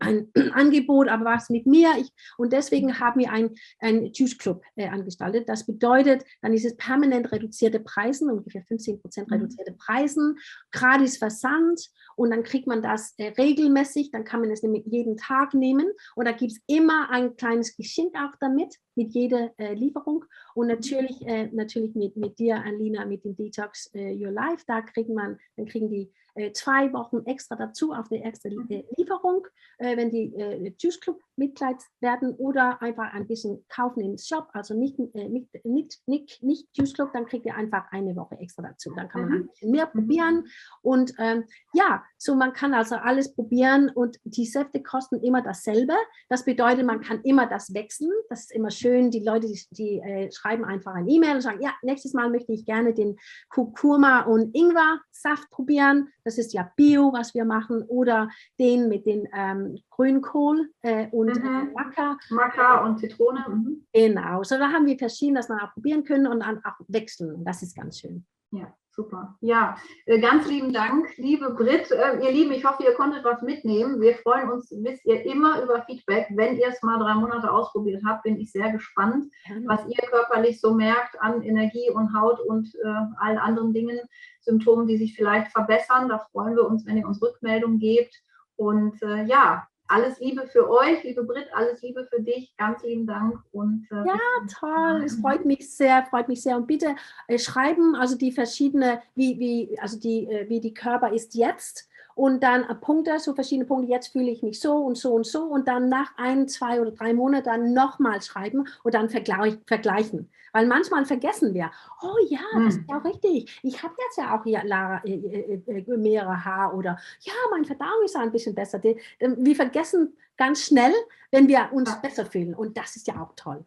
ein 0.00 0.28
Angebot, 0.52 1.08
aber 1.08 1.24
was 1.24 1.50
mit 1.50 1.66
mir? 1.66 1.90
Ich, 1.98 2.10
und 2.38 2.52
deswegen 2.52 2.98
haben 3.00 3.20
wir 3.20 3.32
ein, 3.32 3.50
ein 3.80 4.12
Juice 4.12 4.38
Club 4.38 4.62
äh, 4.76 4.88
angestaltet. 4.88 5.48
Das 5.48 5.66
bedeutet, 5.66 6.24
dann 6.42 6.52
ist 6.52 6.64
es 6.64 6.76
permanent 6.76 7.32
reduzierte 7.32 7.80
Preise, 7.80 8.26
ungefähr 8.26 8.62
15 8.62 9.00
Prozent 9.00 9.28
mhm. 9.28 9.36
reduzierte 9.36 9.72
Preise, 9.72 10.34
gratis 10.70 11.18
Versand 11.18 11.90
und 12.16 12.30
dann 12.30 12.44
kriegt 12.44 12.66
man 12.66 12.82
das 12.82 13.14
äh, 13.18 13.32
regelmäßig, 13.36 14.10
dann 14.10 14.24
kann 14.24 14.40
man 14.40 14.50
es 14.50 14.62
nämlich 14.62 14.84
jeden 14.86 15.16
Tag 15.16 15.54
nehmen 15.54 15.86
und 16.14 16.26
da 16.26 16.32
gibt 16.32 16.52
es 16.52 16.60
immer 16.66 17.10
ein 17.10 17.36
kleines 17.36 17.76
Geschenk 17.76 18.14
auch 18.16 18.36
damit 18.40 18.76
mit 18.94 19.12
jeder 19.24 19.52
äh, 19.58 19.74
Lieferung. 19.74 20.24
Und 20.54 20.68
natürlich, 20.68 21.26
äh, 21.26 21.48
natürlich 21.52 21.94
mit, 21.94 22.16
mit 22.16 22.38
dir, 22.38 22.62
Alina, 22.62 23.04
mit 23.04 23.24
dem 23.24 23.36
Detox 23.36 23.90
äh, 23.94 24.14
Your 24.14 24.30
Life, 24.30 24.64
da 24.66 24.82
kriegt 24.82 25.10
man, 25.10 25.38
dann 25.56 25.66
kriegen 25.66 25.90
die 25.90 26.10
äh, 26.36 26.52
zwei 26.52 26.92
Wochen 26.92 27.24
extra 27.26 27.54
dazu 27.54 27.92
auf 27.92 28.08
die 28.08 28.16
erste 28.16 28.48
äh, 28.48 28.84
Lieferung, 28.96 29.46
äh, 29.78 29.96
wenn 29.96 30.10
die 30.10 30.74
Juice 30.78 31.00
Club 31.00 31.20
Mitglied 31.36 31.76
werden 32.00 32.34
oder 32.34 32.82
einfach 32.82 33.12
ein 33.12 33.26
bisschen 33.26 33.64
kaufen 33.68 34.00
im 34.00 34.18
Shop, 34.18 34.48
also 34.52 34.74
nicht, 34.74 34.98
nicht, 34.98 35.64
nicht, 35.64 36.02
nicht, 36.06 36.42
nicht 36.42 36.68
Juice 36.76 36.94
Club, 36.94 37.12
dann 37.12 37.26
kriegt 37.26 37.46
ihr 37.46 37.54
einfach 37.54 37.90
eine 37.92 38.16
Woche 38.16 38.36
extra 38.40 38.62
dazu. 38.62 38.92
Dann 38.94 39.08
kann 39.08 39.22
man 39.22 39.30
mhm. 39.30 39.36
ein 39.36 39.46
bisschen 39.48 39.70
mehr 39.70 39.86
probieren. 39.86 40.46
Und 40.82 41.14
ähm, 41.18 41.44
ja, 41.72 42.04
so 42.24 42.34
man 42.34 42.54
kann 42.54 42.72
also 42.72 42.96
alles 42.96 43.34
probieren 43.34 43.90
und 43.90 44.18
die 44.24 44.46
Säfte 44.46 44.82
kosten 44.82 45.22
immer 45.22 45.42
dasselbe. 45.42 45.92
Das 46.30 46.44
bedeutet, 46.44 46.86
man 46.86 47.02
kann 47.02 47.20
immer 47.22 47.46
das 47.46 47.74
wechseln. 47.74 48.10
Das 48.30 48.40
ist 48.40 48.52
immer 48.52 48.70
schön. 48.70 49.10
Die 49.10 49.20
Leute, 49.22 49.46
die, 49.46 49.60
die 49.70 49.98
äh, 50.00 50.32
schreiben 50.32 50.64
einfach 50.64 50.94
ein 50.94 51.06
E-Mail 51.06 51.36
und 51.36 51.42
sagen, 51.42 51.60
ja, 51.60 51.74
nächstes 51.82 52.14
Mal 52.14 52.30
möchte 52.30 52.52
ich 52.52 52.64
gerne 52.64 52.94
den 52.94 53.16
Kurkuma 53.50 54.22
und 54.22 54.54
Ingwer 54.54 55.00
Saft 55.10 55.50
probieren. 55.50 56.08
Das 56.24 56.38
ist 56.38 56.54
ja 56.54 56.70
Bio, 56.76 57.12
was 57.12 57.34
wir 57.34 57.44
machen. 57.44 57.82
Oder 57.82 58.30
den 58.58 58.88
mit 58.88 59.04
den 59.04 59.28
ähm, 59.34 59.78
Grünkohl 59.90 60.70
äh, 60.80 61.08
und 61.10 61.36
äh, 61.36 61.40
mhm. 61.40 61.72
Maca. 61.74 62.16
Maca 62.30 62.86
und 62.86 63.00
Zitrone. 63.00 63.44
Mhm. 63.48 63.86
Genau. 63.92 64.42
So 64.44 64.56
da 64.56 64.72
haben 64.72 64.86
wir 64.86 64.96
verschiedene, 64.96 65.40
dass 65.40 65.50
man 65.50 65.60
auch 65.60 65.74
probieren 65.74 66.04
können 66.04 66.26
und 66.26 66.40
dann 66.40 66.64
auch 66.64 66.80
wechseln. 66.88 67.44
Das 67.44 67.62
ist 67.62 67.76
ganz 67.76 68.00
schön. 68.00 68.24
Ja, 68.50 68.74
super. 68.94 69.36
Ja, 69.40 69.76
äh, 70.06 70.18
ganz 70.18 70.46
lieben 70.48 70.72
Dank, 70.72 71.16
liebe 71.16 71.50
Brit. 71.50 71.90
Äh, 71.90 72.24
ihr 72.24 72.30
Lieben, 72.30 72.52
ich 72.52 72.64
hoffe, 72.64 72.84
ihr 72.84 72.94
konntet 72.94 73.24
was 73.24 73.42
mitnehmen. 73.42 74.00
Wir 74.00 74.14
freuen 74.16 74.50
uns, 74.50 74.70
wisst 74.70 75.04
ihr, 75.04 75.24
immer 75.26 75.62
über 75.62 75.82
Feedback. 75.82 76.28
Wenn 76.30 76.56
ihr 76.56 76.68
es 76.68 76.82
mal 76.82 76.98
drei 76.98 77.14
Monate 77.14 77.50
ausprobiert 77.50 78.02
habt, 78.06 78.22
bin 78.22 78.40
ich 78.40 78.52
sehr 78.52 78.70
gespannt, 78.70 79.26
was 79.66 79.86
ihr 79.86 80.08
körperlich 80.08 80.60
so 80.60 80.74
merkt 80.74 81.20
an 81.20 81.42
Energie 81.42 81.90
und 81.90 82.14
Haut 82.18 82.40
und 82.40 82.74
äh, 82.84 82.88
allen 83.18 83.38
anderen 83.38 83.72
Dingen, 83.72 84.00
Symptomen, 84.40 84.86
die 84.86 84.96
sich 84.96 85.14
vielleicht 85.14 85.50
verbessern. 85.52 86.08
Da 86.08 86.18
freuen 86.32 86.56
wir 86.56 86.66
uns, 86.66 86.86
wenn 86.86 86.96
ihr 86.96 87.06
uns 87.06 87.22
Rückmeldung 87.22 87.78
gebt. 87.78 88.14
Und 88.56 89.02
äh, 89.02 89.24
ja, 89.24 89.66
alles 89.94 90.18
Liebe 90.18 90.46
für 90.48 90.68
euch, 90.68 91.04
liebe 91.04 91.22
Brit, 91.22 91.46
alles 91.52 91.80
Liebe 91.80 92.04
für 92.12 92.20
dich. 92.20 92.52
Ganz 92.56 92.82
lieben 92.82 93.06
Dank. 93.06 93.38
Und, 93.52 93.86
äh, 93.92 94.06
ja, 94.06 94.18
toll. 94.58 95.02
Es 95.04 95.20
freut 95.20 95.44
mich 95.44 95.70
sehr, 95.70 96.04
freut 96.10 96.26
mich 96.26 96.42
sehr. 96.42 96.56
Und 96.56 96.66
bitte 96.66 96.96
äh, 97.28 97.38
schreiben, 97.38 97.94
also 97.94 98.16
die 98.16 98.32
verschiedene, 98.32 99.00
wie, 99.14 99.38
wie, 99.38 99.78
also 99.78 99.98
die, 99.98 100.26
äh, 100.28 100.48
wie 100.48 100.60
die 100.60 100.74
Körper 100.74 101.12
ist 101.12 101.36
jetzt 101.36 101.88
und 102.14 102.42
dann 102.42 102.64
äh, 102.64 102.74
Punkte, 102.74 103.18
so 103.18 103.34
verschiedene 103.34 103.66
Punkte, 103.66 103.90
jetzt 103.90 104.08
fühle 104.08 104.30
ich 104.30 104.42
mich 104.42 104.60
so 104.60 104.76
und 104.76 104.96
so 104.96 105.14
und 105.14 105.26
so 105.26 105.42
und 105.44 105.68
dann 105.68 105.88
nach 105.88 106.16
ein, 106.16 106.48
zwei 106.48 106.80
oder 106.80 106.92
drei 106.92 107.12
Monaten 107.12 107.72
nochmal 107.72 108.22
schreiben 108.22 108.66
und 108.82 108.94
dann 108.94 109.08
vergleich, 109.08 109.58
vergleichen. 109.66 110.30
Weil 110.52 110.66
manchmal 110.66 111.04
vergessen 111.04 111.52
wir, 111.52 111.70
oh 112.02 112.16
ja, 112.28 112.38
das 112.54 112.74
ist 112.74 112.80
hm. 112.80 112.86
ja 112.88 112.98
auch 112.98 113.04
richtig. 113.04 113.60
Ich 113.64 113.82
habe 113.82 113.94
jetzt 114.06 114.18
ja 114.18 114.38
auch 114.38 114.44
hier 114.44 114.62
Lara, 114.64 115.02
äh, 115.04 115.14
äh, 115.14 115.78
äh, 115.78 115.96
mehrere 115.96 116.44
Haar 116.44 116.74
oder 116.76 116.96
ja, 117.20 117.32
mein 117.50 117.64
Verdauung 117.64 118.04
ist 118.04 118.16
ein 118.16 118.30
bisschen 118.30 118.54
besser. 118.54 118.80
Wir 118.82 119.56
vergessen 119.56 120.16
ganz 120.36 120.64
schnell, 120.64 120.92
wenn 121.32 121.48
wir 121.48 121.70
uns 121.72 121.90
ja. 121.90 121.96
besser 121.96 122.26
fühlen 122.26 122.54
und 122.54 122.76
das 122.76 122.94
ist 122.94 123.08
ja 123.08 123.20
auch 123.20 123.32
toll. 123.34 123.64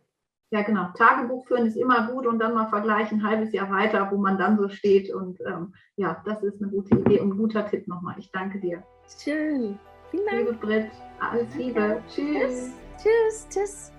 Ja, 0.49 0.61
genau. 0.61 0.89
Tagebuch 0.97 1.45
führen 1.45 1.65
ist 1.65 1.75
immer 1.75 2.07
gut 2.07 2.25
und 2.25 2.39
dann 2.39 2.53
mal 2.53 2.69
vergleichen, 2.69 3.19
ein 3.19 3.27
halbes 3.27 3.51
Jahr 3.51 3.69
weiter, 3.69 4.09
wo 4.11 4.17
man 4.17 4.37
dann 4.37 4.57
so 4.57 4.69
steht. 4.69 5.13
Und 5.13 5.39
ähm, 5.41 5.73
ja, 5.97 6.21
das 6.25 6.41
ist 6.43 6.61
eine 6.61 6.71
gute 6.71 6.95
Idee 6.95 7.19
und 7.19 7.31
ein 7.31 7.37
guter 7.37 7.67
Tipp 7.67 7.87
nochmal. 7.87 8.15
Ich 8.17 8.31
danke 8.31 8.59
dir. 8.59 8.81
Schön. 9.21 9.77
Vielen 10.09 10.25
Dank. 10.25 10.37
Liebe 10.39 10.53
Britt, 10.53 10.91
alles 11.19 11.53
Liebe. 11.55 12.01
Tschüss. 12.07 12.71
Tschüss. 12.97 13.47
Tschüss. 13.49 13.96